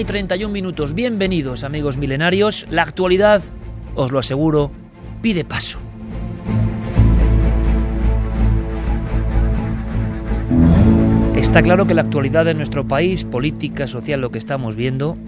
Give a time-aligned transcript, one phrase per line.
[0.00, 0.94] Y 31 minutos.
[0.94, 2.66] Bienvenidos, amigos milenarios.
[2.70, 3.42] La actualidad,
[3.94, 4.70] os lo aseguro,
[5.20, 5.78] pide paso.
[11.36, 15.18] Está claro que la actualidad de nuestro país, política, social, lo que estamos viendo,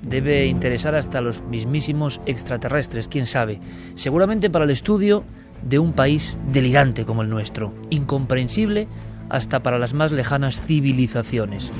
[0.00, 3.60] debe interesar hasta los mismísimos extraterrestres, quién sabe.
[3.96, 5.24] Seguramente para el estudio
[5.62, 8.88] de un país delirante como el nuestro, incomprensible
[9.28, 11.70] hasta para las más lejanas civilizaciones.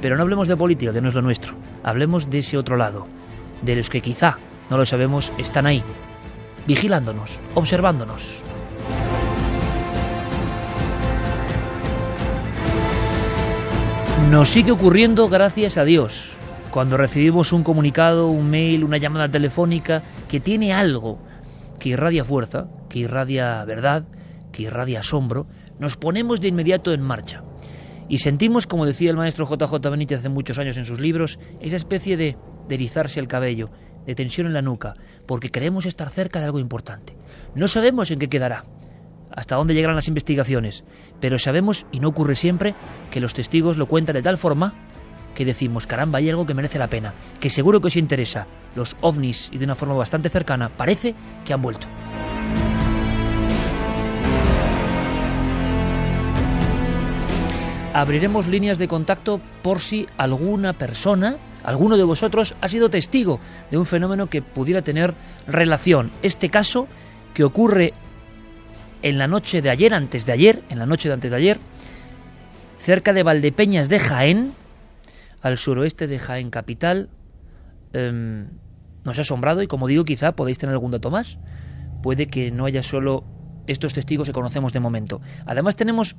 [0.00, 1.54] Pero no hablemos de política, que no es lo nuestro.
[1.82, 3.06] Hablemos de ese otro lado,
[3.62, 4.38] de los que quizá,
[4.70, 5.82] no lo sabemos, están ahí,
[6.66, 8.42] vigilándonos, observándonos.
[14.30, 16.36] Nos sigue ocurriendo gracias a Dios.
[16.70, 21.18] Cuando recibimos un comunicado, un mail, una llamada telefónica que tiene algo
[21.80, 24.04] que irradia fuerza, que irradia verdad,
[24.52, 25.46] que irradia asombro,
[25.80, 27.42] nos ponemos de inmediato en marcha.
[28.10, 31.76] Y sentimos, como decía el maestro JJ Benítez hace muchos años en sus libros, esa
[31.76, 33.70] especie de, de erizarse el cabello,
[34.04, 37.16] de tensión en la nuca, porque queremos estar cerca de algo importante.
[37.54, 38.64] No sabemos en qué quedará,
[39.30, 40.82] hasta dónde llegarán las investigaciones,
[41.20, 42.74] pero sabemos, y no ocurre siempre,
[43.12, 44.74] que los testigos lo cuentan de tal forma
[45.36, 48.48] que decimos, caramba, hay algo que merece la pena, que seguro que os interesa.
[48.74, 51.86] Los ovnis, y de una forma bastante cercana, parece que han vuelto.
[57.92, 63.40] Abriremos líneas de contacto por si alguna persona, alguno de vosotros, ha sido testigo
[63.70, 65.14] de un fenómeno que pudiera tener
[65.46, 66.10] relación.
[66.22, 66.86] Este caso
[67.34, 67.92] que ocurre
[69.02, 71.58] en la noche de ayer, antes de ayer, en la noche de antes de ayer,
[72.78, 74.52] cerca de Valdepeñas de Jaén,
[75.42, 77.08] al suroeste de Jaén capital,
[77.92, 78.46] em,
[79.04, 81.38] nos ha asombrado y como digo, quizá podéis tener algún dato más.
[82.02, 83.24] Puede que no haya solo
[83.66, 85.20] estos testigos que conocemos de momento.
[85.46, 86.16] Además tenemos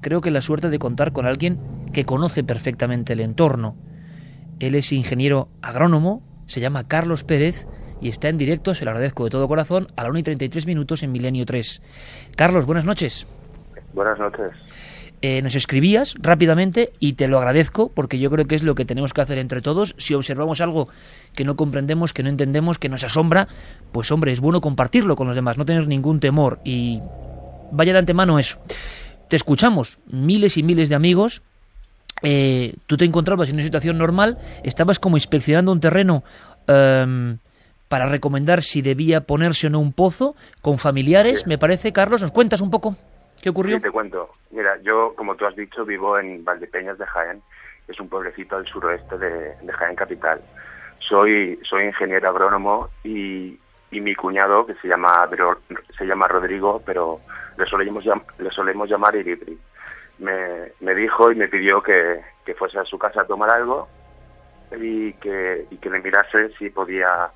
[0.00, 1.58] creo que la suerte de contar con alguien
[1.92, 3.76] que conoce perfectamente el entorno.
[4.60, 7.66] Él es ingeniero agrónomo, se llama Carlos Pérez
[8.00, 10.66] y está en directo, se lo agradezco de todo corazón, a la 1 y 33
[10.66, 11.82] minutos en Milenio 3.
[12.36, 13.26] Carlos, buenas noches.
[13.92, 14.52] Buenas noches.
[15.20, 18.84] Eh, nos escribías rápidamente y te lo agradezco porque yo creo que es lo que
[18.84, 19.96] tenemos que hacer entre todos.
[19.98, 20.88] Si observamos algo
[21.34, 23.48] que no comprendemos, que no entendemos, que nos asombra,
[23.90, 27.00] pues hombre, es bueno compartirlo con los demás, no tener ningún temor y
[27.72, 28.60] vaya de antemano eso
[29.28, 31.42] te escuchamos, miles y miles de amigos.
[32.22, 36.24] Eh, tú te encontrabas en una situación normal, estabas como inspeccionando un terreno
[36.66, 37.38] em,
[37.88, 41.92] para recomendar si debía ponerse o no un pozo con familiares, me parece.
[41.92, 42.96] Carlos, ¿nos cuentas un poco
[43.40, 43.76] qué ocurrió?
[43.76, 44.30] Sí, te cuento.
[44.50, 47.42] Mira, yo, como tú has dicho, vivo en Valdepeñas de Jaén,
[47.86, 50.40] es un pueblecito al suroeste de, Jaén Capital.
[50.98, 53.58] Soy, soy ingeniero agrónomo y,
[53.90, 55.28] y mi cuñado, que se llama,
[55.96, 57.20] se llama Rodrigo, pero
[57.56, 58.04] le solemos,
[58.38, 59.58] le solemos llamar Iribri.
[60.18, 63.88] Me, me dijo y me pidió que, que, fuese a su casa a tomar algo
[64.76, 67.30] y que, y que le mirase si podía,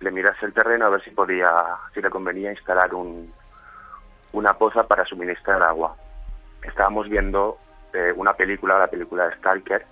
[0.00, 1.50] le mirase el terreno a ver si podía,
[1.92, 3.32] si le convenía instalar un,
[4.32, 5.94] una poza para suministrar agua.
[6.62, 7.58] Estábamos viendo
[7.92, 9.84] eh, una película, la película de Stalker,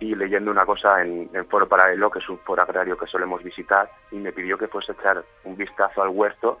[0.00, 3.42] y leyendo una cosa en, en, Foro Paralelo, que es un foro agrario que solemos
[3.42, 6.58] visitar, y me pidió que fuese a echar un vistazo al huerto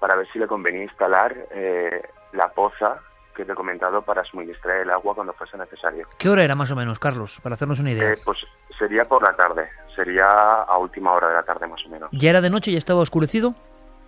[0.00, 2.98] para ver si le convenía instalar eh, la poza
[3.34, 6.06] que te he comentado para suministrar el agua cuando fuese necesario.
[6.18, 8.12] ¿Qué hora era más o menos, Carlos, para hacernos una idea?
[8.12, 8.38] Eh, pues
[8.78, 10.26] sería por la tarde, sería
[10.62, 12.10] a última hora de la tarde más o menos.
[12.12, 12.72] ¿Ya era de noche?
[12.72, 13.54] ¿Ya estaba oscurecido?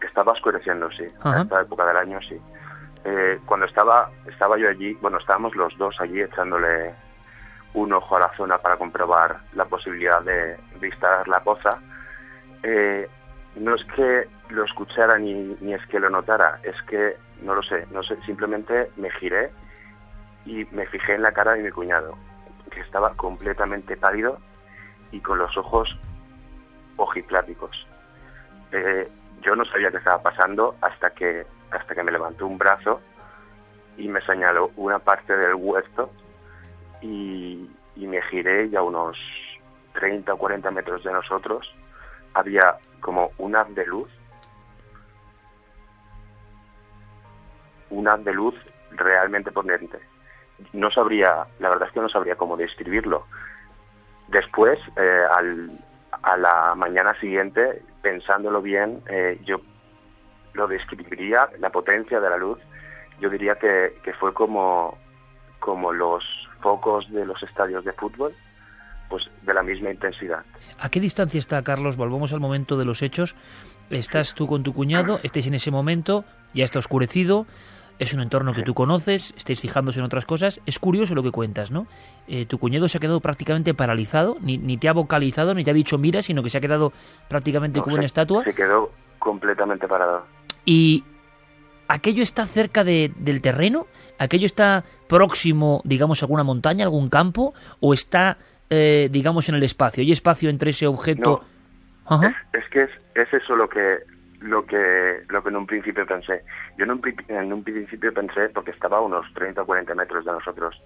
[0.00, 1.04] Estaba oscureciendo, sí.
[1.20, 1.38] Ajá.
[1.38, 2.40] A esta época del año, sí.
[3.04, 6.94] Eh, cuando estaba, estaba yo allí, bueno, estábamos los dos allí echándole
[7.76, 11.78] un ojo a la zona para comprobar la posibilidad de, de instalar la poza.
[12.62, 13.06] Eh,
[13.56, 17.62] no es que lo escuchara ni, ni es que lo notara, es que no lo
[17.62, 19.50] sé, no sé, simplemente me giré
[20.46, 22.16] y me fijé en la cara de mi cuñado,
[22.70, 24.38] que estaba completamente pálido
[25.12, 25.98] y con los ojos
[26.96, 27.86] ojipláticos.
[28.72, 29.06] Eh,
[29.42, 33.02] yo no sabía qué estaba pasando hasta que hasta que me levantó un brazo
[33.98, 36.10] y me señaló una parte del huerto
[37.00, 39.16] y, y me giré y a unos
[39.94, 41.72] 30 o 40 metros de nosotros
[42.34, 44.10] había como un haz de luz,
[47.90, 48.54] un haz de luz
[48.90, 49.98] realmente potente.
[50.72, 53.26] No sabría, la verdad es que no sabría cómo describirlo.
[54.28, 55.70] Después, eh, al,
[56.22, 59.60] a la mañana siguiente, pensándolo bien, eh, yo
[60.54, 62.58] lo describiría, la potencia de la luz,
[63.20, 64.98] yo diría que, que fue como,
[65.60, 66.24] como los
[66.66, 68.32] focos de los estadios de fútbol,
[69.08, 70.40] pues de la misma intensidad.
[70.80, 71.96] ¿A qué distancia está, Carlos?
[71.96, 73.36] Volvamos al momento de los hechos.
[73.88, 76.24] Estás tú con tu cuñado, estáis en ese momento,
[76.54, 77.46] ya está oscurecido,
[78.00, 80.60] es un entorno que tú conoces, estáis fijándose en otras cosas.
[80.66, 81.86] Es curioso lo que cuentas, ¿no?
[82.26, 85.70] Eh, tu cuñado se ha quedado prácticamente paralizado, ni, ni, te ha vocalizado, ni te
[85.70, 86.92] ha dicho mira, sino que se ha quedado
[87.28, 88.42] prácticamente No, como se- una estatua.
[88.42, 88.90] Se quedó
[89.20, 90.24] completamente parado.
[90.64, 91.04] Y
[91.88, 93.86] aquello está cerca de- del terreno,
[94.18, 98.36] aquello está próximo, digamos, a alguna montaña, algún campo, o está,
[98.70, 100.02] eh, digamos, en el espacio.
[100.02, 101.42] ¿Hay espacio entre ese objeto?
[102.06, 102.34] Ajá.
[102.52, 103.98] Es, es que es, es eso lo que
[104.40, 106.42] lo que lo que en un principio pensé.
[106.76, 110.24] Yo en un, en un principio pensé, porque estaba a unos 30 o 40 metros
[110.24, 110.76] de nosotros,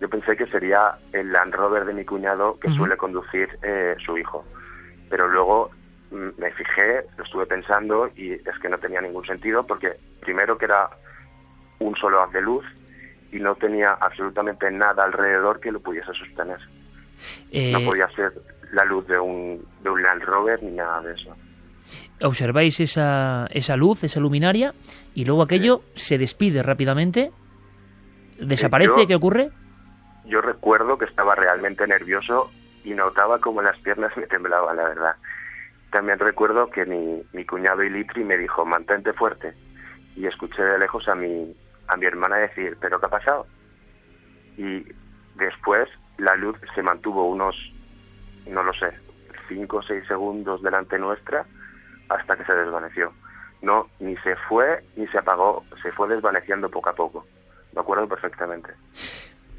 [0.00, 4.16] yo pensé que sería el Land Rover de mi cuñado que suele conducir eh, su
[4.16, 4.44] hijo.
[5.10, 5.70] Pero luego
[6.10, 10.64] me fijé, lo estuve pensando y es que no tenía ningún sentido porque primero que
[10.66, 10.88] era
[11.78, 12.64] un solo haz de luz
[13.32, 16.58] y no tenía absolutamente nada alrededor que lo pudiese sostener.
[17.52, 18.32] Eh, No podía ser
[18.72, 21.36] la luz de un, de un Land Rover ni nada de eso.
[22.22, 24.74] observáis esa, esa luz, esa luminaria,
[25.14, 27.30] y luego aquello se despide rápidamente,
[28.38, 29.50] desaparece, yo- ¿qué ocurre?
[30.26, 32.50] Yo recuerdo que estaba realmente nervioso
[32.84, 35.16] y notaba como las piernas me temblaban, la verdad.
[35.90, 39.54] También recuerdo que mi, mi cuñado Ilitri me dijo, mantente fuerte.
[40.16, 41.54] Y escuché de lejos a mi,
[41.88, 43.46] a mi hermana decir, ¿pero qué ha pasado?
[44.56, 44.84] Y
[45.36, 45.88] después
[46.18, 47.56] la luz se mantuvo unos,
[48.46, 48.92] no lo sé,
[49.48, 51.46] cinco o seis segundos delante nuestra
[52.08, 53.12] hasta que se desvaneció.
[53.62, 57.26] No, ni se fue ni se apagó, se fue desvaneciendo poco a poco.
[57.74, 58.70] Me acuerdo perfectamente.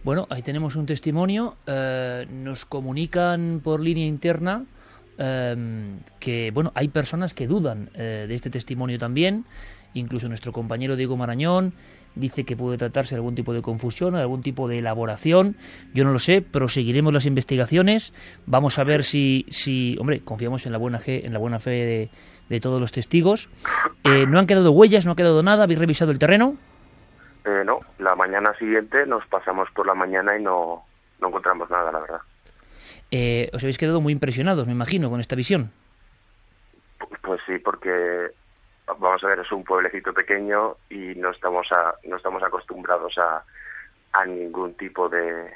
[0.04, 1.56] Bueno, ahí tenemos un testimonio.
[1.68, 4.66] eh, nos comunican por línea interna
[5.18, 9.46] eh, que, bueno, hay personas que dudan eh, de este testimonio también.
[9.94, 11.74] Incluso nuestro compañero Diego Marañón
[12.16, 15.56] dice que puede tratarse de algún tipo de confusión o de algún tipo de elaboración.
[15.94, 18.14] Yo no lo sé, proseguiremos las investigaciones.
[18.46, 21.72] Vamos a ver si, si hombre, confiamos en la buena fe, en la buena fe
[21.72, 22.10] de,
[22.50, 23.50] de todos los testigos.
[24.04, 25.64] Eh, no han quedado huellas, no ha quedado nada.
[25.64, 26.56] ¿Habéis revisado el terreno?
[27.46, 30.84] Eh, no, la mañana siguiente nos pasamos por la mañana y no,
[31.20, 32.22] no encontramos nada, la verdad.
[33.12, 35.72] Eh, os habéis quedado muy impresionados, me imagino, con esta visión.
[37.00, 38.32] Pu- Pues sí, porque
[39.00, 43.44] vamos a ver, es un pueblecito pequeño y no estamos a, no estamos acostumbrados a,
[44.14, 45.52] a ningún tipo de,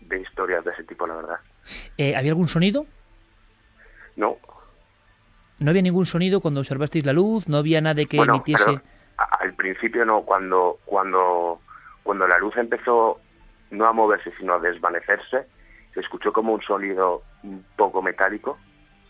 [0.00, 1.38] de historias de ese tipo, la verdad.
[1.98, 2.86] Eh, ¿Había algún sonido?
[4.16, 4.38] No,
[5.60, 7.48] ¿No había ningún sonido cuando observasteis la luz?
[7.48, 8.64] ¿No había nada que bueno, emitiese?
[8.64, 8.82] pero
[9.40, 11.60] al principio no, cuando, cuando,
[12.02, 13.20] cuando la luz empezó
[13.70, 15.46] no a moverse sino a desvanecerse,
[15.94, 18.58] se escuchó como un sonido un poco metálico,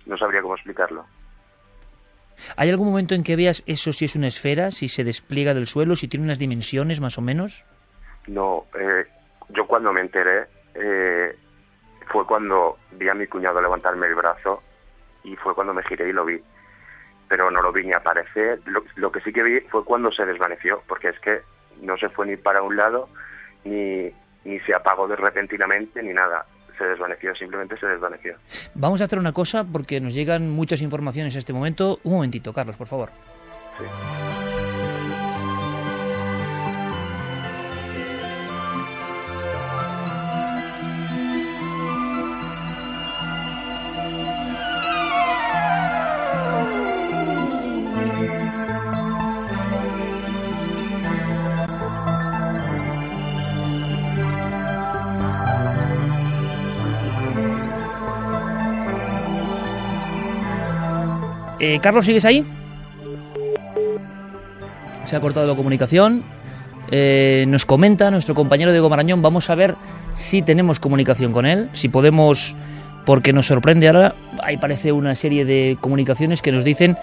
[0.07, 1.05] no sabría cómo explicarlo.
[2.57, 5.67] ¿Hay algún momento en que veas eso si es una esfera, si se despliega del
[5.67, 7.65] suelo, si tiene unas dimensiones más o menos?
[8.27, 9.07] No, eh,
[9.51, 11.37] yo cuando me enteré eh,
[12.09, 14.63] fue cuando vi a mi cuñado levantarme el brazo
[15.23, 16.39] y fue cuando me giré y lo vi.
[17.29, 18.61] Pero no lo vi ni aparecer.
[18.67, 21.41] Lo, lo que sí que vi fue cuando se desvaneció, porque es que
[21.81, 23.09] no se fue ni para un lado,
[23.65, 24.11] ni,
[24.45, 26.47] ni se apagó de repentinamente, ni nada.
[26.79, 28.37] Se desvaneció, simplemente se desvaneció.
[28.75, 32.01] Vamos a hacer una cosa porque nos llegan muchas informaciones en este momento.
[32.05, 33.11] Un momentito, Carlos, por favor.
[33.79, 34.34] Sí.
[61.67, 62.45] Eh, Carlos, ¿sigues ahí?
[65.07, 66.23] Se ha cortado la comunicación.
[66.91, 69.23] Eh, nos comenta nuestro compañero Diego Marañón.
[69.23, 69.75] Vamos a ver
[70.15, 72.55] si tenemos comunicación con él, si podemos,
[73.07, 74.15] porque nos sorprende ahora.
[74.43, 76.99] Ahí parece una serie de comunicaciones que nos dicen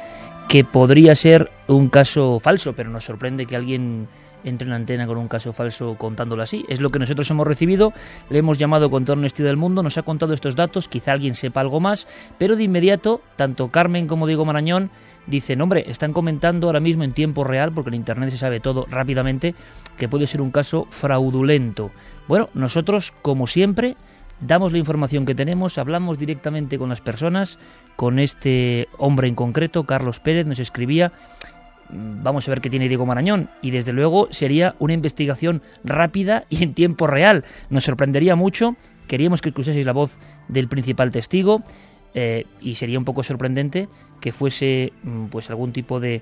[0.48, 4.08] que podría ser un caso falso, pero nos sorprende que alguien
[4.44, 6.66] entre en antena con un caso falso contándolo así.
[6.70, 7.94] Es lo que nosotros hemos recibido,
[8.30, 11.36] le hemos llamado con toda honestidad del mundo, nos ha contado estos datos, quizá alguien
[11.36, 12.08] sepa algo más,
[12.38, 14.92] pero de inmediato, tanto Carmen como Diego Marañón
[15.28, 18.88] dicen, hombre, están comentando ahora mismo en tiempo real, porque en Internet se sabe todo
[18.90, 19.56] rápidamente,
[19.98, 21.92] que puede ser un caso fraudulento.
[22.28, 23.96] Bueno, nosotros, como siempre,
[24.40, 27.60] damos la información que tenemos, hablamos directamente con las personas,
[27.96, 31.12] con este hombre en concreto, Carlos Pérez, nos escribía,
[31.92, 36.64] vamos a ver qué tiene Diego Marañón, y desde luego sería una investigación rápida y
[36.64, 37.44] en tiempo real.
[37.70, 38.76] Nos sorprendería mucho,
[39.08, 40.18] queríamos que escuchaseis la voz
[40.48, 41.64] del principal testigo,
[42.14, 43.88] eh, y sería un poco sorprendente
[44.20, 46.22] que fuese mm, pues algún tipo de,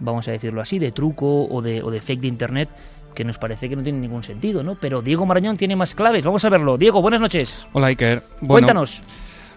[0.00, 2.68] vamos a decirlo así, de truco o de, o de fake de internet
[3.14, 4.74] que nos parece que no tiene ningún sentido, ¿no?
[4.74, 6.76] Pero Diego Marañón tiene más claves, vamos a verlo.
[6.76, 7.66] Diego, buenas noches.
[7.72, 8.22] Hola Iker.
[8.46, 9.04] Cuéntanos.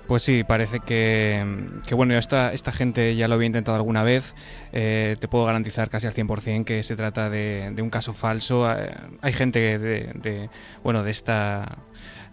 [0.08, 1.46] Pues sí, parece que,
[1.86, 4.36] que bueno, esta, esta gente ya lo había intentado alguna vez.
[4.72, 8.72] Eh, te puedo garantizar casi al 100% que se trata de, de un caso falso.
[8.72, 10.50] Eh, hay gente de, de,
[10.84, 11.78] bueno, de esta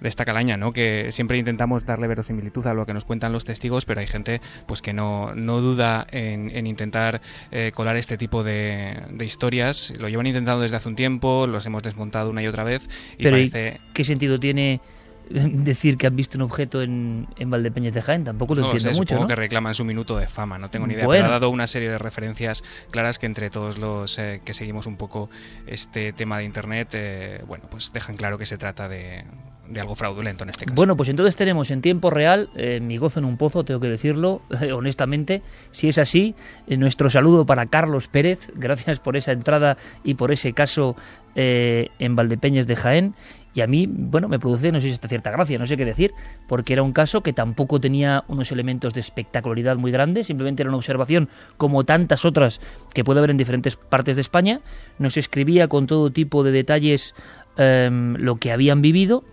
[0.01, 0.73] de esta calaña, ¿no?
[0.73, 4.41] Que siempre intentamos darle verosimilitud a lo que nos cuentan los testigos, pero hay gente
[4.67, 9.95] pues que no, no duda en, intentar eh, colar este tipo de, historias.
[9.99, 12.89] Lo llevan intentando desde hace un tiempo, los hemos desmontado una y otra vez.
[13.17, 13.81] Y pero parece...
[13.95, 14.81] ¿qué sentido tiene
[15.31, 18.95] decir que han visto un objeto en, en Valdepeñas de Jaén, tampoco lo no entiendo
[18.95, 19.15] sé, mucho.
[19.15, 19.29] Supongo ¿no?
[19.29, 21.07] que reclaman su minuto de fama, no tengo ni idea.
[21.07, 21.25] Bueno.
[21.25, 24.87] Pero ha dado una serie de referencias claras que entre todos los eh, que seguimos
[24.87, 25.31] un poco
[25.67, 29.25] este tema de internet, eh, bueno, pues dejan claro que se trata de,
[29.69, 30.77] de, algo fraudulento en este caso.
[30.77, 33.89] Bueno, pues entonces tenemos en tiempo real eh, mi gozo en un pozo, tengo que
[33.89, 34.43] decirlo,
[34.75, 35.43] honestamente.
[35.71, 36.35] Si es así,
[36.67, 40.97] eh, nuestro saludo para Carlos Pérez, gracias por esa entrada y por ese caso
[41.37, 43.15] en Valdepeñas de Jaén.
[43.55, 45.85] Y a mí, bueno, me produce, no sé si esta cierta gracia, no sé qué
[45.85, 46.13] decir,
[46.49, 50.71] porque era un caso que tampoco tenía unos elementos de espectacularidad muy grandes, simplemente era
[50.71, 52.61] una observación como tantas otras
[52.93, 54.61] que puede haber en diferentes partes de España.
[54.99, 57.15] Nos escribía con todo tipo de detalles
[57.57, 59.25] eh, lo que habían vivido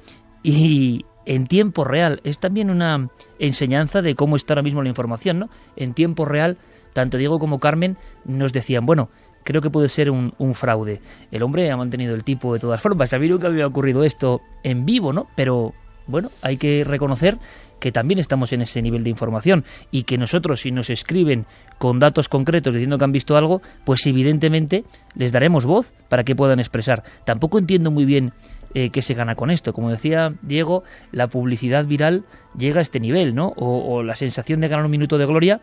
[0.44, 2.22] y en tiempo real.
[2.24, 3.10] Es también una
[3.40, 5.50] enseñanza de cómo está ahora mismo la información, ¿no?
[5.76, 6.58] En tiempo real,
[6.94, 9.10] tanto Diego como Carmen nos decían, bueno,
[9.44, 11.02] creo que puede ser un, fraude.
[11.32, 13.14] El hombre ha mantenido el tipo de todas formas.
[13.14, 15.28] A mí nunca había ocurrido esto en vivo, ¿no?
[15.36, 15.74] Pero
[16.08, 17.38] bueno, hay que reconocer
[17.80, 21.48] que también estamos en ese nivel de información y que nosotros si nos escriben
[21.80, 24.84] con datos concretos diciendo que han visto algo, pues evidentemente
[25.16, 27.04] les daremos voz para que puedan expresar.
[27.26, 28.34] Tampoco entiendo muy bien
[28.76, 29.74] eh, qué se gana con esto.
[29.74, 32.24] Como decía Diego, la publicidad viral
[32.56, 33.48] llega a este nivel, ¿no?
[33.58, 35.60] O, o la sensación de ganar un minuto de gloria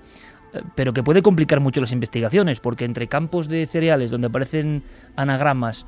[0.75, 4.83] pero que puede complicar mucho las investigaciones, porque entre campos de cereales donde aparecen
[5.17, 5.87] anagramas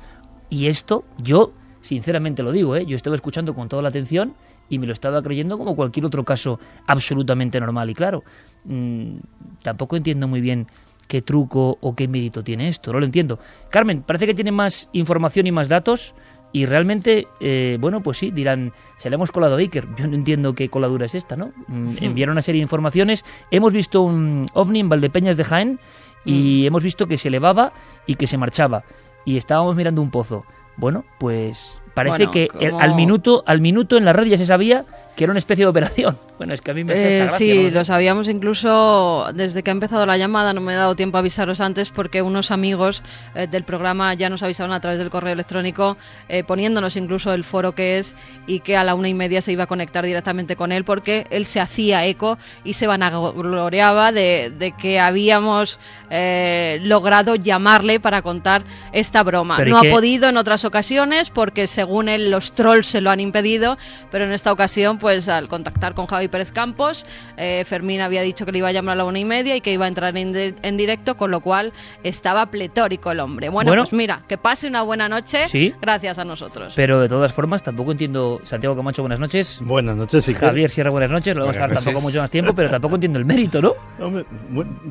[0.49, 2.85] y esto, yo sinceramente lo digo, ¿eh?
[2.85, 4.35] yo estaba escuchando con toda la atención
[4.69, 8.23] y me lo estaba creyendo como cualquier otro caso absolutamente normal y claro.
[8.65, 9.17] Mmm,
[9.63, 10.67] tampoco entiendo muy bien
[11.07, 13.39] qué truco o qué mérito tiene esto, no lo entiendo.
[13.69, 16.15] Carmen, parece que tiene más información y más datos.
[16.53, 19.87] Y realmente, eh, bueno, pues sí, dirán, se le hemos colado a Iker.
[19.97, 21.51] Yo no entiendo qué coladura es esta, ¿no?
[21.67, 23.25] Mm, enviaron una serie de informaciones.
[23.51, 25.79] Hemos visto un ovni en Valdepeñas de Jaén
[26.25, 26.67] y mm.
[26.67, 27.73] hemos visto que se elevaba
[28.05, 28.83] y que se marchaba.
[29.25, 30.45] Y estábamos mirando un pozo.
[30.77, 32.79] Bueno, pues parece bueno, que como...
[32.79, 35.69] al minuto al minuto en la red ya se sabía que era una especie de
[35.69, 36.17] operación.
[36.41, 37.69] Bueno, es que a mí me hace eh, esta gracia, Sí, ¿no?
[37.69, 41.19] lo sabíamos incluso desde que ha empezado la llamada, no me he dado tiempo a
[41.19, 43.03] avisaros antes porque unos amigos
[43.35, 45.97] eh, del programa ya nos avisaron a través del correo electrónico
[46.29, 48.15] eh, poniéndonos incluso el foro que es
[48.47, 51.27] y que a la una y media se iba a conectar directamente con él porque
[51.29, 58.23] él se hacía eco y se vanagloriaba de, de que habíamos eh, logrado llamarle para
[58.23, 58.63] contar
[58.93, 59.57] esta broma.
[59.57, 63.11] Pero ¿y no ha podido en otras ocasiones porque según él los trolls se lo
[63.11, 63.77] han impedido,
[64.09, 67.05] pero en esta ocasión pues al contactar con Javi Pérez Campos,
[67.35, 69.61] eh, Fermín había dicho que le iba a llamar a la una y media y
[69.61, 73.49] que iba a entrar en, de, en directo, con lo cual estaba pletórico el hombre.
[73.49, 73.83] Bueno, Bueno.
[73.83, 75.73] pues mira, que pase una buena noche Sí.
[75.81, 76.73] gracias a nosotros.
[76.75, 78.39] Pero de todas formas, tampoco entiendo.
[78.43, 79.59] Santiago Camacho, buenas noches.
[79.61, 80.41] Buenas noches, Iker.
[80.49, 81.35] Javier Sierra, buenas noches.
[81.35, 83.73] No vamos a dar tampoco mucho más tiempo, pero tampoco entiendo el mérito, ¿no?
[83.99, 84.25] Hombre,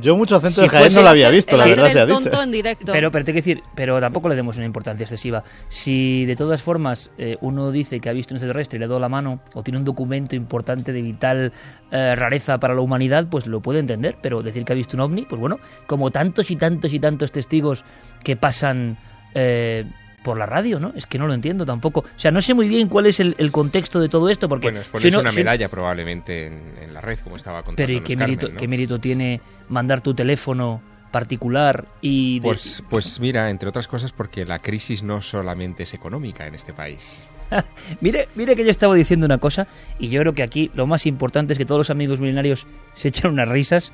[0.00, 2.42] yo mucho acento Si de Jaén no lo había visto, la verdad se ha dicho.
[2.42, 2.90] en directo.
[2.92, 5.44] Pero, pero te que decir, pero tampoco le demos una importancia excesiva.
[5.68, 8.88] Si de todas formas eh, uno dice que ha visto un extraterrestre y le ha
[8.88, 9.99] dado la mano, o tiene un documento
[10.36, 11.52] importante de vital
[11.90, 14.16] eh, rareza para la humanidad, pues lo puede entender.
[14.22, 17.32] Pero decir que ha visto un ovni, pues bueno, como tantos y tantos y tantos
[17.32, 17.84] testigos
[18.24, 18.98] que pasan
[19.34, 19.84] eh,
[20.22, 20.92] por la radio, ¿no?
[20.96, 22.00] Es que no lo entiendo tampoco.
[22.00, 24.66] O sea, no sé muy bien cuál es el, el contexto de todo esto, porque...
[24.66, 27.62] Bueno, es si ponerse no- una si- medalla probablemente en, en la red, como estaba
[27.62, 27.76] contando.
[27.76, 29.40] pero ¿y qué mérito, qué mérito tiene
[29.70, 32.40] mandar tu teléfono particular y...
[32.40, 36.54] de- Pues, pues mira, entre otras cosas porque la crisis no solamente es económica en
[36.54, 37.26] este país.
[38.00, 39.66] Mire, mire que yo estaba diciendo una cosa
[39.98, 43.08] y yo creo que aquí lo más importante es que todos los amigos milenarios se
[43.08, 43.92] echan unas risas.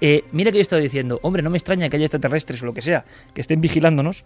[0.00, 2.74] Eh, mire que yo estaba diciendo, hombre, no me extraña que haya extraterrestres o lo
[2.74, 4.24] que sea, que estén vigilándonos,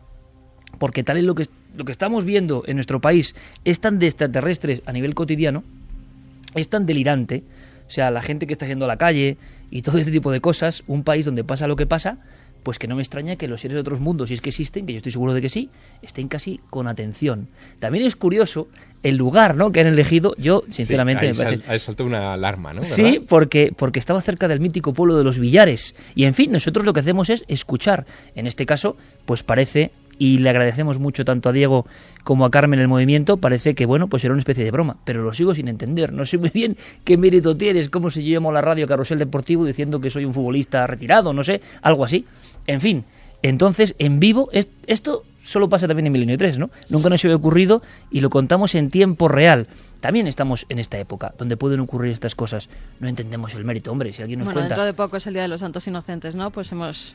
[0.79, 4.07] porque tal es lo que, lo que estamos viendo en nuestro país es tan de
[4.07, 5.65] extraterrestres a nivel cotidiano,
[6.55, 7.43] es tan delirante,
[7.87, 9.37] o sea, la gente que está yendo a la calle
[9.71, 12.19] y todo este tipo de cosas, un país donde pasa lo que pasa,
[12.63, 14.87] pues que no me extraña que los seres de otros mundos, si es que existen,
[14.87, 15.71] que yo estoy seguro de que sí,
[16.03, 17.49] estén casi con atención.
[17.81, 18.69] También es curioso
[19.03, 19.73] el lugar ¿no?
[19.73, 21.63] que han elegido, yo sinceramente Sí, me ahí parece...
[21.65, 22.83] sal- ahí saltó una alarma, ¿no?
[22.85, 25.95] Sí, porque, porque estaba cerca del mítico pueblo de los Villares.
[26.15, 28.07] Y en fin, nosotros lo que hacemos es escuchar.
[28.37, 31.85] En este caso, pues parece, y le agradecemos mucho tanto a Diego
[32.23, 34.99] como a Carmen el movimiento, parece que, bueno, pues era una especie de broma.
[35.05, 36.13] Pero lo sigo sin entender.
[36.13, 39.19] No sé muy bien qué mérito tienes, como si yo llamo a la radio Carrusel
[39.19, 42.25] Deportivo diciendo que soy un futbolista retirado, no sé, algo así.
[42.67, 43.05] En fin,
[43.43, 46.71] entonces, en vivo, es- esto solo pasa también en Milenio 3, ¿no?
[46.89, 49.67] Nunca nos había ocurrido y lo contamos en tiempo real.
[50.01, 52.69] También estamos en esta época donde pueden ocurrir estas cosas.
[53.01, 54.13] No entendemos el mérito, hombre.
[54.13, 54.75] Si alguien nos Bueno, cuenta.
[54.77, 56.51] dentro de poco es el Día de los Santos Inocentes, ¿no?
[56.51, 57.15] Pues hemos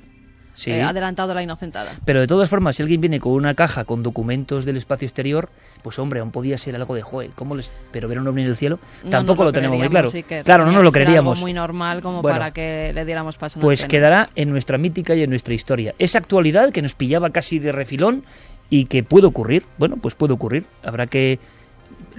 [0.58, 0.72] Sí.
[0.72, 1.92] eh, adelantado la inocentada.
[2.04, 5.50] Pero de todas formas, si alguien viene con una caja con documentos del espacio exterior,
[5.84, 7.30] pues hombre, aún podía ser algo de joe.
[7.36, 7.72] ¿cómo les...
[7.92, 10.10] Pero ver un ovni en el cielo No tampoco lo tenemos muy claro.
[10.10, 10.44] creeríamos, Iker.
[10.46, 11.42] Claro, no nos lo ser algo creeríamos.
[11.42, 12.40] muy normal como Bueno.
[12.40, 13.60] para que le diéramos paso.
[13.60, 15.94] Pues quedará en nuestra mítica y en nuestra historia.
[16.00, 18.24] Esa actualidad que nos pillaba casi de refilón
[18.72, 20.66] y que puede ocurrir, bueno, pues puede ocurrir.
[20.84, 21.40] Habrá que...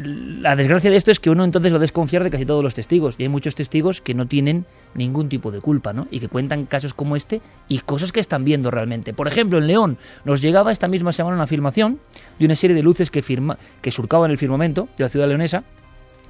[0.00, 2.74] La desgracia de esto es que uno entonces va a desconfiar de casi todos los
[2.74, 3.16] testigos.
[3.18, 4.64] Y hay muchos testigos que no tienen
[4.94, 6.06] ningún tipo de culpa, ¿no?
[6.12, 9.12] Y que cuentan casos como este y cosas que están viendo realmente.
[9.12, 11.98] Por ejemplo, en León nos llegaba esta misma semana una filmación
[12.38, 15.64] de una serie de luces que, firma, que surcaban el firmamento de la ciudad leonesa.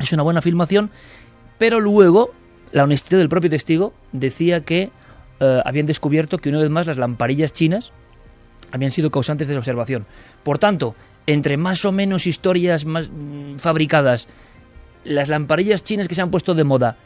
[0.01, 0.91] Es una buena filmación,
[1.59, 2.33] pero luego
[2.73, 4.91] la honestidad del propio testigo decía que
[5.41, 7.93] eh, habían descubierto que una vez más las lamparillas chinas
[8.71, 10.07] habían sido causantes de la observación.
[10.43, 10.95] Por tanto,
[11.29, 14.29] entre más o menos historias más mm, fabricadas,
[15.05, 16.97] las lamparillas chinas que se han puesto de moda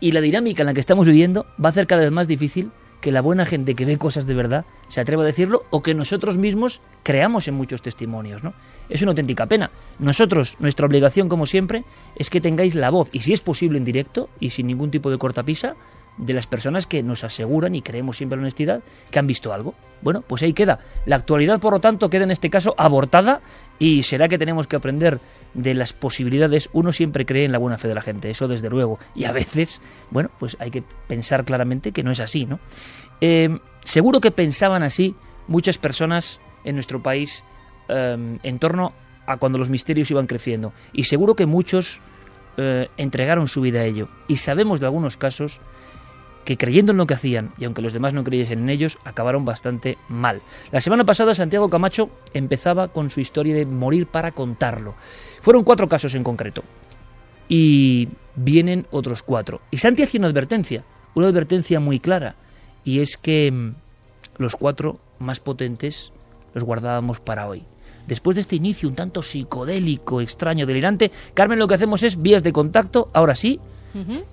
[0.00, 2.72] y la dinámica en la que estamos viviendo va a hacer cada vez más difícil
[3.00, 5.94] que la buena gente que ve cosas de verdad se atreva a decirlo o que
[5.94, 8.54] nosotros mismos creamos en muchos testimonios, ¿no?
[8.88, 9.70] Es una auténtica pena.
[10.00, 11.84] Nosotros, nuestra obligación, como siempre,
[12.16, 15.10] es que tengáis la voz, y si es posible en directo y sin ningún tipo
[15.12, 15.76] de cortapisa,
[16.18, 19.52] de las personas que nos aseguran y creemos siempre en la honestidad que han visto
[19.52, 19.74] algo.
[20.02, 20.78] Bueno, pues ahí queda.
[21.06, 23.40] La actualidad, por lo tanto, queda en este caso abortada
[23.78, 25.20] y será que tenemos que aprender
[25.54, 26.70] de las posibilidades.
[26.72, 28.98] Uno siempre cree en la buena fe de la gente, eso desde luego.
[29.14, 32.60] Y a veces, bueno, pues hay que pensar claramente que no es así, ¿no?
[33.20, 35.14] Eh, seguro que pensaban así
[35.48, 37.44] muchas personas en nuestro país
[37.88, 38.94] eh, en torno
[39.26, 40.72] a cuando los misterios iban creciendo.
[40.92, 42.00] Y seguro que muchos
[42.56, 44.08] eh, entregaron su vida a ello.
[44.28, 45.60] Y sabemos de algunos casos
[46.44, 49.44] que creyendo en lo que hacían, y aunque los demás no creyesen en ellos, acabaron
[49.44, 50.40] bastante mal.
[50.72, 54.94] La semana pasada Santiago Camacho empezaba con su historia de morir para contarlo.
[55.40, 56.62] Fueron cuatro casos en concreto.
[57.48, 59.60] Y vienen otros cuatro.
[59.70, 62.36] Y Santi hacía una advertencia, una advertencia muy clara,
[62.84, 63.74] y es que mm,
[64.38, 66.12] los cuatro más potentes
[66.54, 67.64] los guardábamos para hoy.
[68.06, 72.42] Después de este inicio un tanto psicodélico, extraño, delirante, Carmen, lo que hacemos es vías
[72.42, 73.60] de contacto, ahora sí,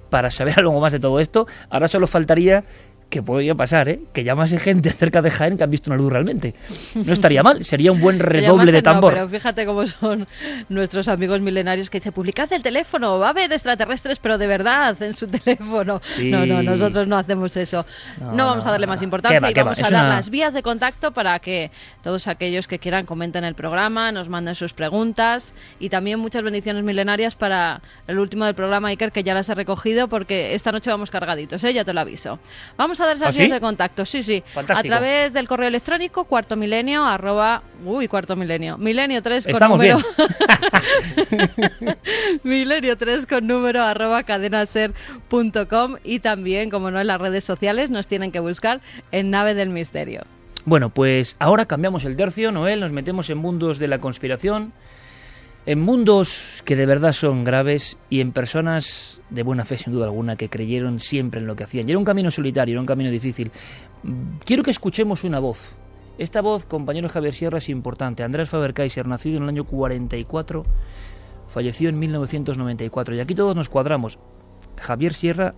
[0.10, 1.48] Para saber algo más de todo esto.
[1.70, 2.64] Ahora solo faltaría
[3.10, 4.02] que podría pasar, ¿eh?
[4.14, 6.54] que llamase gente cerca de Jaén que han visto una luz realmente.
[6.96, 9.14] No estaría mal, sería un buen redoble de no, tambor.
[9.14, 10.28] pero fíjate cómo son
[10.68, 15.02] nuestros amigos milenarios que dicen, publicad el teléfono, va a haber extraterrestres, pero de verdad,
[15.02, 16.02] en su teléfono.
[16.04, 16.30] Sí.
[16.30, 17.86] No, no, nosotros no hacemos eso.
[18.20, 20.30] No, No, vamos a darle más importancia va, y va, vamos a dar una- las
[20.30, 21.72] vías de contacto para que
[22.04, 26.84] todos aquellos que quieran comenten el programa, nos manden sus preguntas y también muchas bendiciones
[26.84, 30.90] milenarias para el último del programa Iker, que ya las he recogido porque esta noche
[30.90, 31.74] vamos cargaditos, ¿eh?
[31.74, 32.40] ya te lo aviso.
[32.76, 33.54] Vamos a dar esas ¿Ah, vías sí?
[33.54, 34.44] de contacto, sí, sí.
[34.54, 34.94] Fantástico.
[34.94, 39.80] A través del correo electrónico cuarto milenio arroba uy cuarto milenio milenio 3 con Estamos
[39.80, 40.00] número
[41.30, 41.98] bien.
[42.44, 48.08] milenio 3 con número arroba cadenaser.com y también como no en las redes sociales nos
[48.08, 48.82] tienen que buscar
[49.12, 50.22] en nave del misterio
[50.66, 54.74] Bueno, pues ahora cambiamos el tercio, Noel, nos metemos en mundos de la conspiración,
[55.68, 60.06] en mundos que de verdad son graves y en personas de buena fe, sin duda
[60.06, 61.88] alguna, que creyeron siempre en lo que hacían.
[61.88, 63.52] Y era un camino solitario, era un camino difícil.
[64.46, 65.76] Quiero que escuchemos una voz.
[66.18, 68.24] Esta voz, compañero Javier Sierra, es importante.
[68.24, 70.64] Andrés Faber-Kaiser, nacido en el año 44,
[71.50, 73.16] falleció en 1994.
[73.16, 74.20] Y aquí todos nos cuadramos.
[74.78, 75.54] Javier Sierra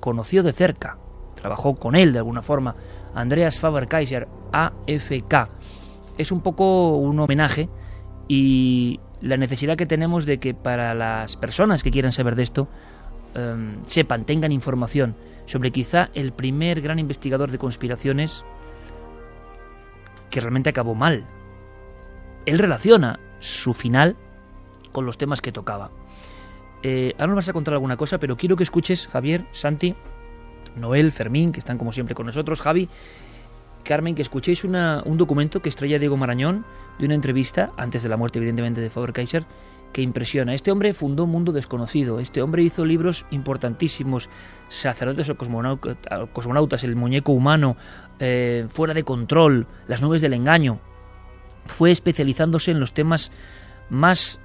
[0.00, 0.98] conoció de cerca,
[1.36, 2.74] trabajó con él de alguna forma,
[3.14, 5.48] Andreas Faber-Kaiser, AFK.
[6.18, 7.68] es un poco un homenaje
[8.28, 12.68] y la necesidad que tenemos de que para las personas que quieran saber de esto
[13.34, 18.44] em, sepan, tengan información sobre quizá el primer gran investigador de conspiraciones
[20.30, 21.24] que realmente acabó mal.
[22.46, 24.16] Él relaciona su final
[24.92, 25.90] con los temas que tocaba.
[26.82, 29.94] Eh, ahora nos vas a contar alguna cosa, pero quiero que escuches, Javier, Santi,
[30.76, 32.88] Noel, Fermín, que están como siempre con nosotros, Javi,
[33.84, 36.64] Carmen, que escuchéis una, un documento que estrella Diego Marañón
[36.98, 39.44] de una entrevista, antes de la muerte evidentemente de Faber Kaiser,
[39.92, 40.54] que impresiona.
[40.54, 44.28] Este hombre fundó un mundo desconocido, este hombre hizo libros importantísimos,
[44.68, 45.36] Sacerdotes o
[46.32, 47.76] Cosmonautas, El muñeco humano,
[48.18, 50.80] eh, Fuera de control, Las nubes del engaño.
[51.66, 53.30] Fue especializándose en los temas
[53.88, 54.40] más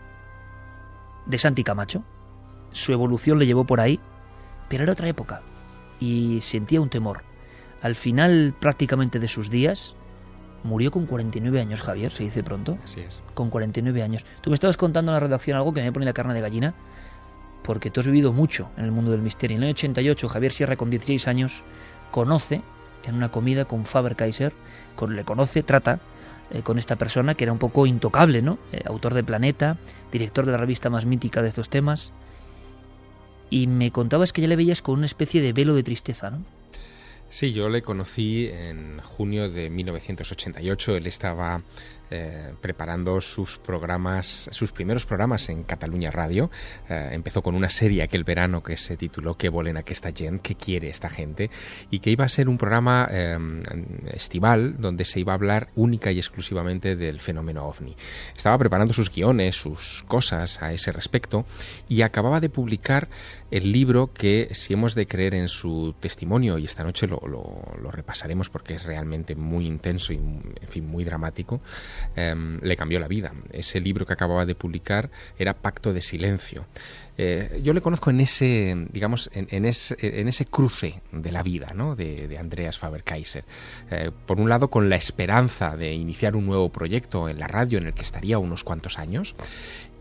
[1.25, 2.03] de Santi Camacho.
[2.71, 3.99] Su evolución le llevó por ahí,
[4.69, 5.41] pero era otra época
[5.99, 7.28] y sentía un temor.
[7.81, 9.95] Al final prácticamente de sus días,
[10.63, 12.77] murió con 49 años, Javier, se dice pronto.
[12.83, 13.21] Así es.
[13.33, 14.25] Con 49 años.
[14.41, 16.73] Tú me estabas contando en la redacción algo que me pone la carne de gallina,
[17.63, 19.55] porque tú has vivido mucho en el mundo del misterio.
[19.55, 21.63] En el año 88, Javier Sierra, con 16 años,
[22.11, 22.61] conoce
[23.03, 24.53] en una comida con Faber Kaiser,
[24.95, 25.99] con, le conoce, trata
[26.51, 28.57] eh, con esta persona que era un poco intocable, ¿no?
[28.71, 29.77] Eh, autor de Planeta,
[30.11, 32.11] director de la revista más mítica de estos temas.
[33.49, 36.39] Y me contabas que ya le veías con una especie de velo de tristeza, ¿no?
[37.29, 40.95] Sí, yo le conocí en junio de 1988.
[40.95, 41.61] Él estaba
[42.09, 46.49] eh, preparando sus programas, sus primeros programas en Cataluña Radio.
[46.89, 50.39] Eh, empezó con una serie aquel verano que se tituló ¿Qué volen a esta gente?
[50.41, 51.51] ¿Qué quiere esta gente?
[51.91, 53.37] Y que iba a ser un programa eh,
[54.11, 57.95] estival donde se iba a hablar única y exclusivamente del fenómeno ovni.
[58.35, 61.45] Estaba preparando sus guiones, sus cosas a ese respecto
[61.87, 63.07] y acababa de publicar
[63.51, 67.19] el libro que, si hemos de creer en su testimonio, y esta noche lo,
[67.91, 71.61] repasaremos porque es realmente muy intenso y, en muy dramático,
[72.15, 73.33] Em, le cambió la vida.
[73.51, 76.65] Ese libro que acababa de publicar era Pacto de Silencio.
[77.17, 81.95] Eh, yo le conozco en ese, digamos, en, ese, cruce de la vida ¿no?
[81.95, 83.43] de, Andreas Faber-Kaiser.
[83.91, 87.77] Eh, por un lado, con la esperanza de iniciar un nuevo proyecto en la radio
[87.77, 89.35] en el que estaría unos cuantos años,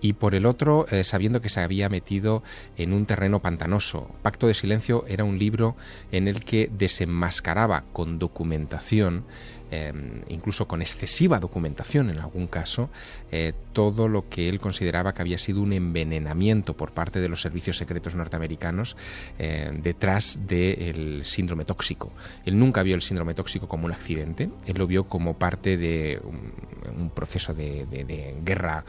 [0.01, 2.43] y por el otro, eh, sabiendo que se había metido
[2.77, 4.11] en un terreno pantanoso.
[4.23, 5.77] Pacto de Silencio era un libro
[6.13, 9.25] en el que desenmascaraba con documentación
[9.71, 12.89] Em, incluso con excesiva documentación en algún caso,
[13.31, 17.43] eh, todo lo que él consideraba que había sido un envenenamiento por parte de los
[17.43, 18.97] servicios secretos norteamericanos
[19.39, 22.13] eh, detrás del síndrome tóxico.
[22.47, 26.19] Él nunca vio el síndrome tóxico como un accidente, él lo vio como parte de
[26.25, 28.85] un, proceso de, guerra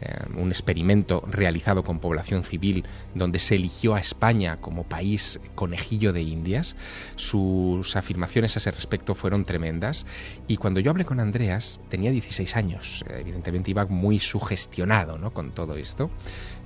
[0.00, 6.12] eh, un experimento realizado con población civil donde se eligió a España como país conejillo
[6.12, 6.76] de Indias.
[7.16, 10.06] Sus afirmaciones a ese respecto fueron tremendas.
[10.46, 15.32] Y cuando yo hablé con Andreas, tenía 16 años, evidentemente iba muy sugestionado ¿no?
[15.32, 16.10] con todo esto.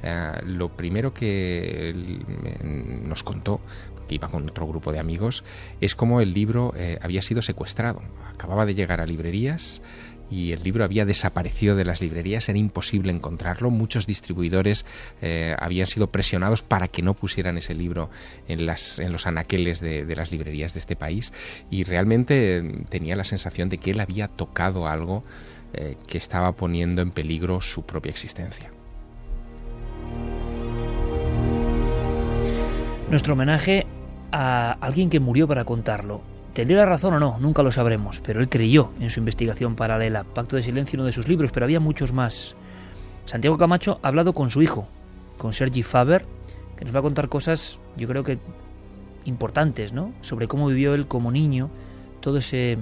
[0.02, 1.92] Eh, lo primero que
[2.62, 3.60] nos contó,
[4.08, 5.44] que iba con otro grupo de amigos,
[5.80, 8.02] es cómo el libro eh, había sido secuestrado.
[8.32, 9.82] Acababa de llegar a librerías,
[10.30, 14.84] y el libro había desaparecido de las librerías, era imposible encontrarlo, muchos distribuidores
[15.22, 18.10] eh, habían sido presionados para que no pusieran ese libro
[18.46, 21.32] en, las, en los anaqueles de, las librerías de este país
[21.70, 25.24] y realmente mm, tenía la sensación de que él había tocado algo
[25.72, 28.70] eh, que estaba poniendo en peligro su propia existencia.
[33.10, 33.86] Nuestro homenaje
[34.32, 36.20] a alguien que murió para contarlo.
[36.58, 37.38] ¿Tendría razón o no?
[37.38, 40.24] Nunca lo sabremos, pero él creyó en su investigación paralela.
[40.24, 42.56] Pacto de Silencio, uno de sus libros, pero había muchos más.
[43.26, 44.88] Santiago Camacho ha hablado con su hijo,
[45.36, 46.26] con Sergi Faber,
[46.76, 48.40] que nos va a contar cosas, yo creo que
[49.24, 50.12] importantes, ¿no?
[50.20, 51.70] Sobre cómo vivió él como niño,
[52.20, 52.76] todo ese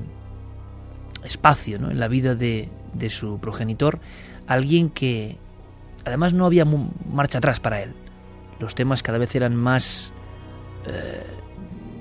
[1.22, 1.90] espacio ¿no?
[1.90, 2.70] en la vida de,
[3.10, 3.98] su progenitor,
[4.46, 5.36] alguien que
[6.06, 7.92] además no había marcha atrás para él.
[8.58, 10.14] Los temas cada vez eran más
[10.86, 11.26] eh,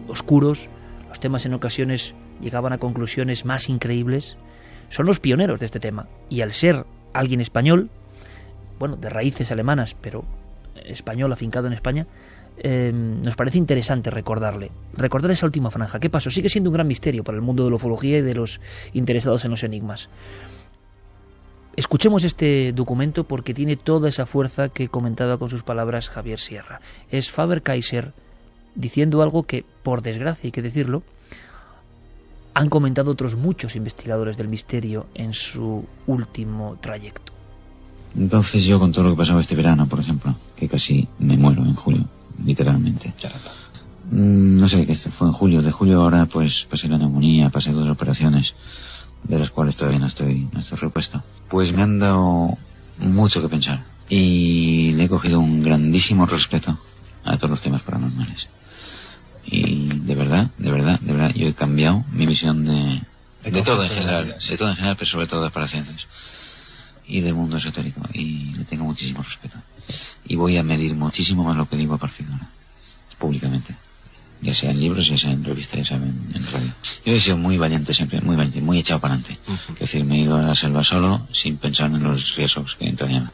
[0.07, 0.69] oscuros,
[1.15, 4.35] los temas en ocasiones llegaban a conclusiones más increíbles,
[4.89, 6.09] son los pioneros de este tema.
[6.27, 7.89] Y al ser alguien español,
[8.79, 10.25] bueno, de raíces alemanas, pero
[10.83, 12.05] español afincado en España,
[12.57, 16.01] em, nos parece interesante recordarle, recordar esa última franja.
[16.01, 16.29] ¿Qué pasó?
[16.29, 18.59] Sigue siendo un gran misterio para el mundo de la ufología y de los
[18.91, 20.09] interesados en los enigmas.
[21.77, 26.81] Escuchemos este documento porque tiene toda esa fuerza que comentaba con sus palabras Javier Sierra.
[27.09, 28.11] Es Faber Kaiser
[28.75, 31.03] diciendo algo que, por desgracia hay que decirlo,
[32.53, 37.33] han comentado otros muchos investigadores del misterio en su último trayecto.
[38.17, 41.63] Entonces yo con todo lo que pasaba este verano, por ejemplo, que casi me muero
[41.63, 42.05] en julio,
[42.45, 43.13] literalmente.
[44.11, 45.61] Mm, no sé, que fue en julio.
[45.61, 48.53] De julio ahora pues pasé la neumonía, pasé dos operaciones.
[49.23, 52.55] de las cuales todavía no estoy, no estoy repuesto, pues me han dado
[52.99, 56.77] mucho que pensar y le he cogido un grandísimo respeto
[57.23, 58.47] a todos los temas paranormales.
[59.45, 63.01] Y de verdad, de verdad, de verdad, yo he cambiado mi visión de,
[63.49, 66.07] de todo en general, de todo en general, pero sobre todo de paraciencias
[67.07, 68.01] y del mundo esotérico.
[68.13, 69.57] Y le tengo muchísimo respeto.
[70.27, 72.47] Y voy a medir muchísimo más lo que digo a partir de ahora,
[73.19, 73.75] públicamente.
[74.41, 76.71] Ya sea en libros, ya sea en revistas, ya sea en, en radio.
[77.05, 79.39] Yo he sido muy valiente siempre, muy valiente, muy echado para adelante.
[79.73, 82.87] Es decir, me he ido a la selva solo, sin pensar en los riesgos que
[82.87, 83.31] entrañaba.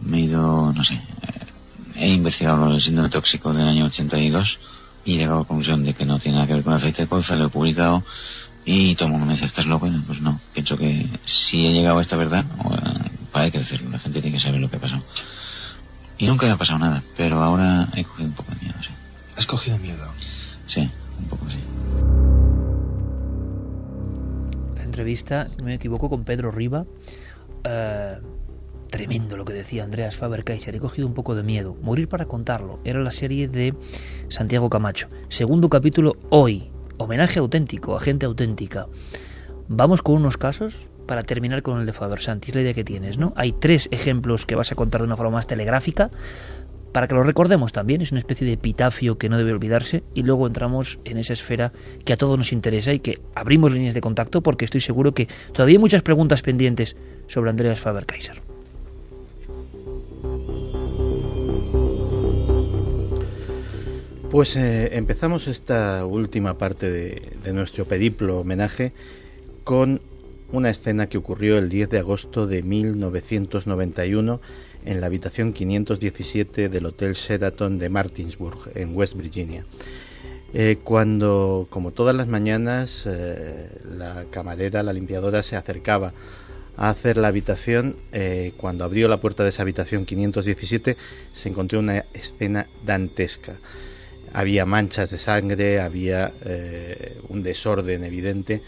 [0.00, 1.00] Me he ido, no sé, eh,
[1.96, 4.58] he investigado el síndrome tóxico del año 82
[5.04, 7.02] y he llegado a la conclusión de que no tiene nada que ver con aceite
[7.02, 8.02] de colza, lo he publicado
[8.64, 9.88] y todo el mundo me dice, ¿estás loco?
[10.06, 13.90] Pues no, pienso que si he llegado a esta verdad, eh, para hay que decirlo,
[13.90, 15.02] la gente tiene que saber lo que ha pasado.
[16.16, 18.90] Y nunca me ha pasado nada, pero ahora he cogido un poco de miedo, sí.
[19.36, 20.06] ¿Has cogido miedo?
[20.66, 20.88] Sí,
[21.18, 21.58] un poco sí.
[24.76, 26.86] La entrevista, si no me equivoco, con Pedro Riva.
[27.64, 28.18] eh,
[28.94, 30.76] tremendo lo que decía Andreas Faber-Kaiser.
[30.76, 31.76] He cogido un poco de miedo.
[31.82, 32.78] Morir para contarlo.
[32.84, 33.74] Era la serie de
[34.28, 35.08] Santiago Camacho.
[35.28, 36.70] Segundo capítulo hoy.
[36.96, 38.86] Homenaje auténtico, a gente auténtica.
[39.66, 42.50] Vamos con unos casos para terminar con el de Faber Santi.
[42.50, 43.32] Es la idea que tienes, ¿no?
[43.34, 46.12] Hay tres ejemplos que vas a contar de una forma más telegráfica
[46.92, 48.00] para que lo recordemos también.
[48.00, 50.04] Es una especie de epitafio que no debe olvidarse.
[50.14, 51.72] Y luego entramos en esa esfera
[52.04, 55.26] que a todos nos interesa y que abrimos líneas de contacto porque estoy seguro que
[55.52, 58.53] todavía hay muchas preguntas pendientes sobre Andreas Faber-Kaiser.
[64.34, 68.92] Pues eh, empezamos esta última parte de, nuestro periplo homenaje
[69.62, 70.00] con
[70.50, 74.40] una escena que ocurrió el 10 de agosto de 1991
[74.86, 79.64] en la habitación 517 del Hotel Sheraton de Martinsburg, en West Virginia.
[80.52, 86.12] Eh, cuando, como todas las mañanas, eh, la camarera, la limpiadora, se acercaba
[86.76, 87.98] a hacer la habitación,
[88.56, 90.96] cuando abrió la puerta de esa habitación 517,
[91.32, 93.60] se encontró una escena dantesca.
[94.34, 98.62] Había manchas de sangre, había eh, un desorden evidente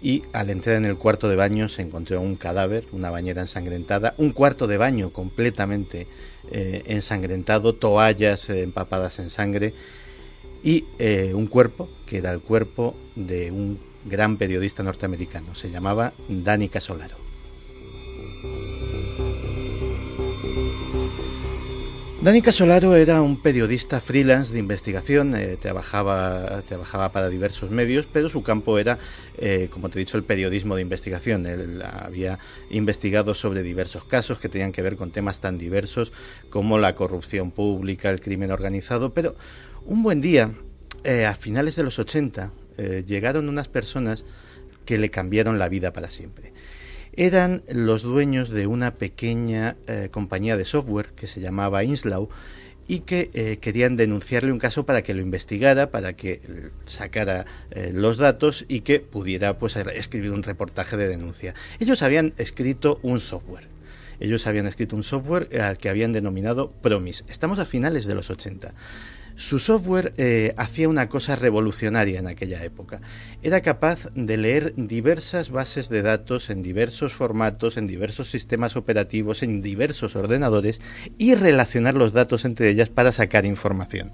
[0.00, 4.14] y al entrar en el cuarto de baño se encontró un cadáver, una bañera ensangrentada,
[4.18, 6.06] un cuarto de baño completamente
[6.50, 9.74] eh, ensangrentado, toallas eh, empapadas en sangre
[10.62, 10.86] y
[11.34, 15.54] un cuerpo que era el cuerpo de un gran periodista norteamericano.
[15.54, 17.23] Se llamaba Danny Casolaro.
[22.24, 28.30] Dani Casolaro era un periodista freelance de investigación, eh, trabajaba, trabajaba para diversos medios, pero
[28.30, 28.98] su campo era,
[29.36, 31.44] eh, como te he dicho, el periodismo de investigación.
[31.44, 32.38] Él había
[32.70, 36.14] investigado sobre diversos casos que tenían que ver con temas tan diversos
[36.48, 39.36] como la corrupción pública, el crimen organizado, pero
[39.84, 40.50] un buen día,
[41.04, 44.24] eh, a finales de los 80, eh, llegaron unas personas
[44.86, 46.54] que le cambiaron la vida para siempre
[47.16, 52.28] eran los dueños de una pequeña eh, compañía de software que se llamaba Inslaw
[52.86, 57.46] y que eh, querían denunciarle un caso para que lo investigara, para que eh, sacara
[57.92, 61.54] los datos y que pudiera pues escribir un reportaje de denuncia.
[61.80, 63.68] Ellos habían escrito un software.
[64.20, 67.24] Ellos habían escrito un software al que habían denominado Promise.
[67.28, 68.74] Estamos a finales de los 80.
[69.36, 73.00] Su software eh, hacía una cosa revolucionaria en aquella época.
[73.42, 79.42] Era capaz de leer diversas bases de datos en diversos formatos, en diversos sistemas operativos,
[79.42, 80.80] en diversos ordenadores
[81.18, 84.12] y relacionar los datos entre ellas para sacar información.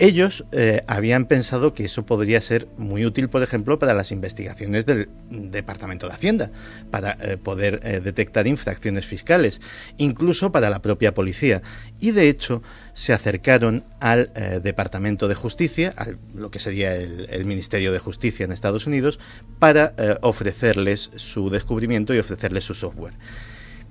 [0.00, 4.86] Ellos eh, habían pensado que eso podría ser muy útil, por ejemplo, para las investigaciones
[4.86, 6.52] del Departamento de Hacienda,
[6.92, 9.60] para eh, poder eh, detectar infracciones fiscales,
[9.96, 11.62] incluso para la propia policía.
[11.98, 14.32] Y de hecho se acercaron al
[14.62, 19.18] Departamento de Justicia, a lo que sería el, Ministerio de Justicia en Estados Unidos,
[19.58, 23.14] para ofrecerles su descubrimiento y ofrecerles su software.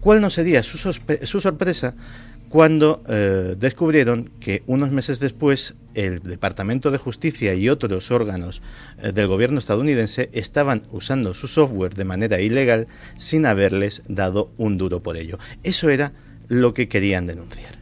[0.01, 0.77] ¿Cuál no sería su
[1.39, 1.95] sorpresa?
[2.49, 8.61] Cuando eh, descubrieron que unos meses después el Departamento de Justicia y otros órganos
[9.01, 14.77] eh, del gobierno estadounidense estaban usando su software de manera ilegal sin haberles dado un
[14.77, 15.39] duro por ello.
[15.63, 16.13] Eso era
[16.47, 17.77] lo que querían denunciar.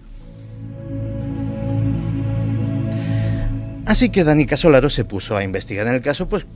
[3.85, 6.47] Así que Dani Casolaro se puso a investigar en el caso, pues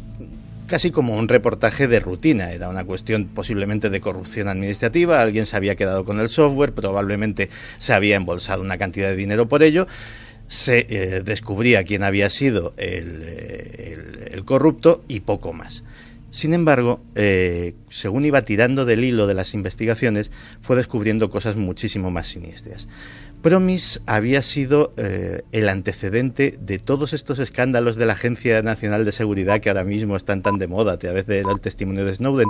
[0.69, 2.53] casi como un reportaje de rutina.
[2.53, 5.21] Era una cuestión posiblemente de corrupción administrativa.
[5.21, 9.49] Alguien se había quedado con el software, probablemente se había embolsado una cantidad de dinero
[9.49, 9.87] por ello.
[10.47, 15.83] Se eh, descubría quién había sido el, el, el corrupto y poco más.
[16.31, 22.11] Sin embargo, eh, según iba tirando del hilo de las investigaciones, fue descubriendo cosas muchísimo
[22.11, 22.87] más siniestras.
[23.41, 29.13] Promis había sido eh, el antecedente de todos estos escándalos de la Agencia Nacional de
[29.13, 32.49] Seguridad que ahora mismo están tan de moda a través del testimonio de Snowden.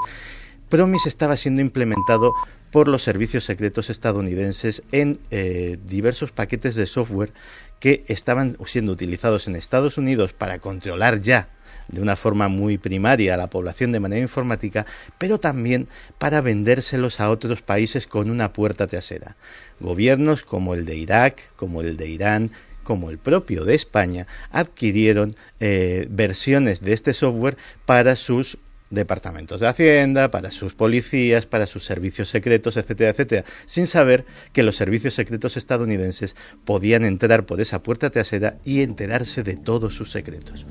[0.68, 2.34] Promis estaba siendo implementado
[2.72, 7.34] por los servicios secretos estadounidenses en eh, diversos paquetes de software
[7.80, 11.50] que estaban siendo utilizados en Estados Unidos para controlar ya
[11.88, 14.86] de una forma muy primaria a la población de manera informática,
[15.18, 19.36] pero también para vendérselos a otros países con una puerta trasera.
[19.80, 22.52] Gobiernos como el de Irak, como el de Irán,
[22.84, 28.58] como el propio de España, adquirieron eh, versiones de este software para sus
[28.90, 34.64] departamentos de Hacienda, para sus policías, para sus servicios secretos, etcétera, etcétera, sin saber que
[34.64, 40.12] los servicios secretos estadounidenses podían entrar por esa puerta trasera y enterarse de todos sus
[40.12, 40.66] secretos.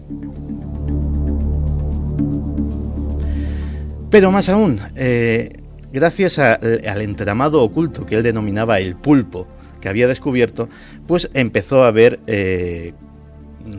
[4.10, 5.52] Pero más aún, eh,
[5.92, 9.46] gracias al entramado oculto que él denominaba el pulpo
[9.80, 10.68] que había descubierto,
[11.06, 12.94] pues empezó a haber eh,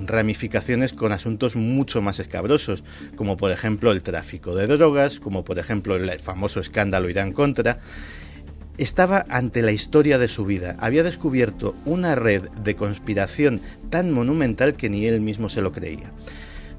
[0.06, 2.84] ramificaciones con asuntos mucho más escabrosos,
[3.15, 7.80] como por ejemplo el tráfico de drogas, como por ejemplo el famoso escándalo Irán contra.
[8.78, 14.76] Estaba ante la historia de su vida, había descubierto una red de conspiración tan monumental
[14.76, 16.12] que ni él mismo se lo creía.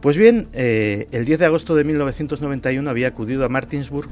[0.00, 4.08] Pues bien, eh, el 10 de agosto de 1991 había acudido a Martinsburg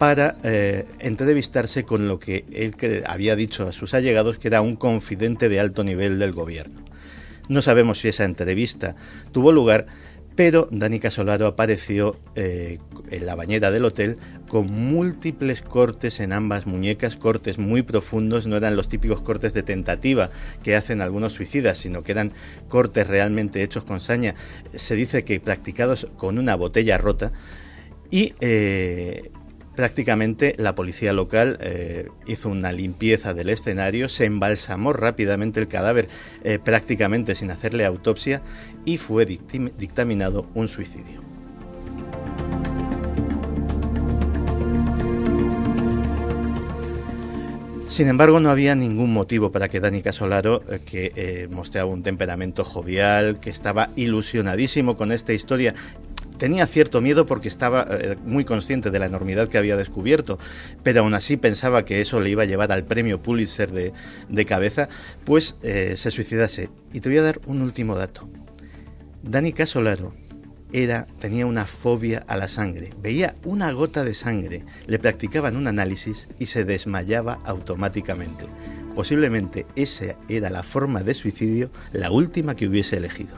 [0.00, 4.74] para eh, entrevistarse con lo que él había dicho a sus allegados que era un
[4.74, 6.80] confidente de alto nivel del gobierno.
[7.50, 8.96] No sabemos si esa entrevista
[9.30, 9.84] tuvo lugar,
[10.36, 12.78] pero Dani Casolaro apareció eh,
[13.10, 14.16] en la bañera del hotel
[14.48, 19.62] con múltiples cortes en ambas muñecas, cortes muy profundos, no eran los típicos cortes de
[19.62, 20.30] tentativa
[20.62, 22.32] que hacen algunos suicidas, sino que eran
[22.68, 24.34] cortes realmente hechos con saña,
[24.74, 27.32] se dice que practicados con una botella rota,
[28.10, 29.30] y eh,
[29.80, 36.06] Prácticamente la policía local eh, hizo una limpieza del escenario, se embalsamó rápidamente el cadáver
[36.44, 38.42] eh, prácticamente sin hacerle autopsia
[38.84, 41.22] y fue dictaminado un suicidio.
[47.88, 52.66] Sin embargo, no había ningún motivo para que Dani Casolaro, eh, que mostraba un temperamento
[52.66, 55.74] jovial, que estaba ilusionadísimo con esta historia
[56.40, 60.38] tenía cierto miedo porque estaba eh, muy consciente de la enormidad que había descubierto,
[60.82, 64.88] pero aún así pensaba que eso le iba a llevar al premio Pulitzer de, cabeza,
[65.26, 66.70] pues eh, se suicidase.
[66.94, 68.26] Y te voy a dar un último dato.
[69.22, 70.14] Dani Casolaro
[71.20, 72.90] tenía una fobia a la sangre.
[73.02, 78.46] Veía una gota de sangre, le practicaban un análisis y se desmayaba automáticamente.
[78.94, 83.36] Posiblemente esa era la forma de suicidio, la última que hubiese elegido.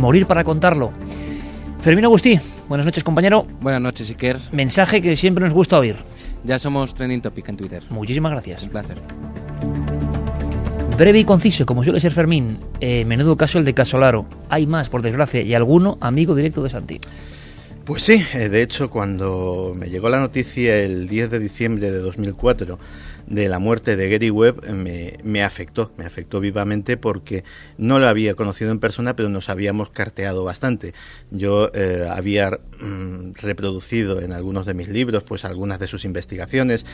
[0.00, 0.90] Morir para contarlo.
[1.80, 3.46] Fermín Agustí, buenas noches compañero.
[3.60, 4.38] Buenas noches Iker.
[4.50, 5.96] Mensaje que siempre nos gusta oír.
[6.42, 7.82] Ya somos trending topic en Twitter.
[7.90, 8.62] Muchísimas gracias.
[8.64, 8.98] Un placer.
[10.96, 14.26] Breve y conciso, como suele ser Fermín, eh, menudo caso el de Casolaro.
[14.50, 17.00] Hay más, por desgracia, y alguno amigo directo de Santi.
[17.84, 21.98] Pues sí, eh, de hecho, cuando me llegó la noticia el 10 de diciembre de
[21.98, 22.78] 2004
[23.26, 24.64] de la muerte de Gary Webb
[25.24, 27.44] me, afectó, me afectó vivamente porque
[27.78, 30.94] no lo había conocido en persona, pero nos habíamos carteado bastante.
[31.30, 36.84] Yo eh, había mm, reproducido en algunos de mis libros pues algunas de sus investigaciones,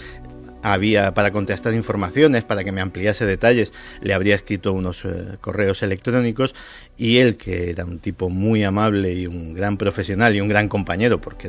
[0.73, 5.83] había para contestar informaciones, para que me ampliase detalles, le habría escrito unos eh, correos
[5.85, 6.57] electrónicos
[6.97, 10.69] y él, que era un tipo muy amable y un gran profesional y un gran
[10.69, 11.49] compañero, porque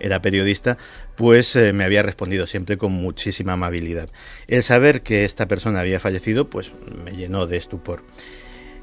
[0.00, 0.78] era, periodista,
[1.14, 4.08] pues eh, me había respondido siempre con muchísima amabilidad.
[4.48, 6.72] El saber que esta persona había fallecido, pues
[7.04, 8.02] me llenó de estupor.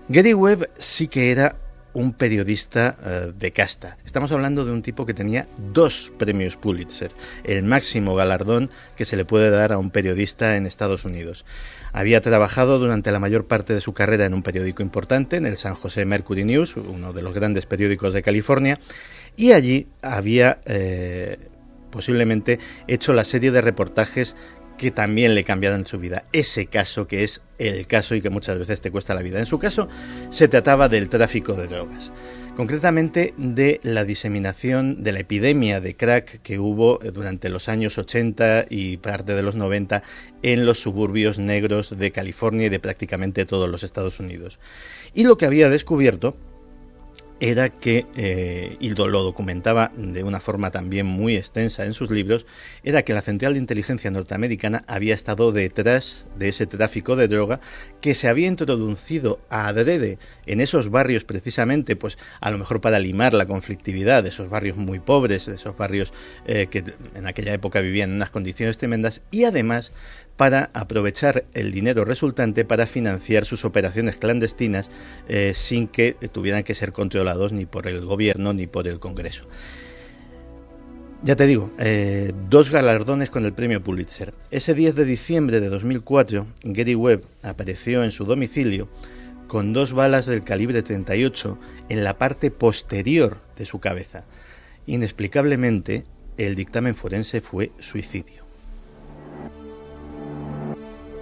[0.07, 1.57] Gary Webb sí que era
[1.93, 3.97] un periodista eh, de casta.
[4.05, 7.11] Estamos hablando de un tipo que tenía dos premios Pulitzer,
[7.43, 11.45] el máximo galardón que se le puede dar a un periodista en Estados Unidos.
[11.91, 15.57] Había trabajado durante la mayor parte de su carrera en un periódico importante, en el
[15.57, 18.79] San José Mercury News, uno de los grandes periódicos de California,
[19.35, 21.49] y allí había eh,
[21.91, 24.35] posiblemente hecho la serie de reportajes
[24.83, 26.25] que también le cambiaron su vida.
[26.33, 29.39] Ese caso que es el caso y que muchas veces te cuesta la vida.
[29.39, 29.87] En su caso
[30.29, 32.11] se trataba del tráfico de drogas,
[32.57, 38.65] concretamente de la diseminación de la epidemia de crack que hubo durante los años 80
[38.69, 40.03] y parte de los 90
[40.41, 44.59] en los suburbios negros de California y de prácticamente todos los Estados Unidos.
[45.13, 46.35] Y lo que había descubierto
[47.43, 52.45] era que, eh, y lo, documentaba de una forma también muy extensa en sus libros,
[52.85, 57.59] era que la Central de Inteligencia norteamericana había estado detrás de ese tráfico de droga
[57.99, 62.97] que se había introducido a adrede en esos barrios precisamente, pues a lo mejor para
[62.97, 66.13] limar la conflictividad de esos barrios muy pobres, de esos barrios
[66.47, 69.91] eh, que en aquella época vivían en unas condiciones tremendas, y además
[70.37, 74.89] para aprovechar el dinero resultante para financiar sus operaciones clandestinas
[75.27, 79.45] eh, sin que tuvieran que ser controlados ni por el gobierno ni por el Congreso.
[81.21, 84.33] Ya te digo, eh, dos galardones con el premio Pulitzer.
[84.51, 88.89] Ese 10 de diciembre de 2004, Gary Webb apareció en su domicilio
[89.47, 91.57] con dos balas del calibre 38
[91.87, 94.25] en la parte posterior de su cabeza.
[94.85, 96.03] Inexplicablemente,
[96.37, 98.42] el dictamen forense fue suicidio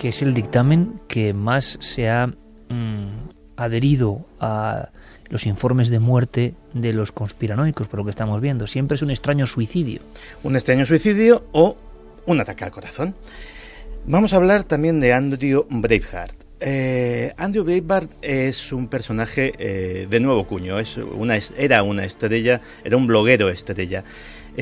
[0.02, 4.89] que es el dictamen que más se ha mm, adherido a
[5.30, 8.66] los informes de muerte de los conspiranoicos, por lo que estamos viendo.
[8.66, 10.02] Siempre es un extraño suicidio.
[10.41, 11.78] Un extraño suicidio o
[12.26, 13.14] un ataque al corazón.
[14.08, 16.45] Vamos a hablar también de Andrew Braveheart.
[16.60, 22.60] Eh, Andrew Breitbart es un personaje eh, de nuevo cuño, es una, era una estrella,
[22.84, 24.04] era un bloguero estrella.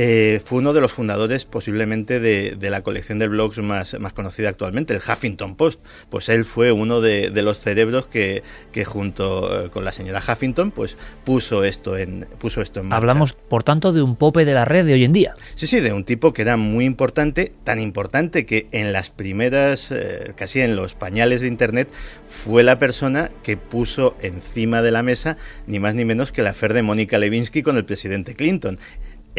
[0.02, 4.48] Eh, fue uno de los fundadores posiblemente de, la colección de blogs más, más, conocida
[4.48, 5.82] actualmente, el Huffington Post.
[6.10, 8.42] Pues él fue uno de, los cerebros que,
[8.86, 10.96] junto eh, con la señora Huffington pues
[11.26, 12.98] puso esto en puso esto en marcha.
[12.98, 15.36] Hablamos por tanto de un pope de la red de hoy en día.
[15.56, 19.92] Sí, sí, de un tipo que era muy importante, tan importante que en las primeras,
[19.92, 21.90] eh, casi en los pañales de Internet,
[22.26, 25.36] fue la persona que puso encima de la mesa
[25.68, 28.80] ni más ni menos que la afer de Mónica Lewinsky con el presidente Clinton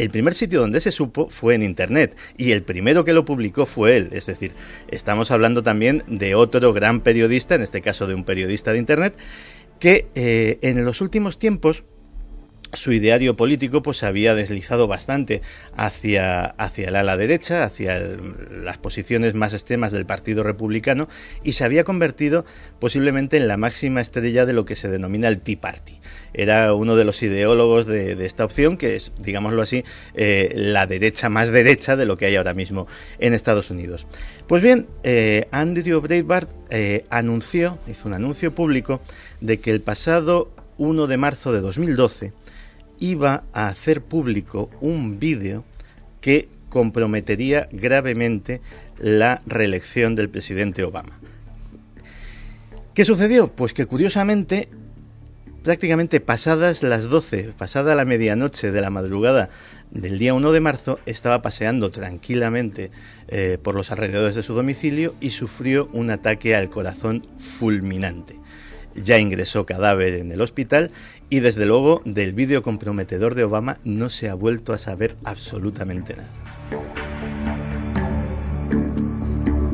[0.01, 3.67] el primer sitio donde se supo fue en Internet y el primero que lo publicó
[3.67, 4.09] fue él.
[4.13, 4.51] Es decir,
[4.87, 9.15] estamos hablando también de otro gran periodista, en este caso de un periodista de Internet,
[9.79, 11.83] que eh, en los últimos tiempos
[12.73, 15.41] su ideario político pues se había deslizado bastante
[15.75, 21.07] hacia, hacia el ala derecha, hacia las posiciones más extremas del Partido Republicano
[21.43, 22.45] y se había convertido
[22.79, 26.01] posiblemente en la máxima estrella de lo que se denomina el Tea Party
[26.33, 31.29] era uno de los ideólogos de, esta opción, que es, digámoslo así, eh, la derecha
[31.29, 32.87] más derecha de lo que hay ahora mismo
[33.19, 34.07] en Estados Unidos.
[34.47, 39.01] Pues bien, eh, Andrew Breitbart eh, anunció, hizo un anuncio público
[39.41, 42.33] de que el pasado 1 de marzo de 2012
[43.01, 45.65] iba a hacer público un vídeo
[46.21, 48.61] que comprometería gravemente
[48.97, 51.19] la reelección del presidente Obama.
[52.93, 53.49] ¿Qué sucedió?
[53.49, 54.69] Pues que curiosamente
[55.63, 59.49] prácticamente pasadas las 12, pasada la medianoche de la madrugada
[59.91, 62.91] del día 1 de marzo, estaba paseando tranquilamente
[63.27, 68.39] eh, por los alrededores de su domicilio y sufrió un ataque al corazón fulminante.
[68.95, 70.91] Ya ingresó cadáver en el hospital
[71.31, 76.15] y desde luego del vídeo comprometedor de Obama no se ha vuelto a saber absolutamente
[76.17, 76.29] nada.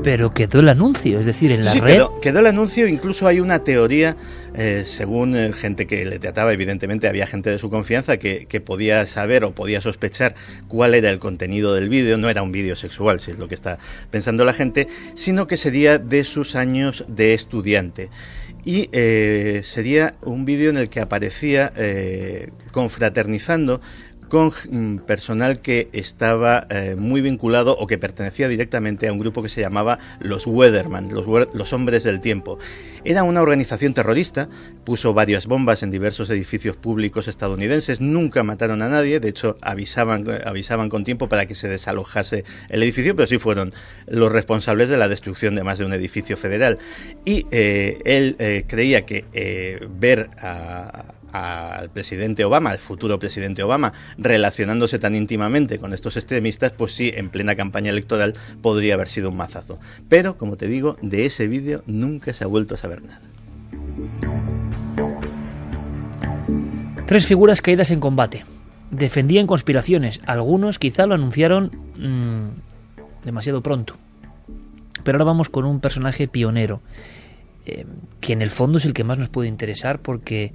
[0.04, 2.04] Pero quedó el anuncio, es decir, en la red.
[2.22, 4.16] Quedó, el anuncio, incluso hay una teoría,
[4.54, 8.62] eh, según eh, gente que le trataba, evidentemente había gente de su confianza que, que,
[8.62, 10.36] podía saber o podía sospechar
[10.68, 13.56] cuál era el contenido del vídeo, no era un vídeo sexual, si es lo que
[13.56, 13.80] está
[14.12, 18.10] pensando la gente, sino que sería de sus años de estudiante
[18.68, 21.72] y eh, sería un vídeo en el que aparecía
[22.72, 23.82] confraternizando
[24.30, 29.42] con mm, personal que estaba eh, muy vinculado o que pertenecía directamente a un grupo
[29.42, 32.60] que se llamaba los Weatherman, los, hombres del tiempo.
[33.08, 34.50] Era una organización terrorista,
[34.84, 40.26] puso varias bombas en diversos edificios públicos estadounidenses, nunca mataron a nadie, de hecho avisaban,
[40.46, 43.74] avisaban con tiempo para que se desalojase el edificio, pero sí fueron
[44.08, 46.80] los responsables de la destrucción de más de un edificio federal.
[47.24, 49.24] Y eh, él eh, creía que
[49.90, 51.06] ver a
[51.38, 57.12] al presidente Obama, al futuro presidente Obama, relacionándose tan íntimamente con estos extremistas, pues sí,
[57.16, 59.80] en plena campaña electoral podría haber sido un mazazo.
[60.10, 63.22] Pero, como te digo, de ese vídeo nunca se ha vuelto a saber nada.
[67.06, 68.44] Tres figuras caídas en combate.
[68.92, 70.20] Defendían conspiraciones.
[70.26, 73.96] Algunos quizá lo anunciaron mm, demasiado pronto.
[75.04, 76.82] Pero ahora vamos con un personaje pionero,
[77.66, 77.86] eh,
[78.20, 80.52] que en el fondo es el que más nos puede interesar porque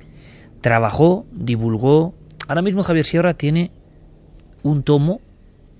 [0.63, 2.15] trabajó, divulgó.
[2.49, 3.71] Ahora mismo Javier Sierra tiene
[4.63, 5.21] un tomo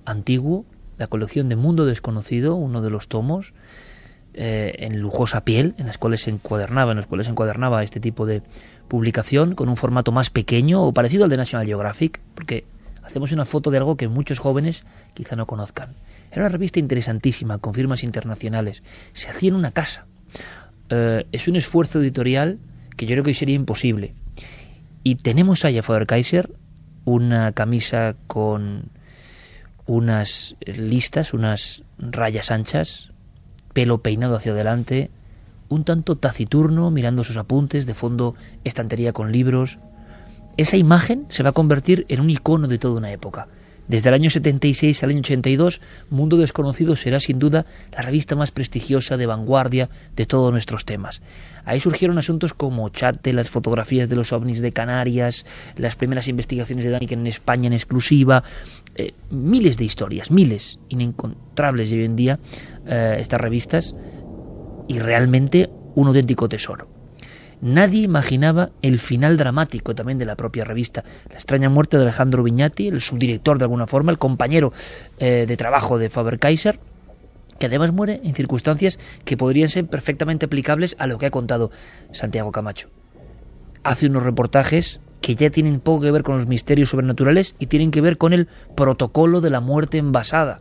[0.05, 0.65] antiguo,
[0.97, 3.53] la colección de Mundo Desconocido, uno de los tomos,
[4.33, 7.99] eh, en lujosa piel, en las cuales se encuadernaba, en los cuales se encuadernaba este
[7.99, 8.43] tipo de
[8.87, 12.65] publicación, con un formato más pequeño o parecido al de National Geographic, porque
[13.03, 15.95] hacemos una foto de algo que muchos jóvenes quizá no conozcan.
[16.31, 18.83] Era una revista interesantísima, con firmas internacionales.
[19.13, 20.07] Se hacía en una casa.
[20.89, 22.59] Eh, es un esfuerzo editorial
[22.97, 24.13] que yo creo que hoy sería imposible
[25.03, 26.49] Y tenemos ahí a Faber-Kaiser
[27.05, 28.89] una camisa con
[29.85, 33.11] unas listas, unas rayas anchas,
[33.73, 35.11] pelo peinado hacia adelante,
[35.67, 39.79] un tanto taciturno mirando sus apuntes, de fondo estantería con libros.
[40.55, 43.47] Esa imagen se va a convertir en un icono de toda una época.
[43.87, 48.51] Desde el año 76 al año 82, Mundo Desconocido será sin duda la revista más
[48.51, 51.21] prestigiosa de vanguardia de todos nuestros temas.
[51.65, 56.85] Ahí surgieron asuntos como Chate, las fotografías de los ovnis de Canarias, las primeras investigaciones
[56.85, 58.43] de Daniken en España en exclusiva,
[58.95, 62.39] eh, miles de historias, miles, inencontrables hoy en día,
[62.85, 63.95] eh, estas revistas,
[64.87, 66.92] y realmente un auténtico tesoro.
[67.63, 71.05] Nadie imaginaba el final dramático también de la propia revista.
[71.29, 74.73] La extraña muerte de Alejandro Viñati, el subdirector de alguna forma, el compañero
[75.17, 76.77] eh, de trabajo de Faber-Kaiser,
[77.59, 81.71] que además muere en circunstancias que podrían ser perfectamente aplicables a lo que ha contado
[82.11, 82.89] Santiago Camacho.
[83.83, 87.91] Hace unos reportajes que ya tienen poco que ver con los misterios sobrenaturales y tienen
[87.91, 90.59] que ver con el protocolo de la muerte envasada.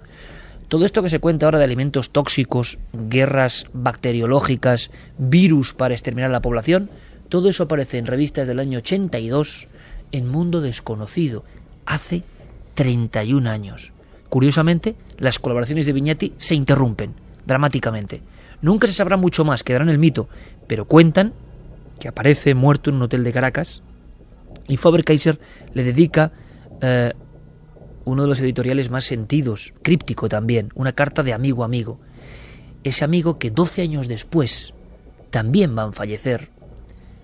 [0.72, 6.32] Todo esto que se cuenta ahora de alimentos tóxicos, guerras bacteriológicas, virus para exterminar a
[6.32, 6.88] la población,
[7.28, 9.68] todo eso aparece en revistas del año 82
[10.12, 11.44] en Mundo Desconocido,
[11.84, 12.22] hace
[12.74, 13.92] 31 años.
[14.30, 17.12] Curiosamente, las colaboraciones de Viñetti se interrumpen
[17.44, 18.22] dramáticamente.
[18.62, 20.26] Nunca se sabrá mucho más, quedará en el mito,
[20.68, 21.34] pero cuentan
[22.00, 23.82] que aparece muerto en un hotel de Caracas
[24.68, 25.38] y Faber-Kaiser
[25.74, 26.32] le dedica
[26.80, 27.12] eh,
[28.04, 32.00] uno de los editoriales más sentidos, críptico también, una carta de amigo a amigo.
[32.84, 34.74] Ese amigo que 12 años después
[35.30, 36.50] también va a fallecer,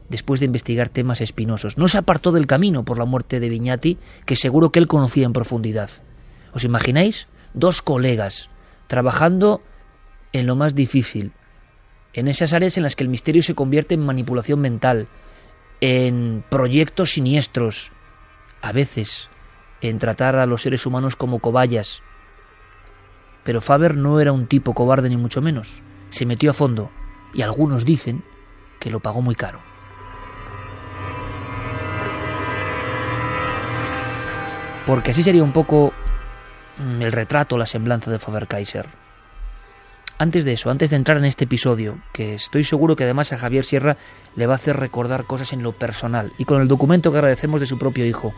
[0.09, 1.79] después de investigar temas espinosos.
[1.79, 5.27] No se apartó del camino por la muerte de Viñati, que seguro que él conocía
[5.27, 5.91] en profundidad.
[6.53, 7.29] ¿Os imagináis?
[7.55, 8.51] Dos colegas
[8.89, 9.63] trabajando
[10.33, 11.33] en lo más difícil,
[12.15, 15.07] en esas áreas en las que el misterio se convierte en manipulación mental,
[15.81, 17.93] en proyectos siniestros,
[18.61, 19.29] a veces
[19.81, 22.03] en tratar a los seres humanos como cobayas.
[23.45, 25.83] Pero Faber no era un tipo cobarde ni mucho menos.
[26.11, 26.91] Se metió a fondo
[27.33, 28.25] y algunos dicen
[28.81, 29.61] que lo pagó muy caro.
[34.87, 35.93] Porque así sería un poco
[36.79, 38.87] mm, el retrato, la semblanza de Faber-Kaiser.
[40.21, 43.39] Antes de eso, antes de entrar en este episodio, que estoy seguro que además a
[43.39, 43.99] Javier Sierra
[44.35, 47.61] le va a hacer recordar cosas en lo personal, y con el documento que agradecemos
[47.61, 48.35] de su propio hijo,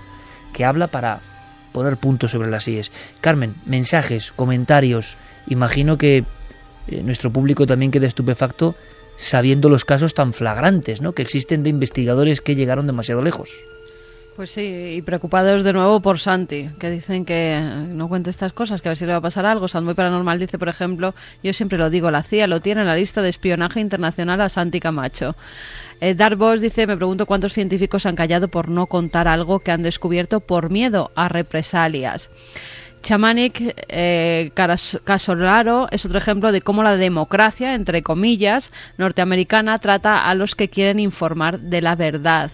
[0.53, 1.23] que habla para
[1.73, 2.93] poner puntos sobre las IES.
[3.21, 5.17] Carmen, mensajes, comentarios.
[5.47, 6.25] Imagino que
[6.89, 8.75] eh, nuestro público también queda estupefacto
[9.17, 11.13] sabiendo los casos tan flagrantes ¿no?
[11.13, 13.51] que existen de investigadores que llegaron demasiado lejos.
[14.41, 18.81] Pues sí, y preocupados de nuevo por Santi, que dicen que no cuente estas cosas,
[18.81, 19.67] que a ver si le va a pasar algo.
[19.83, 22.97] Muy Paranormal dice, por ejemplo, yo siempre lo digo, la CIA lo tiene en la
[22.97, 25.37] lista de espionaje internacional a Santi Camacho.
[26.01, 26.17] Eh,
[26.59, 30.71] dice, me pregunto cuántos científicos han callado por no contar algo que han descubierto por
[30.71, 32.31] miedo a represalias.
[33.03, 34.53] Chamanic eh,
[35.05, 40.69] Casolaro es otro ejemplo de cómo la democracia, entre comillas, norteamericana trata a los que
[40.69, 42.51] quieren informar de la verdad.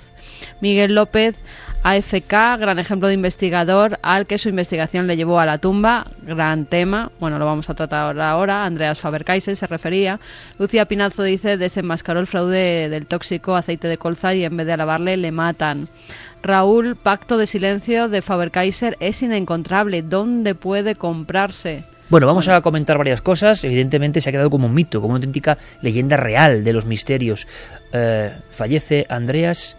[0.60, 1.42] Miguel López
[1.82, 6.66] AFK, gran ejemplo de investigador al que su investigación le llevó a la tumba, gran
[6.66, 10.18] tema, bueno, lo vamos a tratar ahora, Andreas Faber-Kaiser se refería.
[10.58, 14.72] Lucía Pinazo dice, desenmascaró el fraude del tóxico aceite de colza y en vez de
[14.72, 15.88] alabarle le matan.
[16.42, 21.84] Raúl, pacto de silencio de Faber-Kaiser es inencontrable, ¿dónde puede comprarse?
[22.08, 23.64] Bueno, vamos a comentar varias cosas.
[23.64, 27.48] Evidentemente se ha quedado como un mito, como una auténtica leyenda real de los misterios.
[27.92, 29.76] Eh, fallece Andreas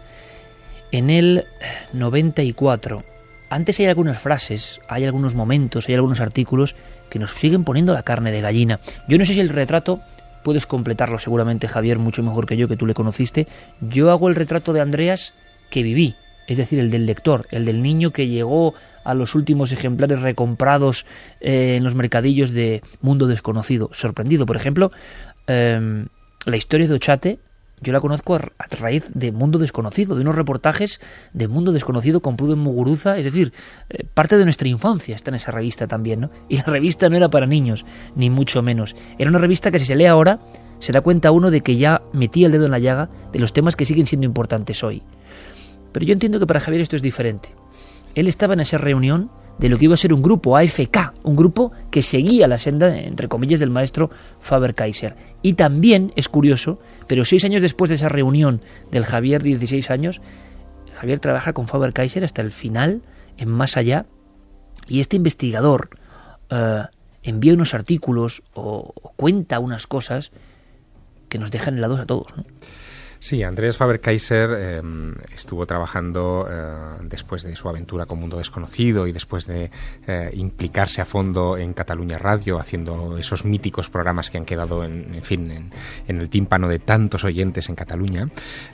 [0.92, 1.46] en el
[1.92, 3.04] 94.
[3.50, 6.76] Antes hay algunas frases, hay algunos momentos, hay algunos artículos
[7.08, 8.80] que nos siguen poniendo la carne de gallina.
[9.08, 10.00] Yo no sé si el retrato
[10.42, 13.46] puedes completarlo seguramente Javier mucho mejor que yo que tú le conociste.
[13.80, 15.34] Yo hago el retrato de Andreas
[15.70, 16.16] que viví,
[16.46, 18.74] es decir, el del lector, el del niño que llegó
[19.04, 21.06] a los últimos ejemplares recomprados
[21.40, 23.88] eh, en los mercadillos de Mundo Desconocido.
[23.92, 24.92] Sorprendido, por ejemplo,
[25.46, 26.06] em,
[26.44, 27.38] la historia de Ochate
[27.80, 28.40] yo la conozco a,
[28.78, 31.00] raíz de Mundo Desconocido, de unos reportajes
[31.32, 33.52] de Mundo Desconocido con Pruden Muguruza, es decir,
[33.90, 36.30] eh, parte de nuestra infancia está en esa revista también, ¿no?
[36.48, 38.96] Y la revista no era para niños, ni mucho menos.
[39.18, 40.40] Era una revista que si se lee ahora,
[40.78, 43.52] se da cuenta uno de que ya metía el dedo en la llaga de los
[43.52, 45.02] temas que siguen siendo importantes hoy.
[45.92, 47.54] Pero yo entiendo que para Javier esto es diferente.
[48.14, 51.36] Él estaba en esa reunión de lo que iba a ser un grupo, AFK, un
[51.36, 55.16] grupo que seguía la senda, entre comillas, del maestro Faber-Kaiser.
[55.42, 60.20] Y también es curioso, pero seis años después de esa reunión del Javier, 16 años,
[60.94, 63.02] Javier trabaja con Faber-Kaiser hasta el final,
[63.36, 64.06] en Más Allá,
[64.88, 65.90] y este investigador
[66.50, 66.82] eh,
[67.22, 70.30] envía unos artículos o, cuenta unas cosas
[71.28, 72.32] que nos dejan helados a todos.
[73.20, 74.82] Sí, Andrés Faber-Kaiser eh,
[75.34, 79.72] estuvo trabajando eh, después de su aventura con Mundo Desconocido y después de
[80.06, 85.20] eh, implicarse a fondo en Cataluña Radio, haciendo esos míticos programas que han quedado en,
[85.22, 85.72] fin, en,
[86.06, 88.28] en, el tímpano de tantos oyentes en Cataluña.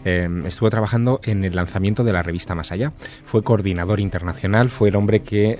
[0.05, 2.93] estuvo trabajando en el lanzamiento de la revista Más Allá.
[3.25, 5.59] Fue coordinador internacional, fue el hombre que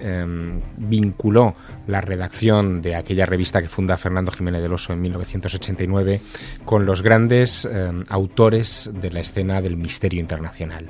[0.77, 1.55] vinculó
[1.87, 6.21] la redacción de aquella revista que funda Fernando Jiménez del Oso en 1989
[6.65, 7.69] con los grandes
[8.09, 10.89] autores de la escena del misterio internacional.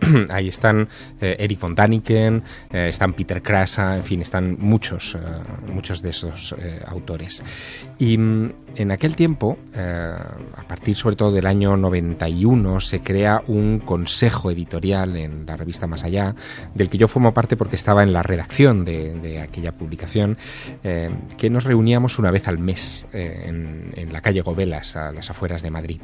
[0.30, 0.88] Ahí están
[1.20, 2.42] eh, Eric von Daniken,
[2.72, 5.18] eh, están Peter Krasa, en fin, están muchos, eh,
[5.72, 6.54] muchos de esos
[6.86, 7.42] autores.
[7.98, 13.78] Y mm, en aquel tiempo, a partir sobre todo del año 91, se crea un
[13.78, 16.34] consejo editorial en la revista Más Allá,
[16.74, 20.36] del que yo formo parte porque estaba en la redacción de, aquella publicación,
[20.82, 25.70] que nos reuníamos una vez al mes en, la calle Gobelas, a las afueras de
[25.70, 26.00] Madrid.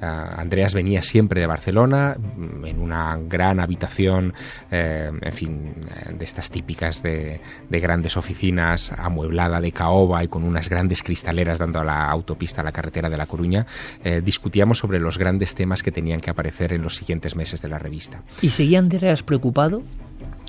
[0.00, 4.34] Andreas venía siempre de Barcelona, mm, en una gran habitación,
[4.70, 5.74] eh, en fin,
[6.16, 11.80] de estas típicas de, grandes oficinas, amueblada de caoba y con unas grandes cristaleras dando
[11.80, 13.66] a la autopista, a la carretera de La Coruña,
[14.04, 17.68] eh, discutíamos sobre los grandes temas que tenían que aparecer en los siguientes meses de
[17.68, 18.22] la revista.
[18.42, 19.82] ¿Y seguía Andreas preocupado?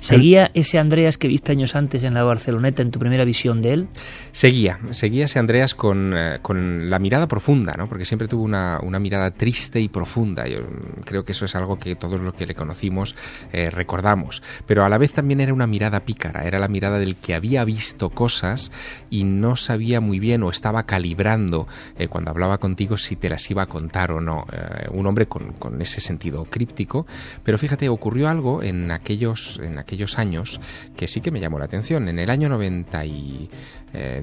[0.04, 3.72] ¿Seguía ese Andreas que viste años antes en la Barceloneta en tu primera visión de
[3.72, 3.88] él?
[4.32, 7.88] Seguía, seguía ese Andreas con, eh, con la mirada profunda, ¿no?
[7.88, 10.46] porque siempre tuvo una, una, mirada triste y profunda.
[10.46, 10.58] Yo
[11.06, 13.16] creo que eso es algo que todos los que le conocimos
[13.50, 17.16] eh, recordamos, pero a la vez también era una mirada pícara, era la mirada del
[17.16, 18.72] que había visto cosas
[19.08, 21.66] y no sabía muy bien o estaba calibrando
[21.96, 24.44] eh, cuando hablaba contigo si te las iba a contar o no.
[24.90, 27.06] un hombre con, con, ese sentido críptico,
[27.42, 30.60] pero fíjate, ocurrió algo en aquellos, en aquellos años
[30.96, 32.08] que sí que me llamó la atención.
[32.08, 33.48] En el año 90 y,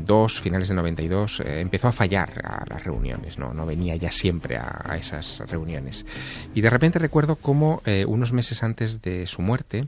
[0.06, 4.12] dos, finales de 92, eh, empezó a fallar a las reuniones, no, no venía ya
[4.12, 6.06] siempre a, esas reuniones.
[6.54, 9.88] Y de repente recuerdo cómo eh, unos meses antes de su muerte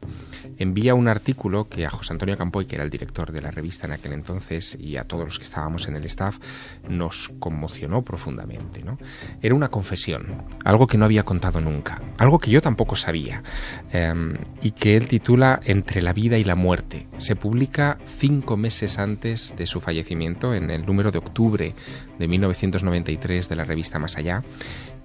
[0.57, 3.87] envía un artículo que a José Antonio Campoy, que era el director de la revista
[3.87, 6.39] en aquel entonces, y a todos los que estábamos en el staff,
[6.87, 8.83] nos conmocionó profundamente.
[8.83, 8.97] ¿no?
[9.41, 13.43] Era una confesión, algo que no había contado nunca, algo que yo tampoco sabía,
[13.91, 17.07] em, y que él titula Entre la vida y la muerte.
[17.17, 21.73] Se publica cinco meses antes de su fallecimiento, en el número de octubre
[22.19, 24.43] de 1993 de la revista Más Allá.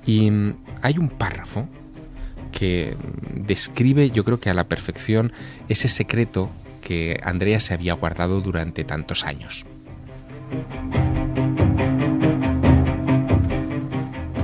[0.06, 1.68] Y mm, hay un párrafo
[2.52, 2.96] que
[3.34, 5.32] describe, yo creo que a la perfección,
[5.68, 6.50] ese secreto
[6.80, 9.66] que Andrea se había guardado durante tantos años.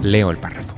[0.03, 0.75] Leo el párrafo.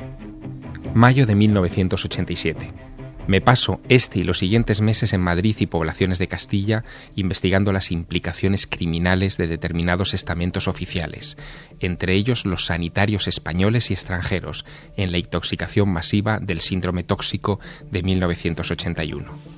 [0.94, 2.85] Mayo de 1987.
[3.26, 6.84] Me paso este y los siguientes meses en Madrid y poblaciones de Castilla
[7.16, 11.36] investigando las implicaciones criminales de determinados estamentos oficiales,
[11.80, 14.64] entre ellos los sanitarios españoles y extranjeros,
[14.96, 17.58] en la intoxicación masiva del síndrome tóxico
[17.90, 19.55] de 1981.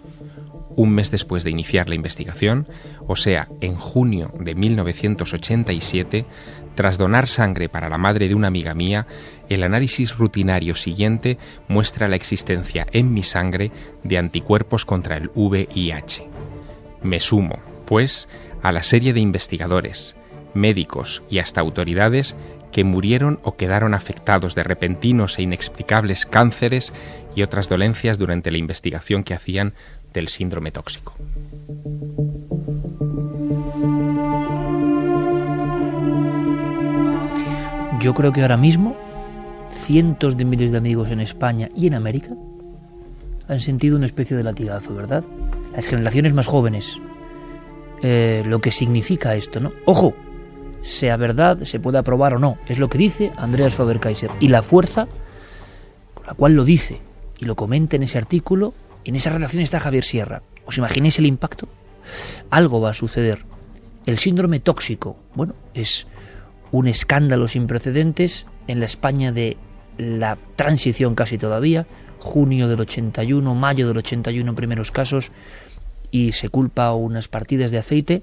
[0.78, 2.68] Un mes después de iniciar la investigación,
[3.08, 6.24] o sea, en junio de 1987,
[6.76, 9.08] tras donar sangre para la madre de una amiga mía,
[9.48, 13.72] el análisis rutinario siguiente muestra la existencia en mi sangre
[14.04, 16.28] de anticuerpos contra el VIH.
[17.02, 18.28] Me sumo, pues,
[18.62, 20.14] a la serie de investigadores,
[20.54, 22.36] médicos y hasta autoridades
[22.70, 26.92] que murieron o quedaron afectados de repentinos e inexplicables cánceres
[27.34, 29.74] y otras dolencias durante la investigación que hacían
[30.18, 31.14] del síndrome tóxico.
[38.00, 38.96] Yo creo que ahora mismo
[39.70, 42.30] cientos de miles de amigos en España y en América
[43.48, 45.24] han sentido una especie de latigazo, ¿verdad?
[45.74, 46.98] Las generaciones más jóvenes.
[48.02, 49.72] Eh, lo que significa esto, ¿no?
[49.84, 50.14] Ojo,
[50.80, 54.30] sea verdad, se puede aprobar o no, es lo que dice Andreas Faber-Kaiser.
[54.40, 55.06] Y la fuerza
[56.14, 57.00] con la cual lo dice
[57.38, 58.74] y lo comenta en ese artículo,
[59.08, 60.42] en esa relación está Javier Sierra.
[60.66, 61.66] ¿Os imagináis el impacto?
[62.50, 63.46] Algo va a suceder.
[64.04, 66.06] El síndrome tóxico, bueno, es
[66.72, 69.56] un escándalo sin precedentes en la España de
[69.96, 71.86] la transición casi todavía,
[72.18, 75.32] junio del 81, mayo del 81 primeros casos,
[76.10, 78.22] y se culpa unas partidas de aceite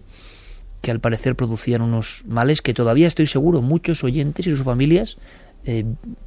[0.82, 5.18] que al parecer producían unos males que todavía estoy seguro muchos oyentes y sus familias
[5.64, 5.84] eh,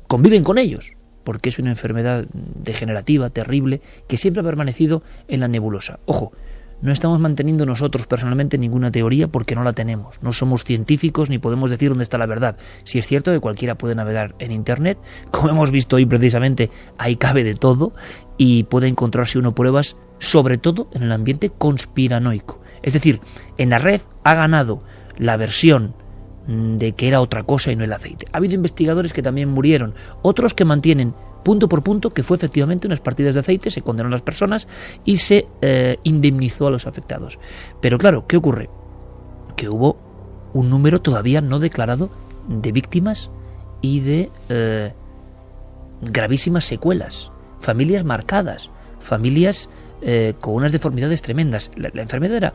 [0.09, 0.95] conviven con ellos,
[1.29, 5.99] porque es una enfermedad degenerativa, terrible, que siempre ha permanecido en la nebulosa.
[6.07, 6.33] Ojo,
[6.81, 10.16] no estamos manteniendo nosotros personalmente ninguna teoría porque no la tenemos.
[10.22, 12.57] No somos científicos ni podemos decir dónde está la verdad.
[12.85, 14.97] Si es cierto que cualquiera puede navegar en Internet,
[15.31, 17.93] como hemos visto hoy precisamente, ahí cabe de todo
[18.39, 22.62] y puede encontrarse uno pruebas, sobre todo en el ambiente conspiranoico.
[22.81, 23.20] Es decir,
[23.59, 24.83] en la red ha ganado
[25.18, 25.95] la versión
[26.49, 28.27] de que era otra cosa y no el aceite.
[28.33, 32.87] Ha habido investigadores que también murieron, otros que mantienen punto por punto, que fue efectivamente
[32.87, 34.67] unas partidas de aceite, se condenó a las personas
[35.05, 37.39] y se eh, indemnizó a los afectados.
[37.81, 38.71] Pero claro, ¿qué ocurre?
[39.57, 39.99] Que hubo
[40.55, 42.11] un número todavía no declarado
[42.49, 43.31] de víctimas
[43.83, 44.95] y de eh,
[46.01, 47.31] gravísimas secuelas,
[47.61, 48.71] familias marcadas,
[49.01, 49.69] familias
[50.01, 51.71] eh, con unas deformidades tremendas.
[51.77, 52.55] La, la enfermedad era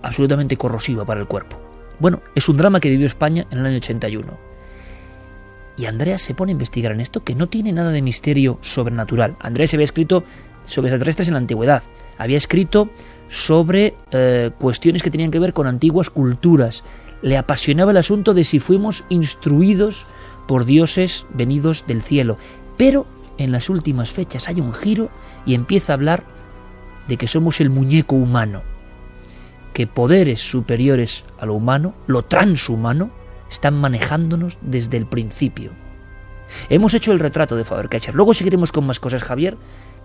[0.00, 1.65] absolutamente corrosiva para el cuerpo.
[1.98, 4.38] Bueno, es un drama que vivió España en el año 81.
[5.78, 9.36] Y Andrea se pone a investigar en esto que no tiene nada de misterio sobrenatural.
[9.40, 10.24] Andrea se había escrito
[10.66, 11.82] sobre extraterrestres en la antigüedad.
[12.18, 12.90] Había escrito
[13.28, 16.82] sobre eh, cuestiones que tenían que ver con antiguas culturas.
[17.22, 20.06] Le apasionaba el asunto de si fuimos instruidos
[20.48, 22.38] por dioses venidos del cielo.
[22.76, 23.06] Pero
[23.38, 25.10] en las últimas fechas hay un giro
[25.44, 26.24] y empieza a hablar
[27.08, 28.62] de que somos el muñeco humano,
[29.76, 33.10] que poderes superiores a lo humano, lo transhumano,
[33.50, 35.72] están manejándonos desde el principio.
[36.70, 38.16] Hemos hecho el retrato de Faber-Castell.
[38.16, 39.58] Luego seguiremos con más cosas, Javier.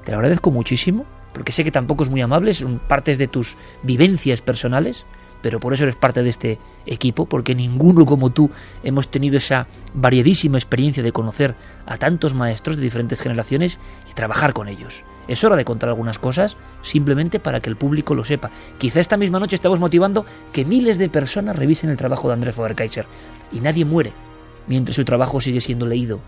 [0.03, 3.55] Te lo agradezco muchísimo, porque sé que tampoco es muy amable, son partes de tus
[3.81, 5.05] vivencias personales,
[5.41, 8.49] pero por eso eres parte de este equipo, porque ninguno como tú
[8.83, 13.79] hemos tenido esa variadísima experiencia de conocer a tantos maestros de diferentes generaciones
[14.09, 15.03] y trabajar con ellos.
[15.27, 18.51] Es hora de contar algunas cosas simplemente para que el público lo sepa.
[18.77, 22.55] Quizá esta misma noche estamos motivando que miles de personas revisen el trabajo de Andrés
[22.55, 23.05] Faber-Kaiser
[23.51, 24.11] y nadie muere
[24.67, 26.19] mientras su trabajo sigue siendo leído,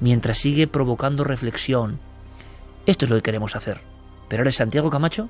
[0.00, 1.98] mientras sigue provocando reflexión.
[2.86, 3.80] Esto es lo que queremos hacer.
[4.28, 5.28] Pero ahora es Santiago Camacho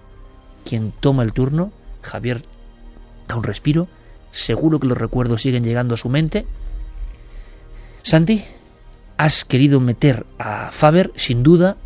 [0.65, 1.73] quien toma el turno.
[2.03, 2.43] Javier
[3.37, 3.89] un respiro.
[4.33, 6.47] Seguro que los recuerdos siguen llegando a su mente.
[8.03, 8.45] Santi,
[9.17, 11.77] has querido meter a Faber, sin duda,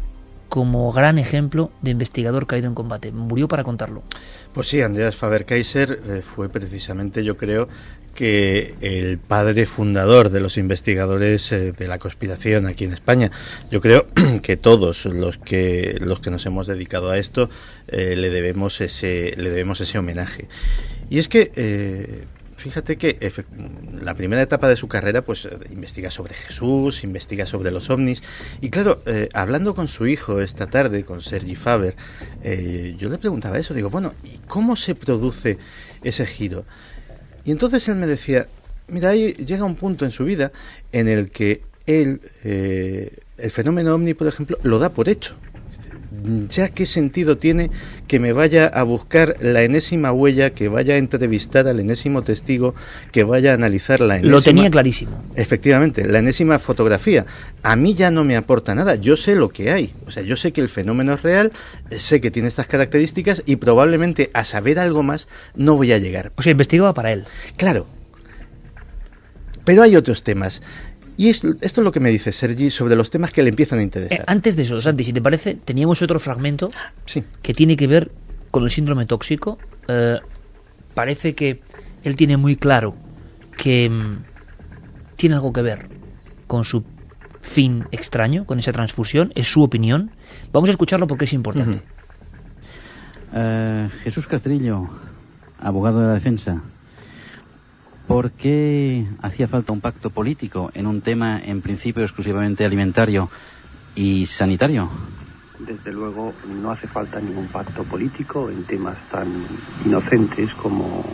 [0.49, 3.11] como gran ejemplo de investigador caído en combate.
[3.11, 4.03] Murió para contarlo.
[4.53, 7.68] Pues sí, Andreas Faber-Kaiser eh, fue precisamente, yo creo,
[8.14, 13.30] que el padre fundador de los investigadores eh, de la conspiración aquí en España.
[13.70, 14.07] Yo creo
[14.42, 17.51] que todos los que los que nos hemos dedicado a esto
[17.88, 20.49] eh, le debemos ese le debemos ese homenaje.
[21.11, 22.24] Y es que eh,
[22.57, 23.18] fíjate que
[24.00, 28.22] la primera etapa de su carrera pues investiga sobre Jesús, investiga sobre los ovnis
[28.62, 31.94] y claro, eh, hablando con su hijo esta tarde, con Sergi Faber,
[32.42, 35.59] eh, yo le preguntaba eso, digo, bueno, ¿y cómo se produce
[36.02, 36.64] ese giro?
[37.44, 38.48] Y entonces él me decía,
[38.88, 40.50] mira, ahí llega un punto en su vida
[40.92, 45.36] en el que él, eh, el fenómeno ovni, por ejemplo, lo da por hecho.
[46.48, 47.70] Ya qué sentido tiene
[48.06, 52.74] que me vaya a buscar la enésima huella, que vaya a entrevistar al enésimo testigo,
[53.12, 54.32] que vaya a analizar la enésima...
[54.32, 55.22] Lo tenía clarísimo.
[55.34, 57.26] Efectivamente, la enésima fotografía.
[57.62, 59.94] A mí ya no me aporta nada, yo sé lo que hay.
[60.06, 61.52] O sea, yo sé que el fenómeno es real,
[61.90, 66.32] sé que tiene estas características y probablemente a saber algo más no voy a llegar.
[66.36, 67.24] O sea, investigaba para él.
[67.56, 67.86] Claro.
[69.64, 70.62] Pero hay otros temas.
[71.16, 73.78] Y es, esto es lo que me dice Sergi sobre los temas que le empiezan
[73.78, 74.20] a interesar.
[74.20, 76.70] Eh, antes de eso, Santi, si te parece, teníamos otro fragmento
[77.06, 77.24] sí.
[77.42, 78.10] que tiene que ver
[78.50, 79.58] con el síndrome tóxico.
[79.88, 80.18] Eh,
[80.94, 81.60] parece que
[82.02, 82.96] él tiene muy claro
[83.56, 84.24] que mm,
[85.16, 85.88] tiene algo que ver
[86.46, 86.84] con su
[87.40, 89.32] fin extraño, con esa transfusión.
[89.36, 90.10] Es su opinión.
[90.52, 91.78] Vamos a escucharlo porque es importante.
[93.32, 93.90] Uh -huh.
[94.02, 94.88] Jesús Castrillo,
[95.60, 96.62] abogado de la defensa.
[98.07, 103.30] ¿Por qué hacía falta un pacto político en un tema en principio exclusivamente alimentario
[103.94, 104.90] y sanitario?
[105.59, 109.26] Desde luego no hace falta ningún pacto político en temas tan
[109.86, 111.05] inocentes como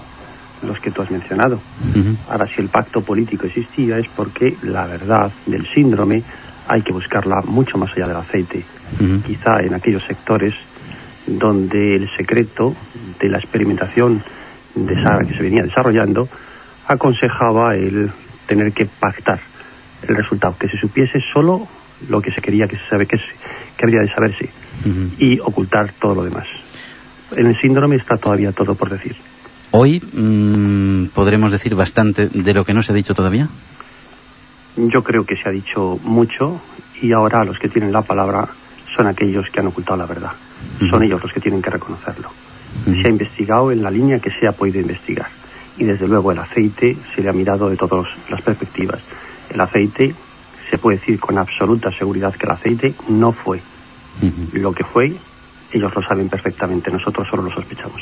[0.62, 1.60] los que tú has mencionado.
[1.94, 2.16] Uh -huh.
[2.28, 6.22] Ahora, si el pacto político existía es porque la verdad del síndrome
[6.66, 8.64] hay que buscarla mucho más allá del aceite.
[8.98, 9.22] Uh -huh.
[9.22, 10.54] Quizá en aquellos sectores
[11.26, 12.74] donde el secreto
[13.20, 14.22] de la experimentación
[14.74, 16.28] de esa, que se venía desarrollando
[16.90, 18.10] aconsejaba el
[18.46, 19.40] tener que pactar
[20.02, 21.68] el resultado, que se supiese solo
[22.08, 24.50] lo que se quería que se sabe que, que habría de saberse
[24.84, 25.10] uh -huh.
[25.18, 26.46] y ocultar todo lo demás.
[27.36, 29.14] En el síndrome está todavía todo por decir.
[29.70, 33.48] Hoy mmm, podremos decir bastante de lo que no se ha dicho todavía.
[34.76, 36.60] Yo creo que se ha dicho mucho
[37.00, 38.48] y ahora los que tienen la palabra
[38.96, 40.32] son aquellos que han ocultado la verdad.
[40.32, 40.90] Uh -huh.
[40.90, 42.30] Son ellos los que tienen que reconocerlo.
[42.30, 43.00] Uh -huh.
[43.00, 45.28] Se ha investigado en la línea que se ha podido investigar
[45.78, 49.00] y desde luego el aceite se le ha mirado de todas las perspectivas.
[49.48, 50.14] El aceite,
[50.70, 53.60] se puede decir con absoluta seguridad que el aceite no fue.
[54.22, 54.52] Uh -huh.
[54.60, 55.12] Lo que fue,
[55.72, 58.00] ellos lo saben perfectamente, nosotros solo lo sospechamos.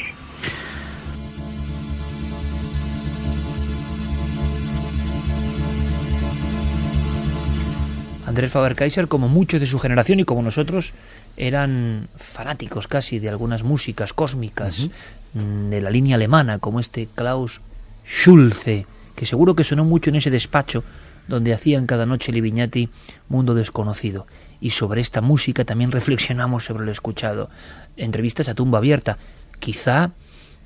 [8.28, 10.92] Andrés Faber-Kaiser, como muchos de su generación y como nosotros,
[11.38, 14.92] eran fanáticos casi de algunas músicas cósmicas uh -huh.
[15.34, 17.60] De la línea alemana, como este Klaus
[18.06, 20.84] Schulze, que seguro que sonó mucho en ese despacho
[21.28, 22.88] donde hacían cada noche Livignati
[23.28, 24.26] Mundo Desconocido.
[24.60, 27.48] y sobre esta música también reflexionamos sobre lo escuchado.
[27.96, 29.16] Entrevistas a tumba abierta,
[29.60, 30.10] quizá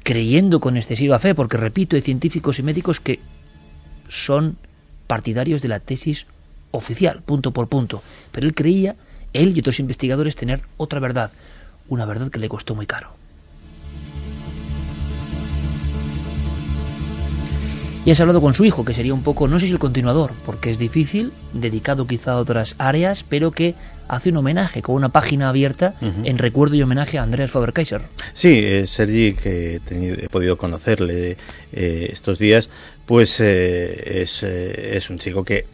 [0.02, 3.20] creyendo con excesiva fe, porque repito, hay científicos y médicos que
[4.08, 4.56] son
[5.06, 6.26] partidarios de la tesis
[6.70, 8.02] oficial, punto por punto.
[8.30, 8.96] Pero él creía,
[9.32, 11.30] él y otros investigadores, tener otra verdad,
[11.88, 13.21] una verdad que le costó muy caro.
[18.04, 20.32] Y has hablado con su hijo, que sería un poco, no sé si el continuador,
[20.44, 23.76] porque es difícil, dedicado quizá a otras áreas, pero que
[24.08, 28.02] hace un homenaje con una página abierta en recuerdo y homenaje a Andreas Faber-Kaiser.
[28.34, 31.36] Sí, eh, Sergi, que he, podido conocerle
[31.72, 32.68] eh, estos días,
[33.06, 35.66] pues eh, es, es un chico que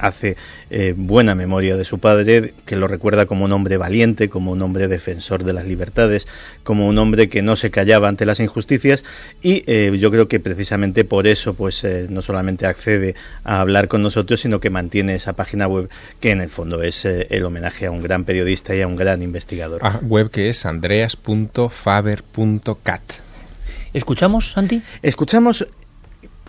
[0.00, 0.36] hace
[0.70, 4.62] eh, buena memoria de su padre, que lo recuerda como un hombre valiente, como un
[4.62, 6.26] hombre defensor de las libertades,
[6.62, 9.04] como un hombre que no se callaba ante las injusticias
[9.42, 13.14] y eh, yo creo que precisamente por eso pues eh, no solamente accede
[13.44, 15.90] a hablar con nosotros, sino que mantiene esa página web
[16.20, 19.22] que en el fondo es el homenaje a un gran periodista y a un gran
[19.22, 19.80] investigador.
[19.82, 23.02] Ah, web que es andreas.faber.cat.
[23.92, 24.82] ¿Escuchamos, Santi?
[25.02, 25.66] Escuchamos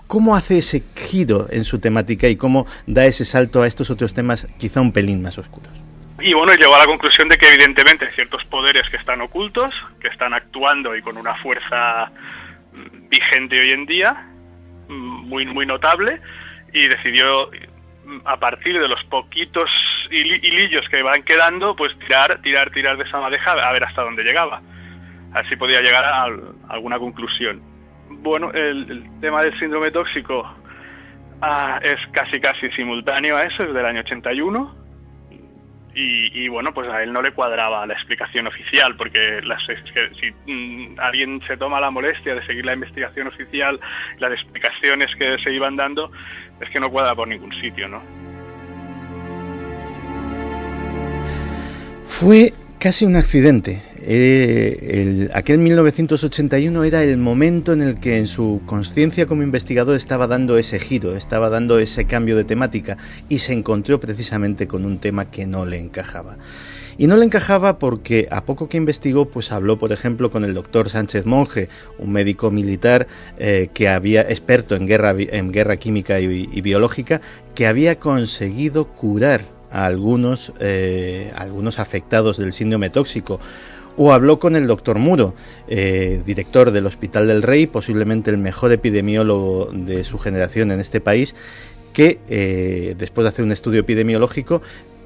[0.07, 4.13] ¿Cómo hace ese giro en su temática y cómo da ese salto a estos otros
[4.13, 5.71] temas quizá un pelín más oscuros?
[6.19, 10.07] Y bueno, llegó a la conclusión de que evidentemente ciertos poderes que están ocultos, que
[10.07, 12.11] están actuando y con una fuerza
[13.09, 14.27] vigente hoy en día,
[14.87, 16.21] muy, muy notable,
[16.71, 17.49] y decidió
[18.25, 19.69] a partir de los poquitos
[20.11, 24.23] hilillos que van quedando, pues tirar, tirar, tirar de esa madeja a ver hasta dónde
[24.23, 24.61] llegaba.
[25.33, 26.27] Así podía llegar a
[26.69, 27.72] alguna conclusión
[28.09, 30.43] bueno, el, tema del síndrome tóxico
[31.41, 34.83] ah, es casi casi simultáneo a eso, es del año 81.
[35.95, 40.51] Y, y, bueno, pues a él no le cuadraba la explicación oficial, porque las, si
[40.51, 43.79] mm, alguien se toma la molestia de seguir la investigación oficial,
[44.17, 46.11] las explicaciones que se iban dando,
[46.59, 48.01] es que no cuadra por ningún sitio, ¿no?
[52.05, 53.83] Fue casi un accidente.
[54.05, 60.27] Eh, aquel 1981 era el momento en el que en su conciencia como investigador estaba
[60.27, 62.97] dando ese giro, estaba dando ese cambio de temática
[63.29, 66.37] y se encontró precisamente con un tema que no le encajaba.
[66.97, 70.53] Y no le encajaba porque a poco que investigó, pues habló, por ejemplo, con el
[70.53, 77.21] doctor Sánchez Monge, un médico militar eh, que había experto en guerra, química y biológica,
[77.55, 83.39] que había conseguido curar a algunos, eh, algunos afectados del síndrome tóxico.
[83.95, 85.35] O habló con el doctor Muro,
[85.67, 90.99] eh, director del Hospital del Rey, posiblemente el mejor epidemiólogo de su generación en este
[90.99, 91.35] país,
[91.93, 94.61] que eh, después de hacer un estudio epidemiológico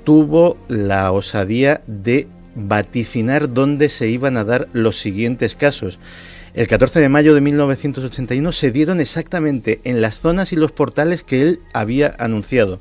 [0.06, 6.00] tuvo la osadía de vaticinar dónde se iban a dar los siguientes casos.
[6.54, 11.24] El 14 de mayo de 1981 se dieron exactamente en las zonas y los portales
[11.24, 12.80] que él había anunciado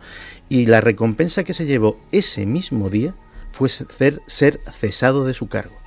[0.49, 3.15] y la recompensa que se llevó ese mismo día
[3.53, 5.86] fue ser, ser cesado de su cargo.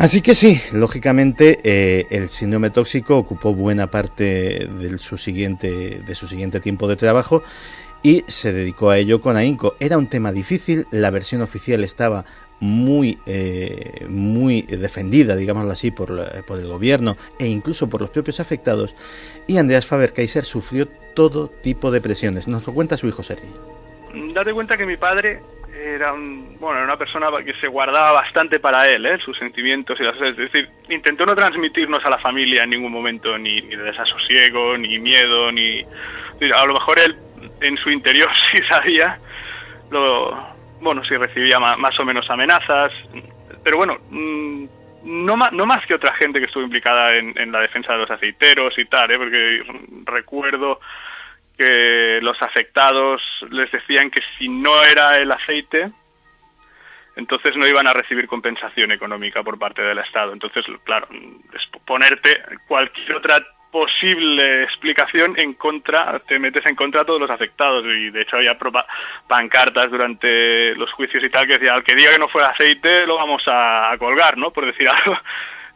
[0.00, 6.14] Así que sí, lógicamente eh, el síndrome tóxico ocupó buena parte de su, siguiente, de
[6.14, 7.42] su siguiente tiempo de trabajo
[8.02, 9.76] y se dedicó a ello con ahínco.
[9.78, 12.24] Era un tema difícil, la versión oficial estaba
[12.60, 18.96] muy, eh, muy defendida, digámoslo así, por, el gobierno e incluso por los propios afectados,
[19.46, 22.48] y Andreas Faber-Kaiser sufrió todo tipo de presiones.
[22.48, 23.52] Nos lo cuenta su hijo Sergi.
[24.32, 25.42] Date cuenta que mi padre
[25.72, 29.18] era bueno, una persona que se guardaba bastante para él, ¿eh?
[29.24, 33.38] sus sentimientos y las es decir, intentó no transmitirnos a la familia en ningún momento
[33.38, 37.16] ni, ni desasosiego, ni miedo, ni a lo mejor él
[37.60, 39.18] en su interior sí sabía
[39.90, 40.36] lo,
[40.80, 42.92] bueno, sí recibía más, o menos amenazas,
[43.62, 44.64] pero bueno, mm,
[45.04, 48.10] no más, no más que otra gente que estuvo implicada en, la defensa de los
[48.10, 49.18] aceiteros y tal, ¿eh?
[49.18, 49.62] porque
[50.04, 50.80] recuerdo
[51.60, 55.90] que los afectados les decían que si no era el aceite,
[57.16, 60.32] entonces no iban a recibir compensación económica por parte del Estado.
[60.32, 61.06] Entonces, claro,
[61.84, 67.84] ponerte cualquier otra posible explicación en contra, te metes en contra de todos los afectados
[67.84, 68.56] y de hecho había
[69.28, 73.06] pancartas durante los juicios y tal que decía al que diga que no fue aceite
[73.06, 74.50] lo vamos a, colgar, ¿no?
[74.50, 75.18] Por decir algo.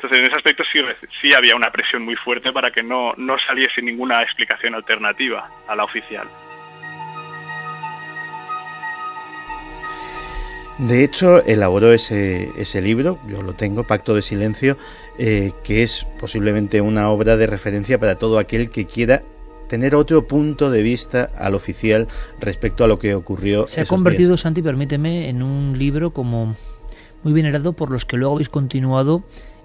[0.04, 0.80] Entonces en ese aspecto sí,
[1.22, 5.74] sí había una presión muy fuerte para que no, no saliese ninguna explicación alternativa a
[5.74, 6.28] la oficial.
[10.76, 14.76] De hecho, elaboró ese, ese libro, yo lo tengo, Pacto de Silencio,
[15.18, 19.22] eh, que es posiblemente una obra de referencia para todo aquel que quiera
[19.70, 22.08] tener otro punto de vista al oficial
[22.40, 23.66] respecto a lo que ocurrió.
[23.68, 26.54] Se ha convertido, Santi, permíteme, en un libro como
[27.22, 29.24] muy venerado por los que luego habéis continuado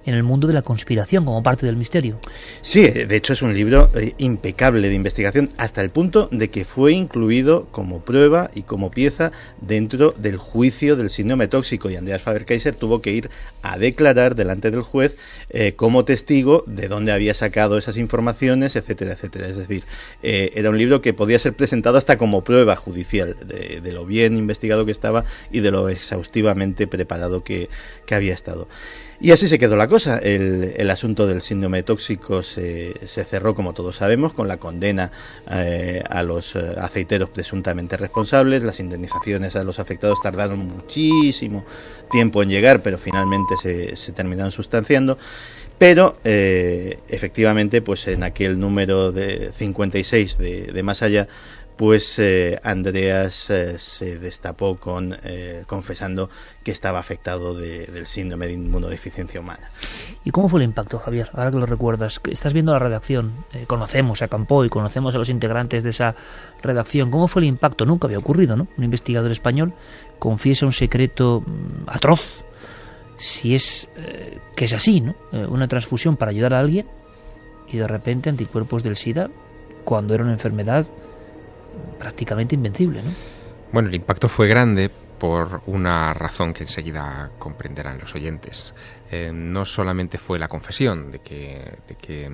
[0.10, 2.20] en el mundo de la conspiración como parte del misterio.
[2.62, 6.66] Sí, de hecho es un libro eh, impecable de investigación hasta el punto de que
[6.66, 9.32] fue incluido como prueba y como pieza
[9.62, 13.30] dentro del juicio del síndrome tóxico y Andreas Faber-Kaiser tuvo que ir
[13.62, 15.16] a declarar delante del juez
[15.52, 19.48] eh, como testigo de dónde había sacado esas informaciones, etcétera, etcétera.
[19.48, 19.84] Es decir,
[20.24, 24.38] eh, era un libro que podía ser presentado hasta como prueba judicial de, lo bien
[24.38, 27.70] investigado que estaba y de lo exhaustivamente preparado que
[28.10, 28.68] había estado.
[29.22, 30.18] Y así se quedó la cosa.
[30.18, 35.12] El, el asunto del síndrome tóxico se, se, cerró, como todos sabemos, con la condena
[35.52, 38.64] eh, a los eh, aceiteros presuntamente responsables.
[38.64, 41.66] Las indemnizaciones a los afectados tardaron muchísimo
[42.10, 45.18] tiempo en llegar, pero finalmente se, se terminaron sustanciando.
[45.78, 51.28] Pero eh, efectivamente, pues en aquel número de 56 de, de Más Allá,
[51.80, 56.30] pues eh, Andreas eh, se destapó con eh, confesando
[56.62, 59.72] que estaba afectado de, del síndrome de inmunodeficiencia humana.
[60.26, 61.30] ¿Y cómo fue el impacto, Javier?
[61.32, 63.32] Ahora que lo recuerdas, estás viendo la redacción,
[63.66, 66.16] conocemos a Campo y conocemos a los integrantes de esa
[66.62, 67.12] redacción.
[67.12, 67.86] ¿Cómo fue el impacto?
[67.86, 68.68] Nunca había ocurrido, ¿no?
[68.78, 69.72] Un investigador español
[70.20, 72.44] confiesa un secreto mm, atroz,
[73.16, 73.88] si es
[74.54, 75.16] que es así, ¿no?
[75.32, 76.88] Una transfusión para ayudar a alguien
[77.70, 79.30] y de repente anticuerpos del SIDA
[79.86, 80.86] cuando era una enfermedad
[81.98, 83.12] prácticamente invencible, ¿no?
[83.72, 88.74] Bueno, el impacto fue grande por una razón que enseguida comprenderán los oyentes.
[89.12, 91.80] Eh, no solamente fue la confesión de que,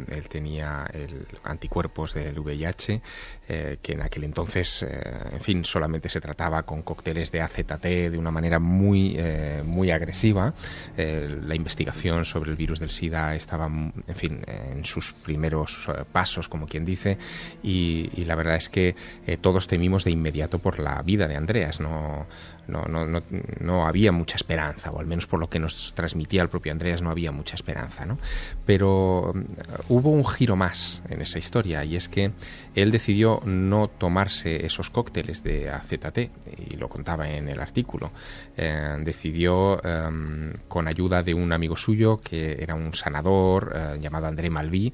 [0.10, 3.02] él tenía el anticuerpos del VIH,
[3.48, 7.86] eh, que en aquel entonces, eh, en fin, solamente se trataba con cócteles de AZT
[8.10, 9.18] de una manera muy,
[9.64, 10.54] muy agresiva.
[10.98, 16.68] la investigación sobre el virus del SIDA estaba, en fin, en sus primeros pasos, como
[16.68, 17.18] quien dice,
[17.64, 18.96] y, y la verdad es que
[19.42, 21.80] todos temimos de inmediato por la vida de Andreas.
[21.80, 22.26] No,
[22.68, 23.22] no, no, no,
[23.60, 27.02] no, había mucha esperanza, o al menos por lo que nos transmitía el propio Andreas,
[27.02, 28.06] no había mucha esperanza.
[28.06, 28.18] ¿no?
[28.66, 29.46] Pero um,
[29.90, 32.32] hubo un giro más en esa historia, y es que
[32.76, 36.30] él decidió no tomarse esos cócteles de AZT,
[36.70, 38.12] y lo contaba en el artículo.
[38.58, 44.28] Eh, decidió, eh, con ayuda de un amigo suyo, que era un sanador eh, llamado
[44.28, 44.94] André Malví,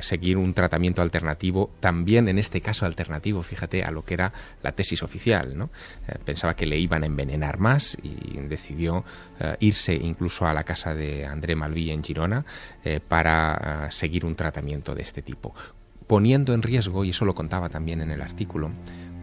[0.00, 4.32] seguir un tratamiento alternativo, también en este caso alternativo, fíjate, a lo que era
[4.62, 5.56] la tesis oficial.
[5.56, 5.70] ¿no?
[6.24, 9.04] pensaba que le iban a envenenar más y decidió
[9.60, 12.44] irse incluso a la casa de André Malví en Girona
[13.06, 15.54] para seguir un tratamiento de este tipo
[16.06, 18.70] poniendo en riesgo, y eso lo contaba también en el artículo,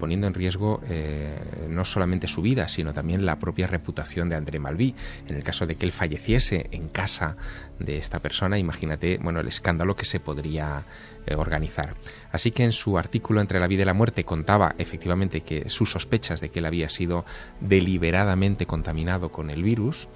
[0.02, 4.58] poniendo en riesgo eh, no solamente su vida, sino también la propia reputación de André
[4.58, 4.96] Malví.
[5.28, 7.38] En el caso de que él falleciese en casa
[7.78, 10.86] de esta persona, imagínate, bueno, el escándalo que se podría
[11.28, 11.94] eh, organizar.
[12.32, 15.92] Así que en su artículo Entre la vida y la muerte contaba efectivamente que sus
[15.92, 17.24] sospechas de que él había sido
[17.60, 20.10] deliberadamente contaminado con el virus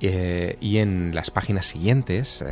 [0.00, 2.42] eh, y en las páginas siguientes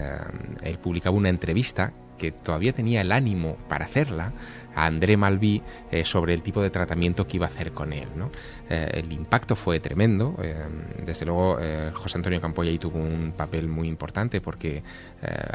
[0.63, 4.33] él publicaba una entrevista que todavía tenía el ánimo para hacerla
[4.77, 8.09] a André Malví eh, sobre el tipo de tratamiento que iba a hacer con él.
[8.69, 10.37] Eh, el impacto fue tremendo.
[10.43, 10.55] Eh,
[11.05, 11.59] desde luego,
[11.95, 14.83] José Antonio Campoy ahí tuvo un papel muy importante porque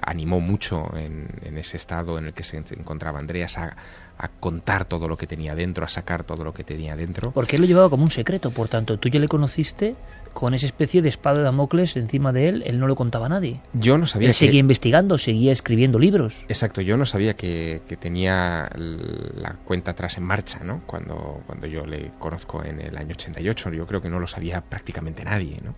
[0.01, 3.75] animó mucho en, en, ese estado en el que se encontraba Andreas a,
[4.17, 7.31] a, contar todo lo que tenía dentro, a sacar todo lo que tenía dentro.
[7.31, 9.95] Porque él lo llevaba como un secreto, por tanto, tú ya le conociste
[10.33, 13.29] con esa especie de espada de Damocles encima de él, él no lo contaba a
[13.29, 13.61] nadie.
[13.73, 16.45] Yo no sabía él seguía investigando, seguía escribiendo libros.
[16.47, 20.81] Exacto, yo no sabía que, que, tenía la cuenta atrás en marcha, ¿no?
[20.85, 24.61] Cuando, cuando yo le conozco en el año 88, yo creo que no lo sabía
[24.61, 25.75] prácticamente nadie, ¿no?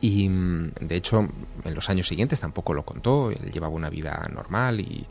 [0.00, 1.26] Y de hecho,
[1.64, 5.06] en los años siguientes tampoco lo contó, él llevaba una vida normal y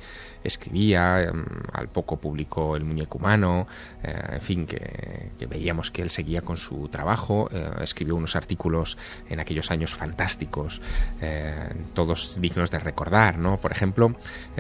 [0.48, 1.32] escribía,
[1.74, 3.68] al poco publicó El muñeco humano,
[4.04, 8.98] eh, en fin, que, veíamos que él seguía con su trabajo, eh, escribió unos artículos
[9.30, 10.82] en aquellos años fantásticos,
[11.22, 13.58] eh, todos dignos de recordar, ¿no?
[13.58, 14.16] Por ejemplo,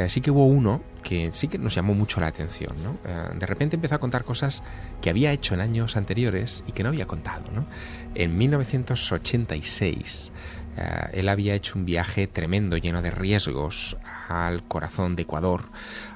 [0.07, 2.97] sí que hubo uno que sí que nos llamó mucho la atención, ¿no?
[3.37, 4.63] De repente empezó a contar cosas
[5.01, 7.67] que había hecho en años anteriores y que no había contado, ¿no?
[8.15, 10.31] En 1986
[10.77, 13.97] Uh, él había hecho un viaje tremendo, lleno de riesgos,
[14.27, 15.63] al corazón de Ecuador,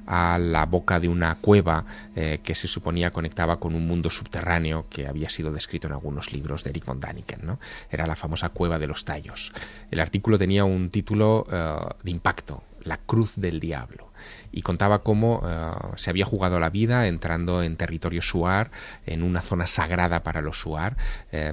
[0.05, 1.85] a la boca de una cueva
[2.15, 6.33] eh, que se suponía conectaba con un mundo subterráneo que había sido descrito en algunos
[6.33, 7.41] libros de Eric von Daniken.
[7.43, 7.59] ¿no?
[7.91, 9.53] Era la famosa cueva de los tallos.
[9.91, 14.09] El artículo tenía un título uh, de impacto, La Cruz del Diablo
[14.51, 18.71] y contaba cómo uh, se había jugado la vida entrando en territorio Suar,
[19.05, 20.97] en una zona sagrada para los Suar.
[21.31, 21.51] Eh,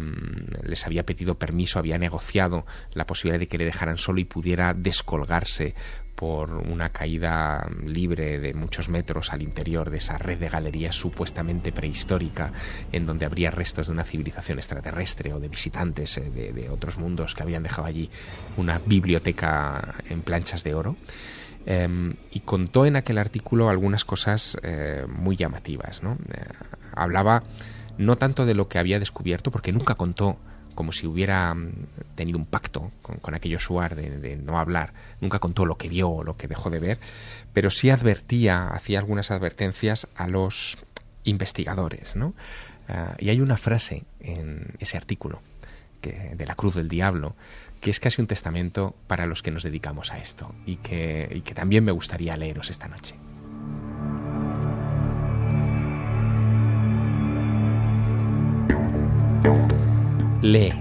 [0.63, 4.75] les había pedido permiso, había negociado la posibilidad de que le dejaran solo y pudiera
[4.75, 5.75] descolgarse
[6.17, 11.73] por una caída libre de muchos metros al interior de esa red de galerías supuestamente
[11.73, 12.53] prehistórica,
[12.91, 17.35] en donde habría restos de una civilización extraterrestre o de visitantes eh, de, otros mundos
[17.35, 18.11] que habían dejado allí
[18.57, 20.97] una biblioteca en planchas de oro.
[21.69, 26.01] Em, y contó en aquel artículo algunas cosas eh, muy llamativas.
[26.01, 26.17] ¿no?
[26.33, 26.47] Eh,
[26.95, 27.43] hablaba
[27.99, 30.39] no tanto de lo que había descubierto, porque nunca contó
[30.77, 31.73] como si hubiera mm,
[32.15, 36.23] tenido un pacto con, aquello Suar de, no hablar, nunca contó lo que vio o
[36.23, 36.99] lo que dejó de ver,
[37.53, 40.79] pero sí advertía, hacía algunas advertencias a los
[41.25, 42.35] investigadores, ¿no?
[42.89, 45.41] Ah, y hay una frase en ese artículo
[46.01, 47.35] que, de la Cruz del Diablo
[47.81, 51.41] que es casi un testamento para los que nos dedicamos a esto y que, y
[51.43, 53.17] que también me gustaría leeros esta noche.
[60.43, 60.73] Lee,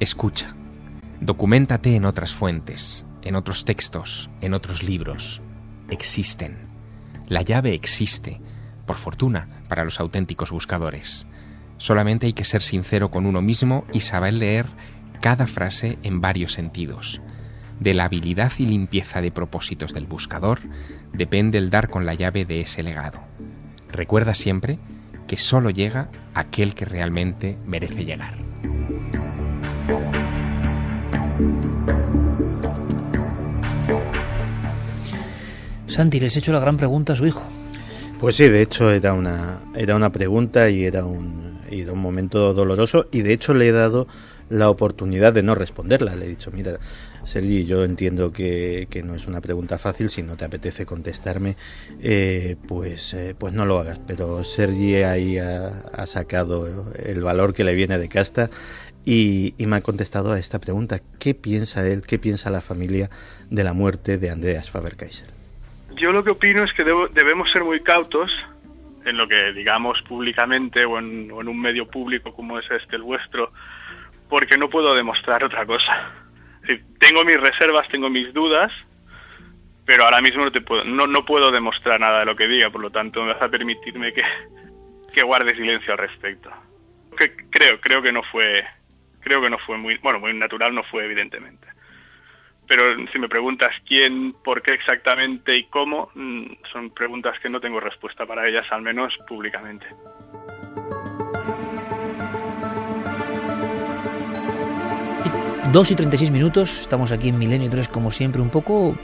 [0.00, 0.54] escucha,
[1.20, 5.40] documentate en otras fuentes, en otros textos, en otros libros.
[5.88, 6.68] Existen.
[7.26, 8.40] La llave existe,
[8.86, 11.26] por fortuna, para los auténticos buscadores.
[11.78, 14.66] Solamente hay que ser sincero con uno mismo y saber leer
[15.22, 17.22] cada frase en varios sentidos.
[17.78, 20.58] De la habilidad y limpieza de propósitos del buscador
[21.12, 23.20] depende el dar con la llave de ese legado.
[23.90, 24.80] Recuerda siempre
[25.28, 28.34] que solo llega aquel que realmente merece llegar.
[35.86, 37.44] Santi, les he hecho la gran pregunta a su hijo.
[38.18, 43.06] Pues sí, de hecho era una, era una pregunta y era un, un momento doloroso
[43.12, 44.08] y de hecho le he dado
[44.52, 46.14] la oportunidad de no responderla.
[46.14, 46.72] Le he dicho, mira,
[47.24, 51.56] Sergi, yo entiendo que, no es una pregunta fácil, si no te apetece contestarme,
[52.02, 53.98] eh, pues, eh, pues no lo hagas.
[54.06, 58.50] Pero Sergi ahí ha, sacado el valor que le viene de casta
[59.04, 61.00] y, me ha contestado a esta pregunta.
[61.18, 63.08] ¿Qué piensa él, qué piensa la familia
[63.50, 65.28] de la muerte de Andreas Faber-Kaiser?
[65.96, 68.30] Yo lo que opino es que debemos ser muy cautos
[69.04, 72.96] en lo que digamos públicamente o en, o en un medio público como es este,
[72.96, 73.52] el vuestro,
[74.32, 76.10] porque no puedo demostrar otra cosa.
[76.98, 78.72] tengo mis reservas, tengo mis dudas,
[79.84, 82.70] pero ahora mismo no, te puedo, no, no puedo demostrar nada de lo que diga,
[82.70, 84.22] por lo tanto me vas a permitirme que,
[85.12, 86.50] que guarde silencio al respecto.
[87.18, 88.64] Que, creo, creo que no fue,
[89.20, 91.66] creo que no fue muy, bueno, muy natural no fue evidentemente.
[92.66, 97.60] Pero si me preguntas quién, por qué exactamente y cómo, mm, son preguntas que no
[97.60, 99.84] tengo respuesta para ellas, al menos públicamente.
[105.72, 108.94] 2 y 36 minutos, estamos aquí en Milenio 3 como siempre, un poco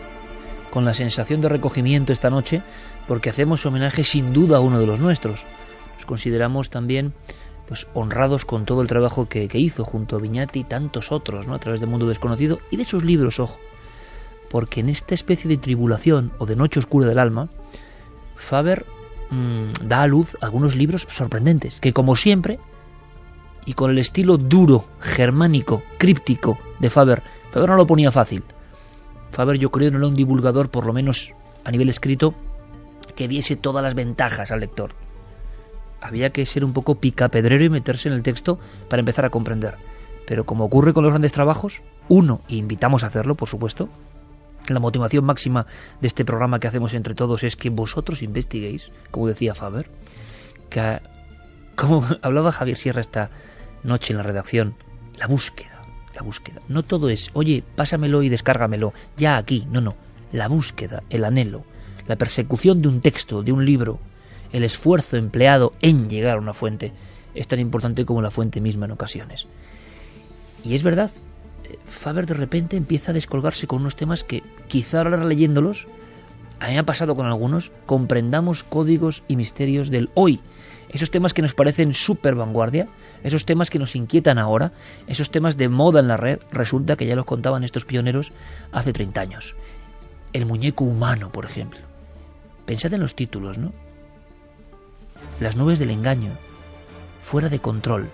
[0.71, 2.61] con la sensación de recogimiento esta noche,
[3.07, 5.45] porque hacemos homenaje sin duda a uno de los nuestros.
[5.95, 7.15] Nos consideramos también
[7.67, 11.55] pues honrados con todo el trabajo que, hizo junto a Viñati y tantos otros, ¿no?
[11.55, 13.59] a través del mundo desconocido y de sus libros, ojo.
[14.51, 17.49] Porque en esta especie de tribulación o de noche oscura del alma,
[18.37, 18.85] Faber
[19.31, 22.59] mm, da a luz algunos libros sorprendentes, que como siempre
[23.69, 27.23] y con el estilo duro, germánico, críptico de Faber.
[27.51, 28.43] Faber no lo ponía fácil.
[29.31, 32.35] Faber yo creo no era un divulgador, por lo menos a nivel escrito,
[33.15, 34.93] que diese todas las ventajas al lector.
[36.01, 38.59] Había que ser un poco picapedrero y meterse en el texto
[38.89, 39.75] para empezar a comprender.
[40.27, 43.91] Pero como ocurre con los grandes trabajos, uno, y invitamos a hacerlo, por supuesto,
[44.67, 45.67] la motivación máxima
[46.01, 49.91] de este programa que hacemos entre todos es que vosotros investiguéis, como decía Faber,
[50.71, 51.01] que
[51.77, 53.29] como hablaba Javier Sierra esta
[53.89, 54.75] noche en la redacción,
[55.19, 55.85] la búsqueda,
[56.15, 56.61] la búsqueda.
[56.69, 59.97] No todo es, oye, pásamelo y descárgamelo, ya aquí, no, no.
[60.33, 61.65] La búsqueda, el anhelo,
[62.07, 63.99] la persecución de un texto, de un libro,
[64.53, 66.93] el esfuerzo empleado en llegar a una fuente
[67.35, 69.47] es tan importante como la fuente misma en ocasiones.
[70.65, 71.11] Y es verdad,
[71.65, 75.87] eh, Faber de repente empieza a descolgarse con unos temas que quizá ahora leyéndolos,
[76.61, 80.41] a mí me ha pasado con algunos, comprendamos códigos y misterios del hoy.
[80.91, 82.89] Esos temas que nos parecen súper vanguardia,
[83.23, 84.73] esos temas que nos inquietan ahora,
[85.07, 88.33] esos temas de moda en la red, resulta que ya los contaban estos pioneros
[88.73, 89.57] hace 30 años.
[90.33, 91.81] El muñeco humano, por ejemplo.
[92.67, 93.73] Pensad en los títulos, ¿no?
[95.41, 96.33] Las nubes del engaño,
[97.21, 98.11] fuera de control.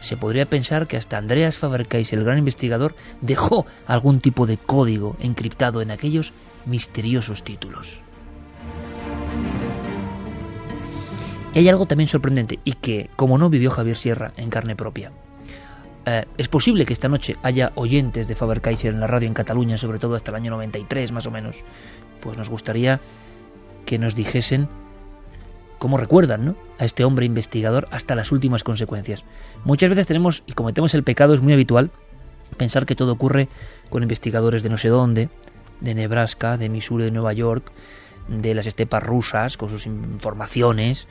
[0.00, 5.16] Se podría pensar que hasta Andreas Faber-Kaiser, el gran investigador, dejó algún tipo de código
[5.18, 6.34] encriptado en aquellos
[6.66, 8.03] misteriosos títulos.
[11.54, 15.12] Y hay algo también sorprendente y que, como no vivió Javier Sierra en carne propia,
[16.06, 19.34] eh, es posible que esta noche haya oyentes de Faber Kaiser en la radio en
[19.34, 21.64] Cataluña, sobre todo hasta el año 93 más o menos.
[22.20, 23.00] Pues nos gustaría
[23.86, 24.68] que nos dijesen
[25.78, 26.56] cómo recuerdan ¿no?
[26.78, 29.24] a este hombre investigador hasta las últimas consecuencias.
[29.64, 31.90] Muchas veces tenemos y cometemos el pecado, es muy habitual,
[32.56, 33.48] pensar que todo ocurre
[33.90, 35.28] con investigadores de no sé dónde,
[35.80, 37.70] de Nebraska, de Missouri, de Nueva York,
[38.28, 41.06] de las estepas rusas, con sus informaciones.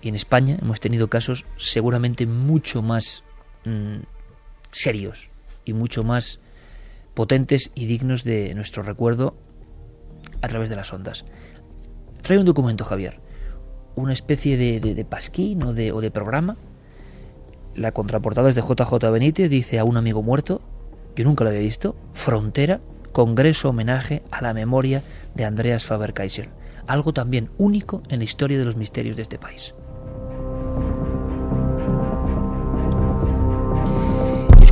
[0.00, 3.24] Y en España hemos tenido casos seguramente mucho más
[3.64, 3.98] mm,
[4.70, 5.30] serios
[5.64, 6.40] y mucho más
[7.14, 9.36] potentes y dignos de nuestro recuerdo
[10.40, 11.24] a través de las ondas.
[12.22, 13.20] Trae un documento, Javier,
[13.96, 16.56] una especie de, de, pasquín o de, o de programa.
[17.74, 20.62] La contraportada es de JJ Benítez, dice a un amigo muerto,
[21.16, 22.80] yo nunca lo había visto, Frontera,
[23.12, 25.02] Congreso homenaje a la memoria
[25.34, 26.48] de Andreas Faber-Kaiser,
[26.86, 29.74] algo también único en la historia de los misterios de este país.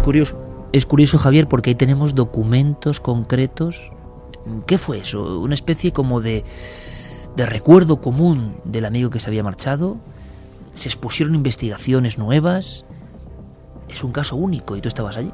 [0.06, 0.38] Curioso,
[0.72, 3.90] es curioso Javier porque ahí tenemos documentos concretos.
[4.68, 5.40] ¿Qué fue eso?
[5.40, 6.44] Una especie como de,
[7.34, 9.96] de recuerdo común del amigo que se había marchado.
[10.74, 12.84] Se expusieron investigaciones nuevas.
[13.88, 15.32] Es un caso único y tú estabas allí.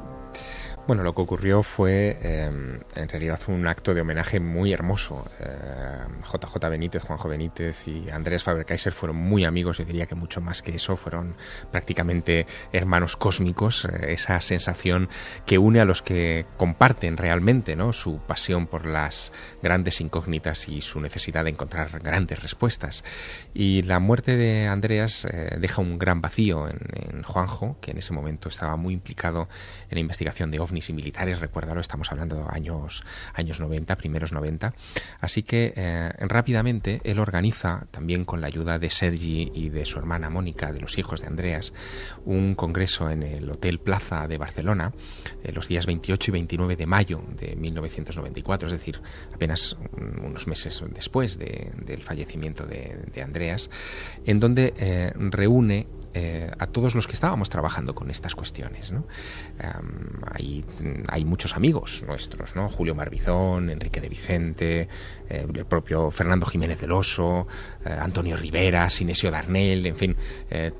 [0.85, 5.23] Bueno, lo que ocurrió fue em, en realidad un acto de homenaje muy hermoso.
[5.39, 10.41] JJ em, Benítez, Juanjo Benítez y Andrés Faber-Kaiser fueron muy amigos, yo diría que mucho
[10.41, 11.37] más que eso, fueron
[11.71, 15.07] prácticamente hermanos cósmicos, eh, esa sensación
[15.45, 17.93] que une a los que comparten realmente ¿no?
[17.93, 19.31] su pasión por las
[19.61, 23.05] grandes incógnitas y su necesidad de encontrar grandes respuestas.
[23.53, 27.99] Y la muerte de Andreas eh, deja un gran vacío en, en Juanjo, que en
[27.99, 29.47] ese momento estaba muy implicado
[29.89, 33.03] en la investigación de ovnis y militares, recuérdalo, estamos hablando de años,
[33.35, 34.73] años 90, primeros 90.
[35.21, 39.99] Así que eh, rápidamente él organiza, también con la ayuda de Sergi y de su
[39.99, 41.73] hermana Mónica, de los hijos de Andreas,
[42.25, 44.93] un congreso en el Hotel Plaza de Barcelona,
[45.43, 48.99] eh, los días 28 y 29 de mayo de 1994, es decir,
[49.31, 53.69] apenas unos meses después del fallecimiento de, Andreas,
[54.25, 55.85] en donde eh, reúne
[56.15, 58.93] eh, a todos los que estábamos trabajando con estas cuestiones.
[60.31, 60.63] hay,
[61.07, 62.69] hay, muchos amigos nuestros, ¿no?
[62.69, 64.87] Julio Marbizón, Enrique de Vicente,
[65.27, 67.47] eh, el propio Fernando Jiménez del Oso,
[67.83, 70.15] eh, Antonio Rivera, Sinesio Darnell, en fin,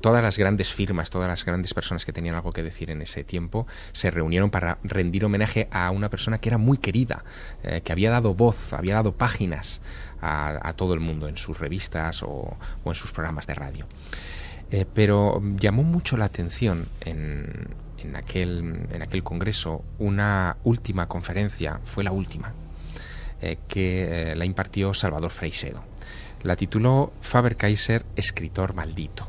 [0.00, 3.24] todas las grandes firmas, todas las grandes personas que tenían algo que decir en ese
[3.24, 7.24] tiempo, se reunieron para rendir homenaje a una persona que era muy querida,
[7.82, 9.80] que había dado voz, había dado páginas
[10.20, 13.86] a, todo el mundo en sus revistas o en sus programas de radio.
[14.70, 17.68] Eh, pero llamó mucho la atención en,
[18.14, 22.52] aquel, en aquel congreso una última conferencia, fue la última,
[23.40, 25.84] eh, que eh, la impartió Salvador Freixedo.
[26.42, 29.28] La tituló Faber Kaiser, escritor maldito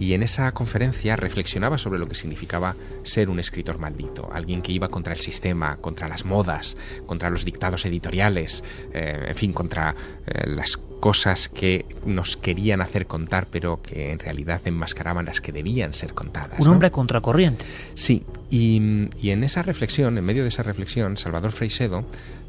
[0.00, 4.70] y en esa conferencia reflexionaba sobre lo que significaba ser un escritor maldito, alguien que
[4.70, 6.76] iba contra el sistema, contra las modas,
[7.06, 9.96] contra los dictados editoriales, en fin, contra
[10.44, 15.94] las cosas que nos querían hacer contar, pero que en realidad enmascaraban las que debían
[15.94, 16.58] ser contadas.
[16.60, 17.64] Un hombre contracorriente.
[17.94, 18.76] Sí, y,
[19.22, 22.04] en esa reflexión, en medio de esa reflexión, Salvador Freixedo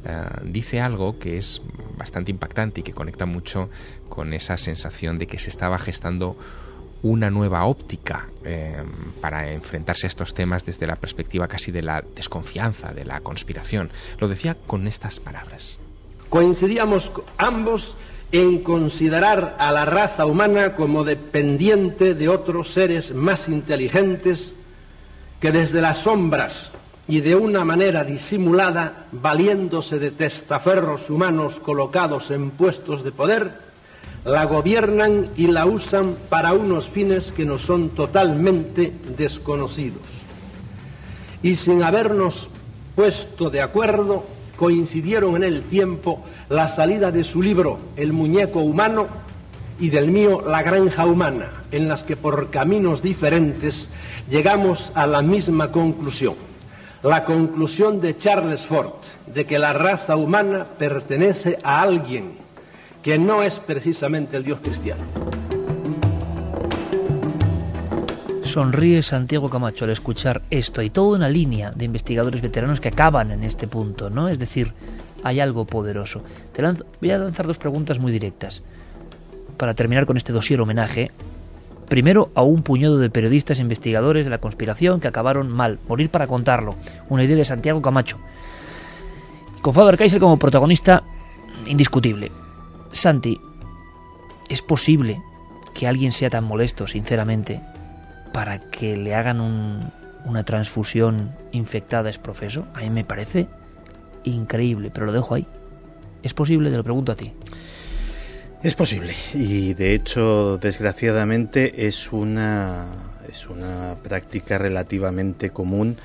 [0.05, 1.61] eh, dice algo que es
[1.97, 3.69] bastante impactante y que conecta mucho
[4.07, 6.37] con esa sensación de que se estaba gestando
[7.01, 8.83] una nueva óptica eh,
[9.21, 13.89] para enfrentarse a estos temas desde la perspectiva casi de la desconfianza, de la conspiración.
[14.19, 15.79] Lo decía con estas palabras.
[16.29, 17.95] Coincidíamos ambos
[18.31, 24.53] en considerar a la raza humana como dependiente de otros seres más inteligentes
[25.39, 26.71] que desde las sombras
[27.07, 33.51] y de una manera disimulada, valiéndose de testaferros humanos colocados en puestos de poder,
[34.25, 40.03] la gobiernan y la usan para unos fines que nos son totalmente desconocidos.
[41.41, 42.47] Y sin habernos
[42.95, 44.25] puesto de acuerdo,
[44.55, 49.07] coincidieron en el tiempo la salida de su libro El muñeco humano
[49.79, 53.89] y del mío La granja humana, en las que por caminos diferentes
[54.29, 56.33] llegamos a la misma conclusión.
[57.03, 58.93] La conclusión de Charles Ford
[59.27, 62.33] de que la raza humana pertenece a alguien
[63.03, 65.03] que no es precisamente el Dios cristiano.
[68.41, 70.81] Sonríe Santiago Camacho al escuchar esto.
[70.81, 74.27] y toda una línea de investigadores veteranos que acaban en este punto, ¿no?
[74.27, 74.73] Es decir,
[75.23, 76.21] hay algo poderoso.
[76.53, 76.63] Te
[77.01, 78.63] voy a lanzar dos preguntas muy directas
[79.57, 81.11] para terminar con este dossier homenaje.
[81.87, 86.09] Primero, a un puñado de periodistas e investigadores de la conspiración que acabaron mal, morir
[86.09, 86.75] para contarlo.
[87.09, 88.17] Una idea de Santiago Camacho.
[89.61, 91.03] Con Faber Kaiser como protagonista
[91.65, 92.31] indiscutible.
[92.91, 93.41] Santi,
[94.49, 95.21] ¿es posible
[95.73, 97.61] que alguien sea tan molesto, sinceramente,
[98.31, 99.41] para que le hagan
[100.25, 102.65] una transfusión infectada es profeso?
[102.73, 103.47] A mí me parece
[104.23, 105.45] increíble, pero lo dejo ahí.
[106.23, 106.69] ¿Es posible?
[106.69, 107.31] Te lo pregunto a ti.
[108.61, 112.87] Es posible y de hecho, desgraciadamente, es una,
[113.29, 115.95] es una práctica relativamente común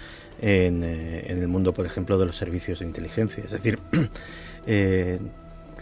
[0.40, 3.42] en, eh, en el mundo, por ejemplo, de los servicios de inteligencia.
[3.42, 3.80] Es decir,
[4.66, 5.18] eh,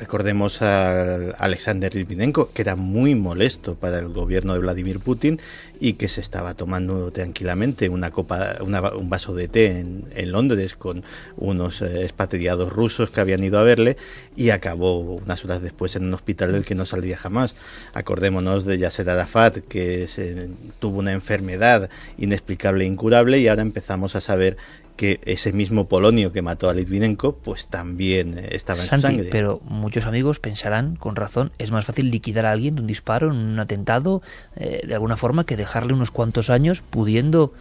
[0.03, 5.41] Recordemos a Alexander Litvinenko, que era muy molesto para el gobierno de Vladimir Putin
[5.79, 11.05] y que se estaba tomando tranquilamente una copa, un vaso de té en, Londres con
[11.37, 13.97] unos eh, expatriados rusos que habían ido a verle
[14.35, 17.55] y acabó unas horas después en un hospital del que no saldría jamás.
[17.95, 20.09] Acordémonos de Yasser Arafat, que
[20.81, 21.89] tuvo una enfermedad
[22.19, 24.57] inexplicable e incurable y ahora empezamos a saber
[24.97, 29.29] que ese mismo Polonio que mató a Litvinenko, pues también eh, estaba en su sangre.
[29.31, 33.31] Pero muchos amigos pensarán, con razón, es más fácil liquidar a alguien de un disparo,
[33.31, 34.23] en un atentado,
[34.57, 37.53] eh, de alguna forma, que dejarle unos cuantos años pudiendo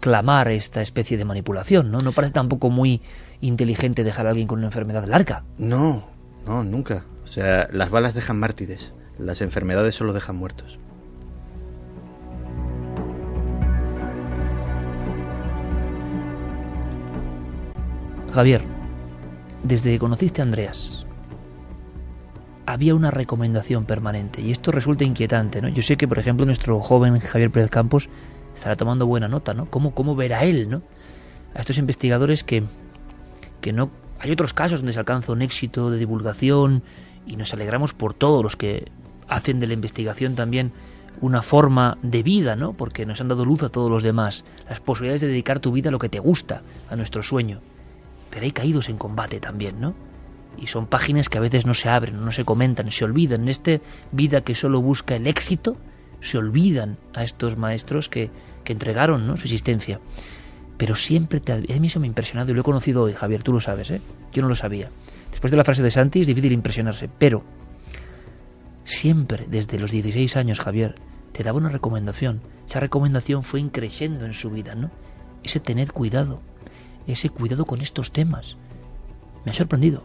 [0.00, 1.98] clamar esta especie de manipulación, ¿no?
[1.98, 3.00] No parece tampoco muy
[3.40, 5.44] inteligente dejar a alguien con una enfermedad larga.
[5.58, 6.06] No,
[6.46, 7.04] no, nunca.
[7.24, 10.78] O sea, las balas dejan mártires, las enfermedades solo dejan muertos.
[18.34, 18.62] Javier,
[19.62, 21.06] desde que conociste a Andreas,
[22.66, 25.68] había una recomendación permanente y esto resulta inquietante, ¿no?
[25.68, 28.08] Yo sé que, por ejemplo, nuestro joven Javier Pérez Campos
[28.52, 29.66] estará tomando buena nota, ¿no?
[29.66, 30.82] ¿Cómo, verá él, ¿no?
[31.54, 32.64] A estos investigadores que,
[33.60, 33.90] que no...
[34.18, 36.82] Hay otros casos donde se alcanza un éxito de divulgación
[37.28, 38.86] y nos alegramos por todos los que
[39.28, 40.72] hacen de la investigación también
[41.20, 42.72] una forma de vida, ¿no?
[42.72, 45.90] Porque nos han dado luz a todos los demás, las posibilidades de dedicar tu vida
[45.90, 47.60] a lo que te gusta, a nuestro sueño
[48.34, 49.94] pero hay caídos en combate también, ¿no?
[50.58, 53.42] Y son páginas que a veces no se abren, no se comentan, se olvidan.
[53.42, 53.78] En esta
[54.10, 55.76] vida que solo busca el éxito,
[56.20, 58.30] se olvidan a estos maestros que,
[58.64, 59.36] que entregaron ¿no?
[59.36, 60.00] su existencia.
[60.76, 61.52] Pero siempre te...
[61.52, 63.92] A mí eso me ha impresionado y lo he conocido hoy, Javier, tú lo sabes,
[63.92, 64.00] ¿eh?
[64.32, 64.90] Yo no lo sabía.
[65.30, 67.44] Después de la frase de Santi es difícil impresionarse, pero
[68.82, 70.96] siempre, desde los 16 años, Javier,
[71.32, 72.40] te daba una recomendación.
[72.68, 74.90] Esa recomendación fue increciendo en su vida, ¿no?
[75.44, 76.40] Ese tened cuidado
[77.06, 78.56] ese cuidado con estos temas.
[79.44, 80.02] Me ha sorprendido.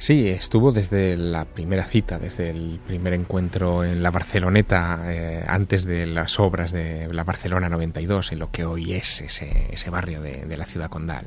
[0.00, 5.84] Sí, estuvo desde la primera cita, desde el primer encuentro en la Barceloneta, eh, antes
[5.84, 10.56] de las obras de la Barcelona 92, en lo que hoy es ese, barrio de,
[10.56, 11.24] la ciudad condal.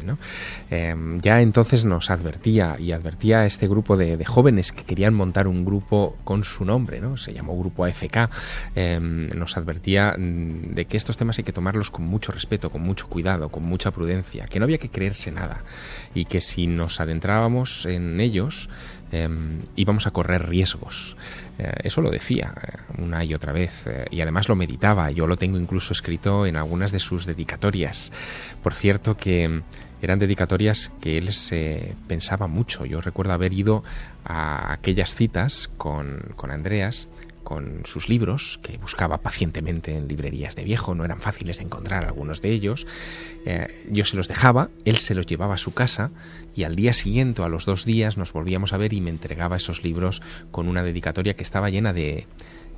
[0.69, 5.49] Em, ya entonces nos advertía y advertía a este grupo de, jóvenes que querían montar
[5.49, 7.17] un grupo con su nombre, ¿no?
[7.17, 8.29] se llamó Grupo AFK,
[8.75, 12.83] em, nos advertía mm, de que estos temas hay que tomarlos con mucho respeto, con
[12.83, 15.63] mucho cuidado, con mucha prudencia, que no había que creerse nada
[16.15, 18.60] y que si nos adentrábamos en ellos,
[19.75, 21.17] Íbamos a correr riesgos.
[21.59, 25.11] Eh, eso lo decía eh, una y otra vez eh, y además lo meditaba.
[25.11, 28.11] Yo lo tengo incluso escrito en algunas de sus dedicatorias.
[28.63, 29.61] Por cierto que
[30.01, 32.85] eran dedicatorias que él se pensaba mucho.
[32.85, 33.83] Yo recuerdo haber ido
[34.23, 37.07] a aquellas citas con, con Andreas
[37.51, 42.05] con sus libros, que buscaba pacientemente en librerías de viejo, no eran fáciles de encontrar
[42.05, 42.87] algunos de ellos.
[43.89, 46.11] yo se los dejaba, él se los llevaba a su casa
[46.55, 49.57] y al día siguiente, a los dos días, nos volvíamos a ver y me entregaba
[49.57, 50.21] esos libros
[50.51, 52.25] con una dedicatoria que estaba llena de,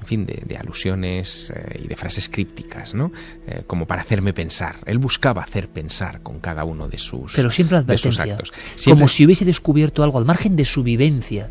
[0.01, 3.11] en fin, de, alusiones eh, y de frases crípticas, ¿no?
[3.45, 4.77] Eh, como para hacerme pensar.
[4.87, 8.51] Él buscaba hacer pensar con cada uno de sus, Pero siempre advertencia, actos.
[8.83, 11.49] Como si hubiese descubierto algo al margen de su vivencia.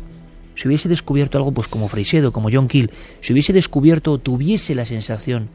[0.55, 4.75] Si hubiese descubierto algo, pues como Freixedo, como John Keel, si hubiese descubierto o tuviese
[4.75, 5.49] la sensación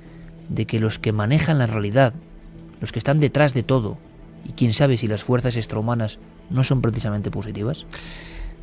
[0.49, 2.15] de que los que manejan la realidad,
[2.81, 3.99] los que están detrás de todo,
[4.47, 6.19] y quién sabe si las fuerzas extrahumanas
[6.51, 7.87] no son precisamente positivas?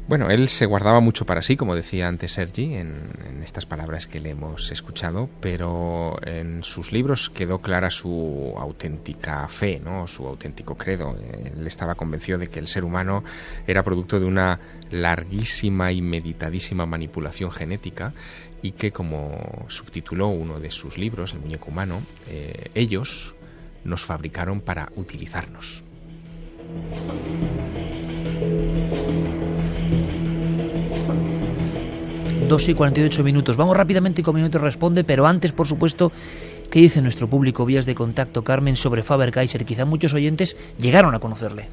[0.08, 3.10] Bueno, él se guardaba mucho para sí, como decía antes Sergi, en,
[3.44, 9.82] estas palabras que le hemos escuchado, pero en sus libros quedó clara su auténtica fe,
[9.84, 10.08] ¿no?
[10.08, 11.16] su auténtico credo.
[11.18, 13.24] Él estaba convencido de que el ser humano
[13.66, 14.60] era producto de una
[14.92, 18.14] larguísima y meditadísima manipulación genética
[18.62, 23.34] y que, como subtituló uno de sus libros, El muñeco humano, eh, ellos
[23.84, 25.84] nos fabricaron para utilizarnos.
[32.48, 33.58] 2 y 48 minutos.
[33.58, 36.12] Vamos rápidamente con Minutos Responde, pero antes, por supuesto,
[36.70, 37.66] ¿qué dice nuestro público?
[37.66, 39.66] Vías de contacto, Carmen, sobre Faber-Kaiser.
[39.66, 41.68] Quizá muchos oyentes llegaron a conocerle.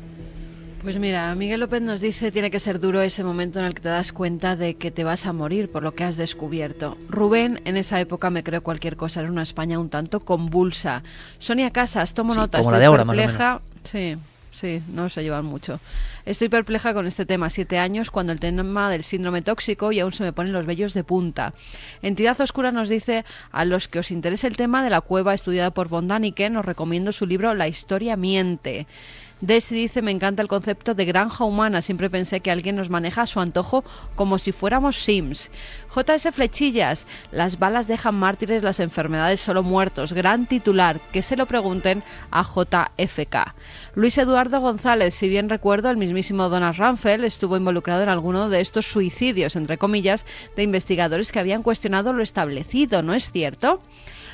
[0.82, 3.82] Pues mira, Miguel López nos dice tiene que ser duro ese momento en el que
[3.82, 6.96] te das cuenta de que te vas a morir por lo que has descubierto.
[7.08, 11.04] Rubén, en esa época me creo cualquier cosa, era una España un tanto convulsa.
[11.38, 13.60] Sonia Casas, tomo nota, como la de ahora, perpleja.
[13.84, 14.16] Sí,
[14.52, 15.80] sí, no se llevan mucho.
[16.24, 20.12] Estoy perpleja con este tema, siete años, cuando el tema del síndrome tóxico y aún
[20.12, 21.52] se me ponen los vellos de punta.
[22.02, 25.72] Entidad Oscura nos dice, a los que os interese el tema de la cueva estudiada
[25.72, 28.86] por von Daniken, os recomiendo su libro La historia miente.
[29.42, 31.82] Desi dice, me encanta el concepto de granja humana.
[31.82, 33.82] Siempre pensé que alguien nos maneja a su antojo
[34.14, 35.50] como si fuéramos Sims.
[35.92, 40.12] JS Flechillas, las balas dejan mártires, las enfermedades solo muertos.
[40.12, 43.52] Gran titular, que se lo pregunten a JFK.
[43.94, 48.62] Luis Eduardo González, si bien recuerdo, el mismísimo Donald Ramfeld estuvo involucrado en alguno de
[48.62, 50.24] estos suicidios, entre comillas,
[50.56, 53.82] de investigadores que habían cuestionado lo establecido, ¿no es cierto?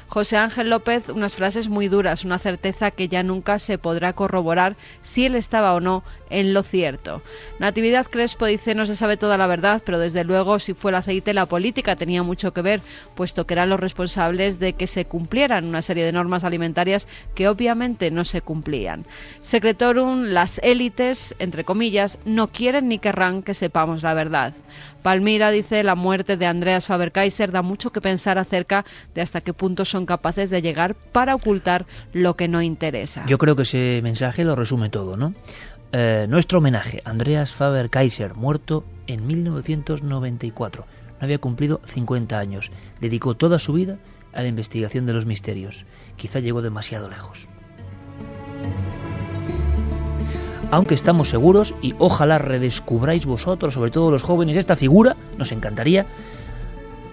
[0.07, 4.77] José Ángel López, unas frases muy duras, una certeza que ya nunca se podrá corroborar
[5.03, 7.23] si él estaba o no en lo cierto.
[7.59, 10.97] Natividad Crespo dice no se sabe toda la verdad, pero desde luego si fue el
[10.97, 12.81] aceite la política tenía mucho que ver,
[13.15, 17.49] puesto que eran los responsables de que se cumplieran una serie de normas alimentarias que
[17.49, 19.05] obviamente no se cumplían.
[19.41, 24.55] Secretorum, las élites, entre comillas, no quieren ni querrán que sepamos la verdad.
[25.03, 28.85] Palmira dice la muerte de Andreas Faber-Kaiser da mucho que pensar acerca
[29.15, 33.25] de hasta qué punto son capaces de llegar para ocultar lo que no interesa.
[33.27, 35.35] Yo creo que ese mensaje lo resume todo, ¿no?
[35.91, 40.85] Eh, nuestro homenaje, Andreas Faber-Kaiser, muerto en 1994.
[40.85, 42.71] No había cumplido 50 años.
[43.01, 43.99] Dedicó toda su vida
[44.35, 45.87] a la investigación de los misterios.
[46.17, 47.49] Quizá llegó demasiado lejos.
[50.71, 56.05] Aunque estamos seguros, y ojalá redescubráis vosotros, sobre todo los jóvenes, esta figura, nos encantaría.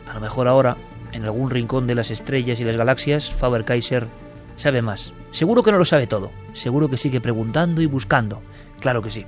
[0.09, 0.75] A lo mejor ahora,
[1.13, 4.07] en algún rincón de las estrellas y las galaxias, Faber-Kaiser
[4.57, 5.13] sabe más.
[5.31, 6.31] Seguro que no lo sabe todo.
[6.51, 8.41] Seguro que sigue preguntando y buscando.
[8.79, 9.25] Claro que sí.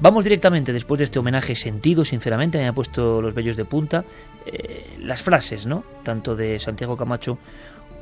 [0.00, 4.04] Vamos directamente, después de este homenaje sentido, sinceramente, me ha puesto los vellos de punta,
[4.46, 5.84] eh, las frases, ¿no?
[6.02, 7.38] Tanto de Santiago Camacho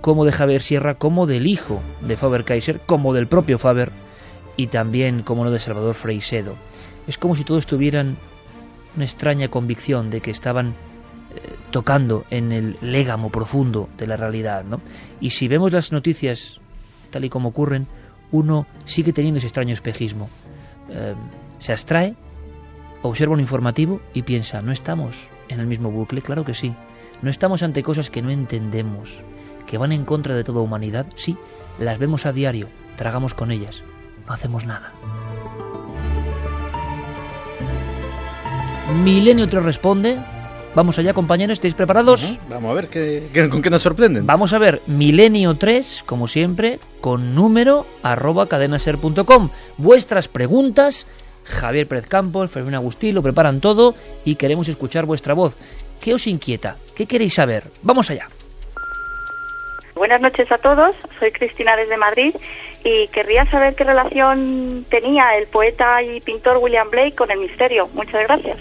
[0.00, 3.90] como de Javier Sierra, como del hijo de Faber-Kaiser, como del propio Faber
[4.56, 6.54] y también, como no, de Salvador Freisedo.
[7.08, 8.16] Es como si todos tuvieran
[8.94, 11.40] una extraña convicción de que estaban eh,
[11.72, 14.80] tocando en el légamo profundo de la realidad, ¿no?
[15.20, 16.60] Y si vemos las noticias
[17.10, 17.86] tal y como ocurren,
[18.30, 20.28] uno sigue teniendo ese extraño espejismo.
[20.90, 21.14] Eh,
[21.58, 22.14] se abstrae,
[23.02, 26.22] observa un informativo y piensa, ¿no estamos en el mismo bucle?
[26.22, 26.74] Claro que sí.
[27.22, 29.22] ¿No estamos ante cosas que no entendemos,
[29.66, 31.06] que van en contra de toda humanidad?
[31.16, 31.36] Sí,
[31.80, 33.82] las vemos a diario, tragamos con ellas,
[34.26, 34.92] no hacemos nada.
[39.02, 40.18] Milenio 3 responde.
[40.74, 42.38] Vamos allá, compañeros, ¿estáis preparados?
[42.48, 44.26] Vamos a ver qué, qué- con qué nos sorprenden.
[44.26, 49.50] Vamos a ver, Milenio 3, como siempre, con número arroba cadenaser.com.
[49.76, 51.06] Vuestras preguntas,
[51.44, 55.56] Javier Pérez Campos, Fermín Agustí, lo preparan todo y queremos escuchar vuestra voz.
[56.00, 56.76] ¿Qué os inquieta?
[56.94, 57.64] ¿Qué queréis saber?
[57.82, 58.28] Vamos allá.
[59.96, 62.32] Buenas noches a todos, soy Cristina desde Madrid
[62.84, 67.88] y querría saber qué relación tenía el poeta y pintor William Blake con el misterio.
[67.94, 68.58] Muchas gracias.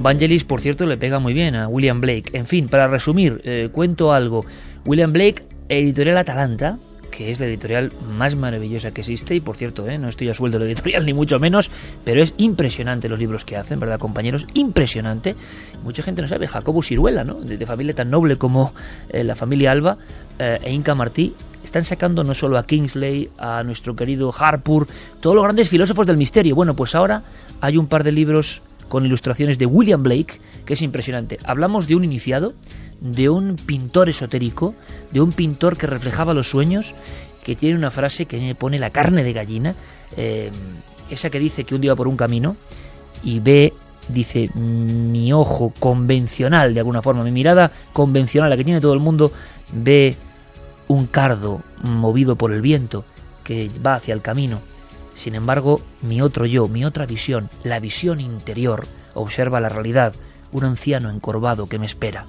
[0.00, 2.30] Vangelis, por cierto, le pega muy bien a William Blake.
[2.32, 4.44] En fin, para resumir, eh, cuento algo.
[4.86, 6.78] William Blake, editorial Atalanta,
[7.10, 10.34] que es la editorial más maravillosa que existe, y por cierto, eh, no estoy a
[10.34, 11.72] sueldo de la editorial ni mucho menos,
[12.04, 14.46] pero es impresionante los libros que hacen, ¿verdad, compañeros?
[14.54, 15.34] Impresionante.
[15.82, 17.34] Mucha gente no sabe, Jacobo Siruela, ¿no?
[17.34, 18.72] De, familia tan noble como
[19.08, 19.98] eh, la familia Alba
[20.38, 21.34] e Inca Martí,
[21.64, 24.86] están sacando no solo a Kingsley, a nuestro querido Harpur,
[25.20, 26.54] todos los grandes filósofos del misterio.
[26.54, 27.24] Bueno, pues ahora
[27.60, 31.38] hay un par de libros con ilustraciones de William Blake, que es impresionante.
[31.44, 32.54] Hablamos de un iniciado,
[33.00, 34.74] de un pintor esotérico,
[35.12, 36.94] de un pintor que reflejaba los sueños,
[37.44, 39.74] que tiene una frase que pone la carne de gallina,
[40.16, 40.50] eh,
[41.10, 42.56] esa que dice que un día va por un camino
[43.22, 43.72] y ve,
[44.08, 49.00] dice, mi ojo convencional, de alguna forma, mi mirada convencional, la que tiene todo el
[49.00, 49.32] mundo,
[49.72, 50.16] ve
[50.88, 53.04] un cardo movido por el viento
[53.44, 54.60] que va hacia el camino.
[55.18, 60.14] Sin embargo, mi otro yo, mi otra visión, la visión interior, observa la realidad,
[60.52, 62.24] un anciano encorvado que me espera.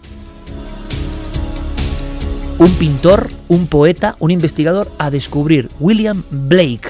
[2.57, 5.69] Un pintor, un poeta, un investigador a descubrir.
[5.79, 6.89] William Blake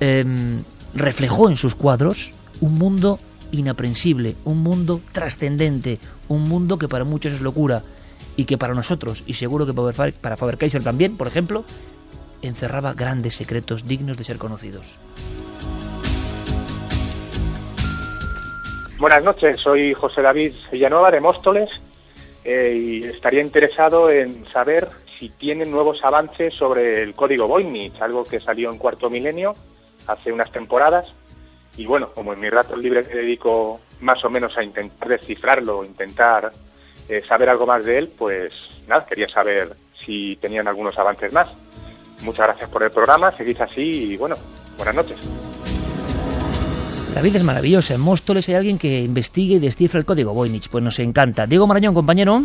[0.00, 3.20] em, reflejó en sus cuadros un mundo
[3.52, 7.84] inaprensible, un mundo trascendente, un mundo que para muchos es locura
[8.36, 11.64] y que para nosotros, y seguro que para Faber- para Faber-Kaiser también, por ejemplo,
[12.42, 14.98] encerraba grandes secretos dignos de ser conocidos.
[18.98, 21.68] Buenas noches, soy José David Villanueva de Móstoles
[22.44, 24.88] eh, y estaría interesado en saber
[25.18, 29.54] si tienen nuevos avances sobre el código Voynich, algo que salió en cuarto milenio
[30.06, 31.12] hace unas temporadas.
[31.76, 35.84] Y bueno, como en mi rato libre me dedico más o menos a intentar descifrarlo,
[35.84, 36.50] intentar
[37.08, 38.52] eh, saber algo más de él, pues
[38.88, 41.48] nada, quería saber si tenían algunos avances más.
[42.22, 44.36] Muchas gracias por el programa, seguís así y bueno,
[44.76, 45.16] buenas noches.
[47.14, 47.94] La vida es maravillosa.
[47.94, 50.68] En Móstoles hay alguien que investigue y descifra el código Voynich.
[50.68, 51.46] Pues nos encanta.
[51.46, 52.44] Diego Marañón, compañero.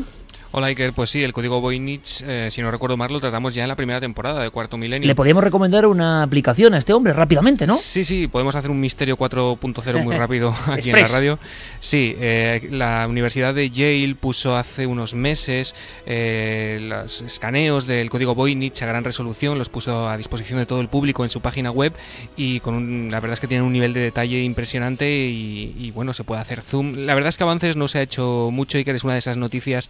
[0.56, 3.64] Hola Iker, pues sí, el código Voynich, eh, si no recuerdo mal, lo tratamos ya
[3.64, 5.08] en la primera temporada de Cuarto Milenio.
[5.08, 7.76] Le podríamos recomendar una aplicación a este hombre rápidamente, ¿no?
[7.76, 11.40] Sí, sí, podemos hacer un misterio 4.0 muy rápido aquí en la radio.
[11.80, 15.74] Sí, eh, la Universidad de Yale puso hace unos meses
[16.06, 20.82] eh, los escaneos del código Voynich a gran resolución, los puso a disposición de todo
[20.82, 21.94] el público en su página web
[22.38, 25.90] y con un, la verdad es que tienen un nivel de detalle impresionante y, y,
[25.90, 26.94] bueno, se puede hacer zoom.
[27.08, 29.38] La verdad es que avances no se ha hecho mucho, Iker, es una de esas
[29.38, 29.90] noticias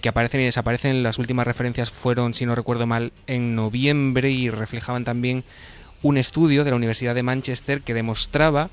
[0.00, 1.02] que aparecen y desaparecen.
[1.02, 5.44] Las últimas referencias fueron, si no recuerdo mal, en noviembre y reflejaban también
[6.02, 8.70] un estudio de la Universidad de Manchester que demostraba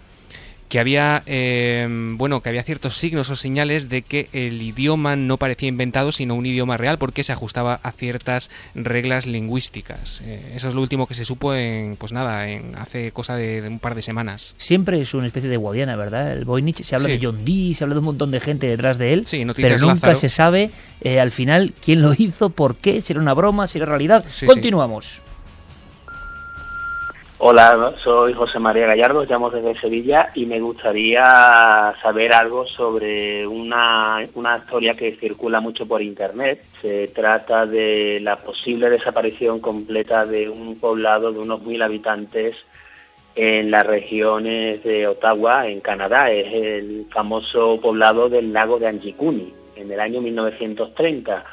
[0.72, 5.36] que había eh, bueno que había ciertos signos o señales de que el idioma no
[5.36, 10.22] parecía inventado sino un idioma real porque se ajustaba a ciertas reglas lingüísticas.
[10.24, 13.62] Eh, eso es lo último que se supo en pues nada en hace cosa de,
[13.62, 14.56] de un par de semanas.
[14.58, 17.18] Siempre es una especie de guardiana verdad el Voynich se habla sí.
[17.18, 19.78] de John Dee se habla de un montón de gente detrás de él sí, pero
[19.78, 20.16] nunca Lázaro.
[20.16, 20.72] se sabe
[21.02, 24.24] eh, al final quién lo hizo por qué si era una broma si era realidad.
[24.30, 25.20] Sí, continuamos
[27.44, 31.24] Hola, soy José María Gallardo, llamo desde Sevilla y me gustaría
[32.00, 36.64] saber algo sobre una, una historia que circula mucho por Internet.
[36.84, 42.56] Se trata de la posible desaparición completa de un poblado de unos mil habitantes
[43.34, 46.30] en las regiones de Ottawa, en Canadá.
[46.30, 51.44] Es el famoso poblado del lago de Anjikuni, en el año 1930.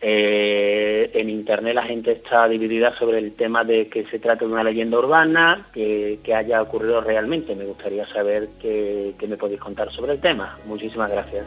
[0.00, 4.52] Eh, en internet la gente está dividida sobre el tema de que se trata de
[4.52, 7.56] una leyenda urbana, que, que haya ocurrido realmente.
[7.56, 10.56] Me gustaría saber qué, qué, me podéis contar sobre el tema.
[10.66, 11.46] Muchísimas gracias.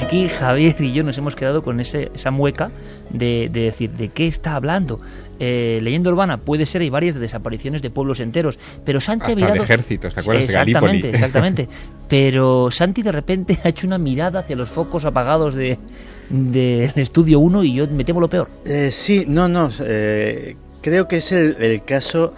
[0.00, 2.70] Aquí Javier y yo nos hemos quedado con ese, esa mueca
[3.10, 5.00] de, de, decir de qué está hablando.
[5.40, 9.32] Eh, leyenda urbana puede ser, hay varias de desapariciones de pueblos enteros, pero Santi Hasta
[9.32, 9.54] ha mirado...
[9.54, 10.44] de ejércitos, ¿te acuerdas?
[10.44, 11.68] Exactamente, exactamente.
[12.08, 15.78] Pero Santi de repente ha hecho una mirada hacia los focos apagados de,
[16.28, 18.46] del estudio 1 y yo me temo lo peor.
[18.64, 19.70] Eh, sí, no, no.
[19.80, 22.34] Eh, creo que es el, el caso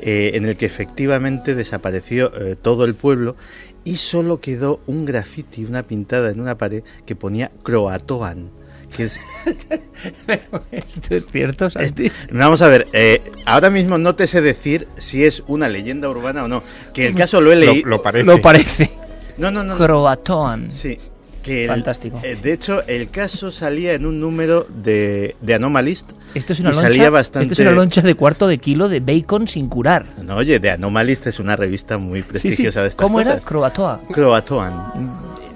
[0.00, 3.34] eh, en el que efectivamente desapareció eh, todo el pueblo
[3.82, 8.50] y solo quedó un graffiti, una pintada en una pared que ponía Croatoan.
[8.94, 9.18] Que es...
[10.26, 12.12] Pero esto es cierto, Santi.
[12.30, 16.44] Vamos a ver, eh, ahora mismo no te sé decir si es una leyenda urbana
[16.44, 16.62] o no.
[16.92, 17.86] Que el caso lo he leído.
[17.88, 18.24] Lo, lo, parece.
[18.26, 18.90] Lo parece.
[19.38, 19.76] No, no, no.
[19.78, 20.70] Croatoan.
[20.70, 20.98] Sí.
[21.46, 22.20] Que el, Fantástico.
[22.24, 26.10] Eh, de hecho, el caso salía en un número de, de Anomalist.
[26.34, 27.52] Esto es, una loncha, salía bastante...
[27.52, 30.06] esto es una loncha de cuarto de kilo de bacon sin curar.
[30.24, 32.80] No, oye, de Anomalist es una revista muy prestigiosa sí, sí.
[32.80, 33.36] de estas ¿Cómo cosas.
[33.36, 33.44] era?
[33.44, 34.00] Croatoa.
[34.12, 34.92] Croatoan.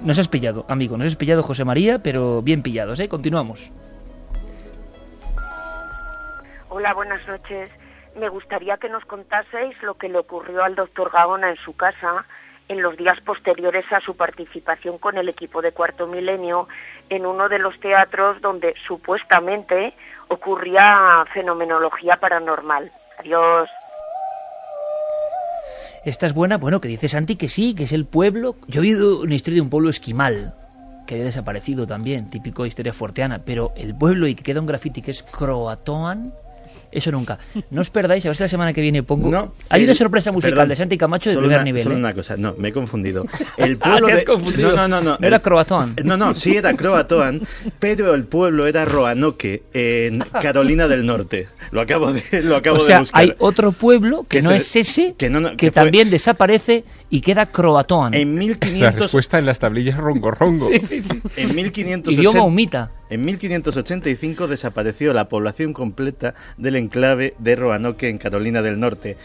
[0.05, 3.09] Nos has pillado, amigo, nos has pillado José María, pero bien pillados, ¿eh?
[3.09, 3.73] Continuamos.
[6.69, 7.69] Hola, buenas noches.
[8.17, 12.25] Me gustaría que nos contaseis lo que le ocurrió al doctor Gaona en su casa
[12.67, 16.67] en los días posteriores a su participación con el equipo de Cuarto Milenio
[17.09, 19.93] en uno de los teatros donde supuestamente
[20.29, 22.91] ocurría fenomenología paranormal.
[23.19, 23.69] Adiós.
[26.05, 28.55] Esta es buena, bueno, que dice Santi que sí, que es el pueblo.
[28.67, 30.51] Yo he oído una historia de un pueblo esquimal
[31.05, 35.01] que había desaparecido también, típico historia fuerteana, pero el pueblo y que queda un graffiti
[35.01, 36.31] que es Croatoan,
[36.91, 37.39] eso nunca.
[37.69, 39.29] No os perdáis, a ver si la semana que viene pongo.
[39.29, 41.83] No, Hay el, una sorpresa musical perdón, de Santi Camacho de primer una, nivel.
[41.83, 41.99] Solo ¿eh?
[41.99, 43.25] una cosa, no, me he confundido.
[43.57, 44.25] El pueblo ah, ¿te has de...
[44.25, 44.75] confundido?
[44.75, 45.17] No, no, no.
[45.21, 45.95] era Croatoan.
[46.03, 47.41] No, no, sí era Croatoan,
[47.79, 51.47] pero el pueblo era Roanoke, en Carolina del Norte.
[51.71, 53.21] Lo acabo de, lo acabo o sea, de buscar.
[53.21, 56.09] hay otro pueblo que, Que no es ese, que no, no, que, que fue- también
[56.09, 58.13] desaparece y queda Croatoan.
[58.13, 60.67] En La 1500, respuesta en las tablillas rongo rongo.
[60.67, 61.21] Sí, sí, sí.
[61.35, 62.91] en 1580, Idioma humita.
[63.09, 69.17] En 1585 desapareció la población completa del enclave de Roanoke en Carolina del Norte,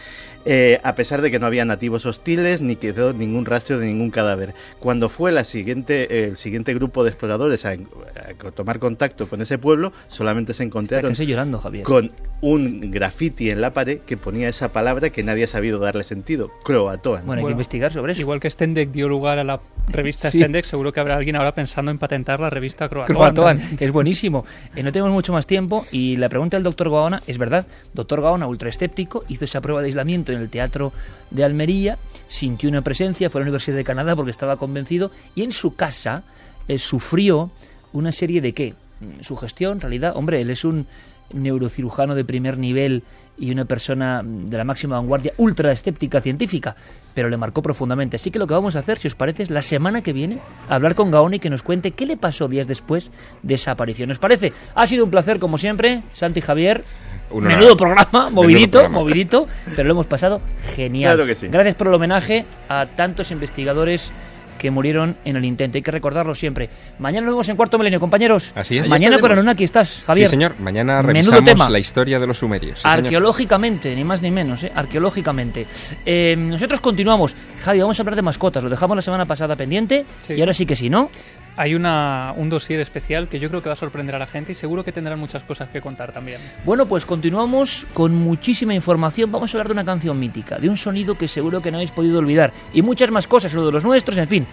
[0.49, 4.11] eh, a pesar de que no había nativos hostiles ni quedó ningún rastro de ningún
[4.11, 4.53] cadáver.
[4.79, 9.57] Cuando fue la siguiente, el siguiente grupo de exploradores a, a tomar contacto con ese
[9.57, 11.83] pueblo, solamente se encontraron llorando, Javier.
[11.83, 16.03] con un graffiti en la pared que ponía esa palabra que nadie ha sabido darle
[16.03, 17.25] sentido, Croatoan.
[17.25, 18.21] Bueno, hay que investigar sobre eso.
[18.21, 20.39] Igual que Stendek dio lugar a la revista Sí.
[20.39, 23.17] Stendek, seguro que habrá alguien ahora pensando en patentar la revista Croatoan.
[23.17, 24.45] Croatoan, es buenísimo.
[24.75, 27.65] Eh, no tenemos mucho más tiempo y la pregunta del doctor Gaona es verdad.
[27.93, 30.93] Doctor Gaona, ultra escéptico, hizo esa prueba de aislamiento en el teatro
[31.31, 31.97] de Almería,
[32.27, 35.75] sintió una presencia, fue a la Universidad de Canadá porque estaba convencido y en su
[35.75, 36.23] casa
[36.67, 37.51] eh, sufrió
[37.93, 38.73] una serie de qué?
[38.99, 40.87] Mm, Sugestión, en realidad, hombre, él es un
[41.33, 43.03] neurocirujano de primer nivel
[43.37, 46.75] y una persona mm, de la máxima vanguardia, ultra escéptica científica,
[47.13, 48.15] pero le marcó profundamente.
[48.15, 50.39] Así que lo que vamos a hacer, si os parece, es la semana que viene
[50.69, 53.11] hablar con Gaoni y que nos cuente qué le pasó días después
[53.43, 54.11] de esa aparición.
[54.11, 54.53] ¿Os parece?
[54.75, 56.83] Ha sido un placer, como siempre, Santi Javier.
[57.29, 58.99] Una- Menudo programa, Menudo movidito, programa.
[58.99, 60.41] movidito, pero lo hemos pasado
[60.75, 61.15] genial.
[61.15, 61.47] Claro que sí.
[61.47, 64.11] Gracias por el homenaje a tantos investigadores
[64.57, 65.77] que murieron en el intento.
[65.77, 66.67] Hay que recordarlo siempre.
[66.99, 68.53] Mañana nos vemos en Cuarto Milenio, compañeros.
[68.55, 68.89] Así es.
[68.89, 70.27] Mañana por aquí estás, Javier.
[70.27, 70.55] Sí, señor.
[70.59, 71.69] Mañana revisamos tema.
[71.69, 72.79] la historia de los sumerios.
[72.79, 73.05] Sí, señor.
[73.05, 74.71] Arqueológicamente, ni más ni menos, ¿eh?
[74.73, 75.67] arqueológicamente.
[76.05, 77.35] Eh, nosotros continuamos.
[77.61, 78.63] Javi, vamos a hablar de mascotas.
[78.63, 81.11] Lo dejamos la semana pasada pendiente y ahora sí que sí, ¿no?
[81.57, 84.51] Hay una, un dossier especial que yo creo que va a sorprender a la gente
[84.51, 86.39] y seguro que tendrán muchas cosas que contar también.
[86.63, 89.31] Bueno, pues continuamos con muchísima información.
[89.31, 91.91] Vamos a hablar de una canción mítica, de un sonido que seguro que no habéis
[91.91, 92.53] podido olvidar.
[92.73, 94.47] Y muchas más cosas, uno de los nuestros, en fin.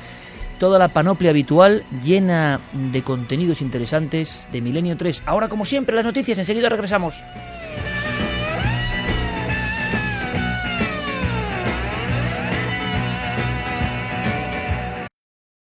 [0.58, 5.24] Toda la panoplia habitual llena de contenidos interesantes de Milenio 3.
[5.26, 6.38] Ahora, como siempre, las noticias.
[6.38, 7.22] Enseguida regresamos.